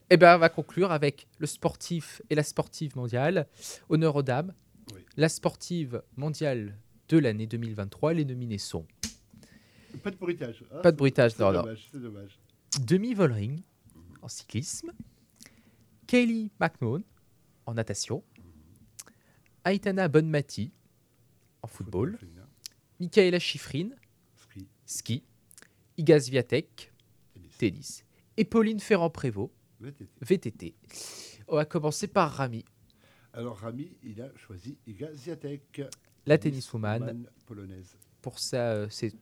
[0.09, 3.47] Et ben, on va conclure avec le sportif et la sportive mondiale.
[3.89, 4.53] Honneur aux dames.
[4.93, 5.01] Oui.
[5.15, 6.75] La sportive mondiale
[7.11, 8.85] de l'année 2023, les nominés sont
[10.01, 10.63] pas de bruitage.
[10.71, 12.39] Ah, Pas de bruitage, C'est non, dommage.
[12.79, 13.61] Demi Vollering
[14.21, 14.93] en cyclisme,
[16.07, 17.03] Kaylee McMahon
[17.65, 18.23] en natation,
[19.65, 20.71] Aitana Bonmati
[21.61, 22.17] en football,
[22.99, 23.89] Michaela Schifrin,
[24.35, 25.23] ski, ski,
[25.97, 26.93] Iga Swiatek,
[27.33, 28.05] tennis, tennis,
[28.37, 29.51] et Pauline Ferrand-Prévot,
[29.81, 30.07] VTT.
[30.21, 30.75] VTT.
[31.49, 32.63] On va commencer par Rami.
[33.33, 35.81] Alors Rami, il a choisi Iga Ziatek.
[36.25, 37.97] La tenniswoman, Man polonaise.
[38.21, 39.13] pour sa, euh, ses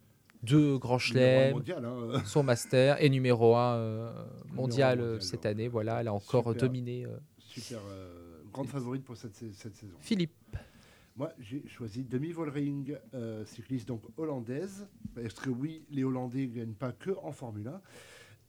[0.43, 2.21] deux grands chelems, hein.
[2.25, 3.77] son master et numéro 1
[4.53, 5.49] mondial un euh, mondial, cette ouais.
[5.51, 5.67] année.
[5.67, 6.67] Voilà, elle a encore Super.
[6.67, 9.95] dominé euh, Super euh, grande favorite pour cette, sa- cette saison.
[9.99, 10.31] Philippe.
[11.17, 16.53] Moi, j'ai choisi Demi Vollering, euh, cycliste donc hollandaise, parce que oui, les Hollandais ne
[16.55, 17.81] gagnent pas que en Formule 1.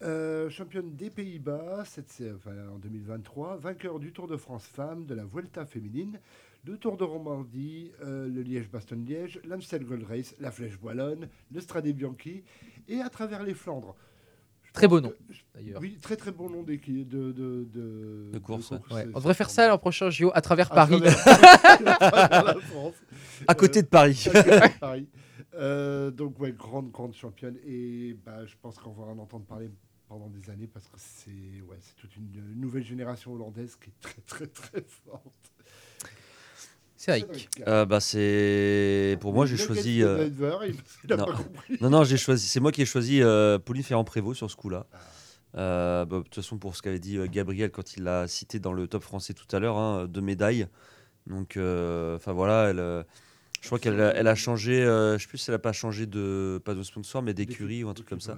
[0.02, 5.14] Euh, championne des Pays-Bas cette, enfin, en 2023, vainqueur du Tour de France femmes, de
[5.14, 6.20] la Vuelta féminine,
[6.65, 11.87] le Tour de Romandie, euh, le Liège-Bastogne-Liège, l'Amstel Gold Race, la Flèche Wallonne, le Strade
[11.89, 12.45] Bianchi
[12.89, 13.97] et à travers les Flandres.
[14.62, 15.12] Je Très beau nom,
[15.55, 15.81] d'ailleurs.
[15.81, 19.07] Oui, très très bon nom d'équipe de, de, de, De course, ouais.
[19.15, 21.01] On devrait faire ça l'an prochain, JO, à travers à Paris.
[21.01, 22.57] travers-
[23.49, 24.27] à côté de Paris.
[24.32, 25.09] Euh, Paris.
[25.55, 29.69] Euh, donc ouais, grande grande championne et bah, je pense qu'on va en entendre parler
[30.07, 34.01] pendant des années parce que c'est ouais, c'est toute une nouvelle génération hollandaise qui est
[34.01, 35.53] très très très forte.
[37.02, 37.24] C'est Eric.
[37.28, 37.62] Cédric.
[37.66, 40.02] Euh, bah, c'est pour moi j'ai choisi.
[40.02, 40.74] euh, Denver, il,
[41.05, 41.24] il a non.
[41.24, 41.78] pas compris.
[41.81, 42.47] Non, non, j'ai choisi.
[42.47, 44.85] C'est moi qui ai choisi euh, Pauline Ferrand-Prévot sur ce coup-là.
[45.56, 48.59] Euh, bah, de toute façon, pour ce qu'avait dit euh, Gabriel quand il l'a cité
[48.59, 50.68] dans le top français tout à l'heure, hein, deux médailles.
[51.27, 53.02] Donc, euh, enfin voilà, elle, euh,
[53.62, 54.82] je crois qu'elle a- elle a changé.
[54.82, 57.82] euh, je sais plus si elle a pas changé de pas de sponsor, mais d'écurie
[57.82, 58.36] ou un truc comme ça.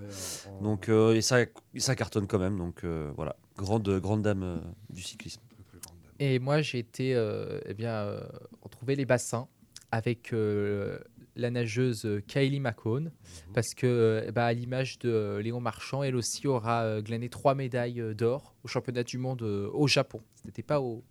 [0.62, 1.48] Donc, euh, et ça, et
[1.78, 2.58] ça cartonne quand même.
[2.58, 4.58] Donc euh, voilà, grande grande dame euh,
[4.88, 5.40] du cyclisme.
[5.50, 6.11] très, très grande dame.
[6.24, 8.20] Et moi, j'ai été euh, eh bien, euh,
[8.62, 9.48] retrouver les bassins
[9.90, 11.00] avec euh,
[11.34, 13.10] la nageuse euh, Kylie McCone,
[13.54, 18.54] parce que, ben, à l'image de Léon Marchand, elle aussi aura glané trois médailles d'or
[18.62, 20.20] au championnat du monde au Japon.
[20.44, 21.02] C'était pas au,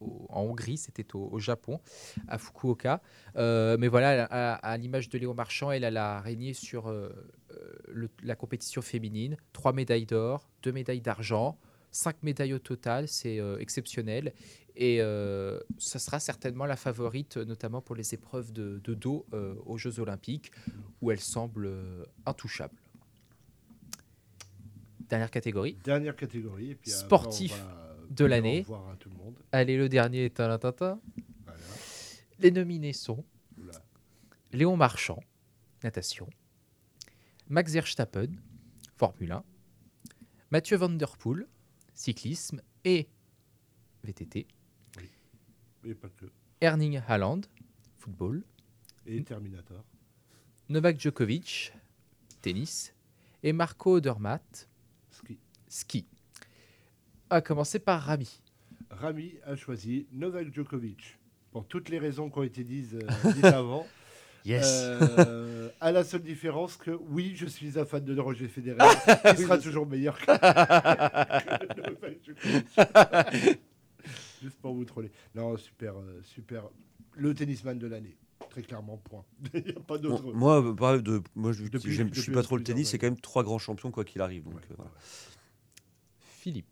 [0.00, 1.80] au- en Hongrie, c'était au, au Japon,
[2.28, 3.00] à Fukuoka.
[3.36, 7.08] Euh, mais voilà, à, à l'image de Léon Marchand, elle, elle a régné sur euh,
[7.88, 9.38] le- la compétition féminine.
[9.54, 11.56] Trois médailles d'or, deux médailles d'argent,
[11.94, 14.34] cinq médailles au total, c'est euh, exceptionnel.
[14.76, 19.54] Et euh, ça sera certainement la favorite, notamment pour les épreuves de, de dos euh,
[19.64, 20.50] aux Jeux Olympiques,
[21.00, 21.70] où elle semble
[22.26, 22.76] intouchable.
[25.08, 25.78] Dernière catégorie.
[25.84, 26.72] Dernière catégorie.
[26.72, 28.66] Et puis après, Sportif va de l'année.
[28.68, 29.36] Monde.
[29.52, 30.36] Allez, le dernier est.
[30.36, 30.58] Voilà.
[32.40, 33.24] Les nominés sont
[33.58, 33.72] Oula.
[34.52, 35.20] Léon Marchand,
[35.84, 36.28] natation,
[37.48, 38.28] Max Verstappen,
[38.96, 39.44] Formule 1,
[40.50, 41.46] Mathieu Van Der Poel,
[42.04, 43.08] cyclisme et
[44.04, 44.46] VTT,
[45.86, 46.26] Et pas que.
[46.60, 47.40] Erling Haaland,
[47.96, 48.42] football,
[49.06, 49.82] Et Terminator.
[50.68, 51.72] Novak Djokovic,
[52.42, 52.92] tennis,
[53.42, 54.68] et Marco Odermatt,
[55.10, 55.38] Ski.
[55.68, 56.06] ski.
[57.30, 58.40] Va commencer par Rami.
[58.90, 61.18] Rami a choisi Novak Djokovic.
[61.52, 63.86] Pour toutes les raisons qui ont été dites, euh, dites avant.
[64.46, 68.78] Euh, à la seule différence que, oui, je suis un fan de Roger Federer,
[69.36, 70.26] qui sera toujours meilleur que.
[74.42, 75.10] Juste pour vous troller.
[75.34, 76.64] Non, super, euh, super.
[77.16, 78.16] Le tennisman de l'année.
[78.50, 79.24] Très clairement, point.
[79.54, 80.32] Il n'y a pas Bon, d'autre.
[80.34, 82.90] moi, pareil, de, moi, je, je suis pas trop le tennis.
[82.90, 84.44] C'est quand même trois grands champions quoi qu'il arrive.
[84.44, 84.90] Donc Ouais, euh, voilà.
[84.90, 84.96] ouais.
[86.40, 86.66] Philippe.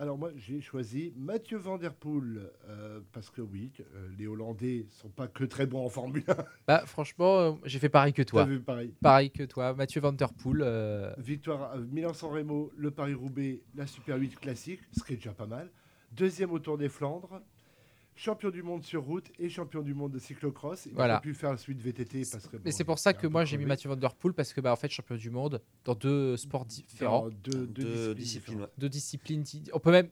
[0.00, 4.86] Alors moi, j'ai choisi Mathieu Van Der Poel, euh, parce que oui, euh, les Hollandais
[4.90, 6.36] sont pas que très bons en Formule 1.
[6.68, 8.44] Bah, franchement, euh, j'ai fait pareil que toi.
[8.44, 8.94] vu pareil.
[9.02, 9.74] Pareil que toi.
[9.74, 11.14] Mathieu Van Der Poel.
[11.18, 15.46] Victoire à Milan-San Remo, le Paris-Roubaix, la Super 8 classique, ce qui est déjà pas
[15.46, 15.68] mal.
[16.12, 17.42] Deuxième au Tour des Flandres.
[18.18, 20.86] Champion du monde sur route et champion du monde de cyclocross.
[20.86, 21.14] Il Voilà.
[21.14, 22.56] n'a pas pu faire la suite VTT parce que.
[22.64, 23.64] Mais c'est pour ça que moi j'ai mis.
[23.64, 26.64] Mathieu Van Der Poel parce que bah, en fait champion du monde dans deux sports
[26.64, 28.14] différents, Dans deux, deux Deux
[28.88, 30.08] disciplines deux On peut même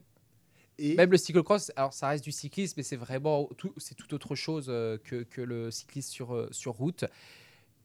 [0.79, 1.73] Et même le cyclocross.
[1.75, 5.25] Alors ça reste du cyclisme, mais c'est vraiment tout, c'est tout autre chose euh, que,
[5.25, 7.05] que le cyclisme sur euh, sur route.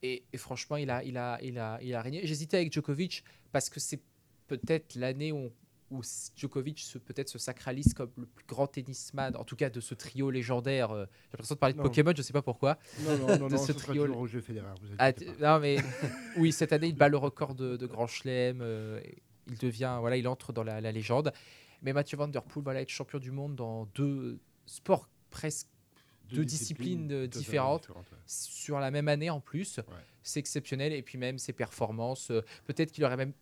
[0.04, 2.22] Et, et franchement, il a il a il a il a régné.
[2.28, 4.02] J'hésitais avec Djokovic parce que c'est
[4.48, 5.50] peut-être l'année où
[5.92, 6.02] où
[6.36, 10.32] Djokovic peut-être se sacralise comme le plus grand tennisman, en tout cas de ce trio
[10.32, 10.92] légendaire.
[10.92, 11.84] euh, J'ai l'impression de parler de Non.
[11.84, 12.80] Pokémon, je sais pas pourquoi.
[13.02, 14.68] non, non, non, de non, ce trio- Roger Federer.
[14.82, 15.78] vous Ah, non, mais
[16.38, 18.60] oui, cette année, il bat le record de, de Grand Chelem.
[18.62, 19.02] euh,
[19.48, 21.34] il devient, voilà, il entre dans la, la légende.
[21.82, 25.68] Mais Mathieu Van Der Poel va être champion du monde dans deux sports presque
[26.32, 27.90] deux disciplines, euh, totalement différentes.
[27.90, 27.96] ouais.
[28.26, 29.82] sur la même année en plus.
[30.24, 30.94] C'est exceptionnel.
[30.94, 33.34] Et puis même ses performances, euh, peut-être qu'il aurait même,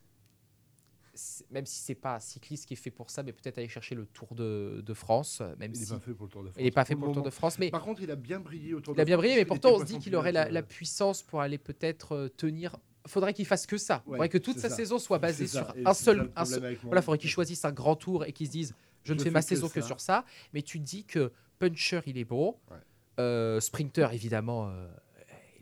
[1.52, 3.96] même si c'est pas un cycliste qui est fait pour ça, mais peut-être aller chercher
[3.96, 6.44] le Tour de, de France, euh, même Il n'est si pas fait pour le Tour
[6.44, 6.58] de France.
[6.60, 7.30] il n'est pas fait pour le Tour de.
[7.30, 7.60] France.
[7.60, 9.36] Mais Par contre, il a bien brillé au Tour il a de bien France, brillé,
[9.36, 12.78] mais il pourtant on se dit qu'il aurait la, puissance pour aller peut-être euh, tenir.
[13.08, 14.04] Faudrait qu'il fasse que ça.
[14.06, 14.76] Ouais, faudrait que toute sa ça.
[14.76, 16.78] saison soit basée sur et un seul, un seul.
[16.84, 19.41] Voilà, faudrait qu'il choisisse un grand tour et qu'il se dise je ne fais ma
[19.41, 20.26] saison que sur ça.
[20.54, 22.78] Mais tu dis que puncher il est bon, Ouais.
[23.20, 24.70] Euh, sprinter évidemment.
[24.70, 24.88] euh,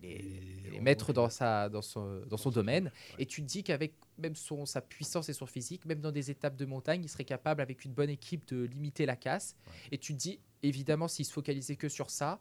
[0.04, 2.92] il est, il est maître dans, sa, dans, son, dans son domaine.
[3.20, 6.32] Et tu te dis qu'avec même son, sa puissance et son physique, même dans des
[6.32, 9.56] étapes de montagne, il serait capable, avec une bonne équipe, de limiter la casse.
[9.92, 12.40] Et tu te dis, évidemment, s'il se focalisait que sur ça,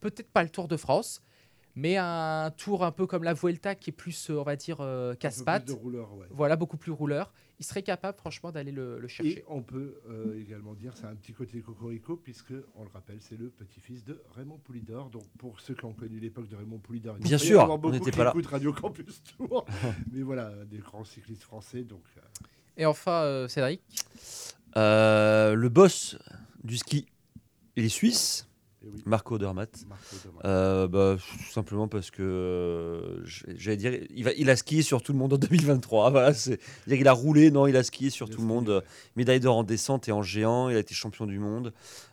[0.00, 1.22] peut-être pas le Tour de France,
[1.78, 4.78] mais un tour un peu comme la Vuelta qui est plus, euh, on va dire,
[4.80, 5.64] euh, casse-pattes.
[5.66, 6.26] de rouleurs, ouais.
[6.30, 7.32] Voilà, beaucoup plus rouleur.
[7.60, 9.44] Il serait capable, franchement, d'aller le, le Et chercher.
[9.48, 13.38] on peut euh, également dire, c'est un petit côté cocorico, puisque, on le rappelle, c'est
[13.38, 15.08] le petit-fils de Raymond Poulidor.
[15.10, 17.60] Donc, pour ceux qui ont connu l'époque de Raymond Poulidor, il Bien doit y sûr,
[17.60, 18.34] avoir on beaucoup n'était pas là.
[18.50, 19.64] Radio Campus Tour.
[20.12, 21.82] Mais voilà, des grands cyclistes français.
[21.84, 22.20] Donc, euh,
[22.76, 23.82] Et enfin, euh, Cédric,
[24.76, 26.16] Euh, le boss
[26.64, 27.06] du ski,
[27.76, 28.48] il est suisse,
[28.84, 29.84] oui, Marco Odermatt.
[30.44, 35.02] Euh, bah, tout simplement parce que euh, j'allais dire, il, va, il a skié sur
[35.02, 36.10] tout le monde en 2023.
[36.10, 38.68] Voilà, c'est, qu'il a roulé, non, il a skié sur Il tout le monde.
[38.68, 38.82] ouais.
[39.16, 40.68] Médaille d'or en descente et en géant.
[40.68, 41.72] Il a été champion du monde.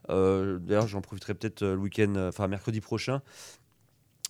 [0.10, 3.22] Euh, d'ailleurs, j'en profiterai peut-être euh, le week-end, euh, enfin mercredi prochain,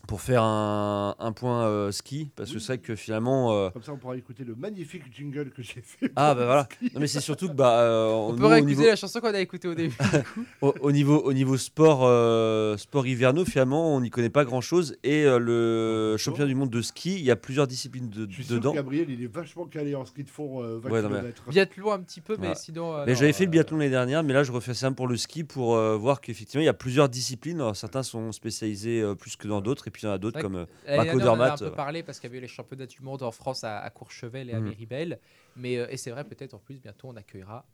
[0.07, 2.61] pour faire un, un point euh, ski, parce que Oui.
[2.61, 3.53] c'est vrai que finalement.
[3.53, 6.11] euh, Comme ça, on pourra écouter le magnifique jingle que j'ai fait.
[6.15, 6.67] ah bah voilà.
[6.93, 9.33] Non mais c'est surtout que bah euh, on nous, peut réécouter niveau- la chanson qu'on
[9.33, 9.95] a écoutée au début.
[10.61, 14.95] Au, au niveau, au niveau sport, euh, sport hivernaux, finalement, on n'y connaît pas grand-chose.
[15.03, 18.35] Et euh, le championnat du monde de ski, il y a plusieurs disciplines de- Je
[18.35, 18.71] suis sûr dedans.
[18.71, 21.33] que Gabriel, il est vachement calé en ski de fond euh, 20 Ouais, non, mais-.
[21.49, 22.55] Biathlon un petit peu, mais Ouais.
[22.55, 22.95] sinon.
[22.95, 25.17] euh, Mais j'avais fait le biathlon l'année dernière, mais là je refais ça pour le
[25.17, 27.59] ski pour euh, voir qu'effectivement il y a plusieurs disciplines.
[27.61, 30.17] Alors, certains sont spécialisés euh, plus que dans d'autres, et puis il y en a
[30.17, 30.55] d'autres comme.
[30.55, 32.41] euh, Marco dernière, on en a un peu euh, parlé parce qu'il y avait eu
[32.41, 34.69] les championnats du monde en France à, à Courchevel et à Mhm.
[34.69, 35.19] Méribel.
[35.55, 37.65] Mais, euh, et c'est vrai, peut-être en plus, bientôt on accueillera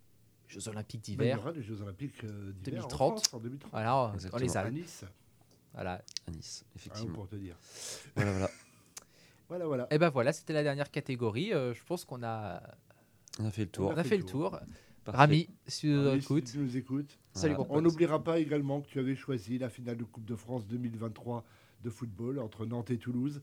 [0.47, 1.39] les Jeux Olympiques il y d'hiver.
[1.39, 2.95] aura les Jeux Olympiques euh, d'hiver en 2030.
[3.25, 3.71] France, en 2030.
[3.71, 4.73] Voilà, en- en les À Alpes.
[4.73, 5.05] Nice,
[5.73, 5.93] Voilà.
[6.27, 7.13] à Nice, hein, effectivement.
[7.13, 7.55] pour te dire.
[8.15, 8.49] Voilà, voilà.
[9.49, 9.87] Voilà, voilà.
[9.91, 11.51] Et ben voilà, c'était la dernière catégorie.
[11.53, 12.63] Euh, je pense qu'on a,
[13.39, 13.91] On a fait le tour.
[13.93, 14.57] on a fait le tour.
[15.05, 17.17] Rami, si tu nous Allez, si écoutes, tu nous écoutes.
[17.33, 17.69] salut Voilà.
[17.73, 21.43] On n'oubliera pas également que tu avais choisi la finale de Coupe de France 2023
[21.83, 23.41] de football entre Nantes et Toulouse.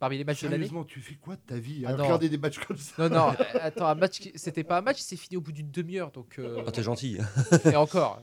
[0.00, 2.02] Parmi les matchs de l'année Sérieusement, tu fais quoi de ta vie à non.
[2.04, 4.98] regarder des matchs comme ça Non, non, attends, un match, qui- c'était pas un match,
[5.00, 6.10] c'est fini au bout d'une demi-heure.
[6.10, 7.18] Donc, euh, Ah, t'es gentil.
[7.64, 8.20] et encore.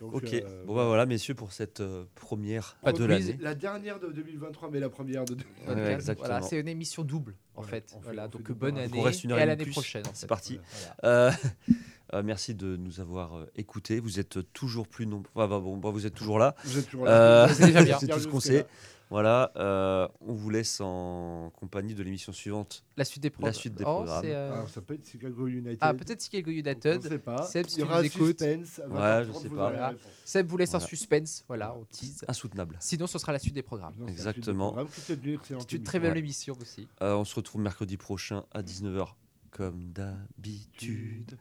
[0.00, 0.34] Donc, ok.
[0.34, 3.38] euh, bon bah voilà, messieurs, pour cette euh, première Pas de l'année.
[3.40, 5.34] La dernière de 2023, mais la première de.
[5.34, 5.92] Ouais, Podcast.
[5.92, 6.26] exactement.
[6.28, 7.96] Voilà, c'est une émission double en Ouais, fait.
[8.02, 10.04] voilà, fait donc bonne année on reste une heure et à l'année prochaine.
[10.06, 10.58] en C'est parti.
[11.00, 11.28] Voilà.
[11.28, 11.30] Euh,
[12.14, 14.00] euh, merci de nous avoir euh, écoutés.
[14.00, 15.30] Vous êtes toujours plus nombreux.
[15.36, 16.54] Ah, bah, bon, bah, vous êtes toujours là.
[16.64, 17.48] Vous êtes toujours Euh, là.
[17.54, 17.98] c'est déjà bien.
[17.98, 18.66] c'est tout ce qu'on sait.
[19.10, 22.82] Voilà, euh, on vous laisse en compagnie de l'émission suivante.
[22.96, 23.52] La suite des programmes.
[23.54, 24.22] suite des Oh, programmes.
[24.24, 25.78] c'est, euh, Alors, ça peut être Chicago United.
[25.82, 27.02] Ah, peut-être Chicago On ne United.
[27.02, 27.42] sait pas.
[27.42, 28.38] Seb, si Il y tu aura un écoutes.
[28.40, 28.80] suspense.
[28.88, 29.70] Ouais, 20h30, je sais vous pas.
[29.70, 29.94] la Voilà.
[30.24, 30.88] Seb vous laisse un Voilà.
[30.88, 31.44] suspense.
[31.46, 32.24] Voilà, on tease.
[32.26, 32.76] Insoutenable.
[32.80, 33.94] Sinon, ce sera la suite des programmes.
[33.98, 34.74] Non, la Exactement.
[34.96, 36.18] C'est une très belle Ouais.
[36.18, 36.88] émission aussi.
[37.02, 39.14] Euh, on se retrouve mercredi prochain à 19h,
[39.54, 41.38] comme d'habitude.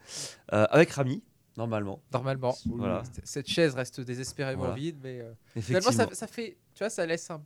[0.53, 1.23] Euh, avec Rami,
[1.57, 2.01] normalement.
[2.13, 2.55] Normalement.
[2.67, 3.03] Voilà.
[3.23, 4.75] Cette chaise reste désespérément Voilà.
[4.75, 6.09] vide, mais euh, finalement, Effectivement.
[6.09, 7.43] ça, ça fait, tu vois, ça laisse un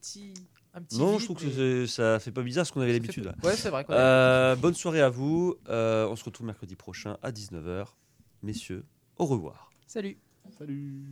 [0.00, 0.32] petit,
[0.72, 0.98] un petit.
[0.98, 3.34] non, vide, je trouve que ça fait pas bizarre ce qu'on avait l'habitude.
[3.42, 3.84] peu- Ouais, c'est vrai.
[3.90, 5.56] Euh, bonne soirée à vous.
[5.68, 7.96] Euh, on se retrouve mercredi prochain à 19h.
[8.42, 8.84] Messieurs,
[9.16, 9.70] au revoir.
[9.86, 10.16] Salut.
[10.58, 11.02] Salut.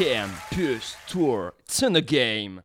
[0.00, 2.62] Campus Tour, it's in the game.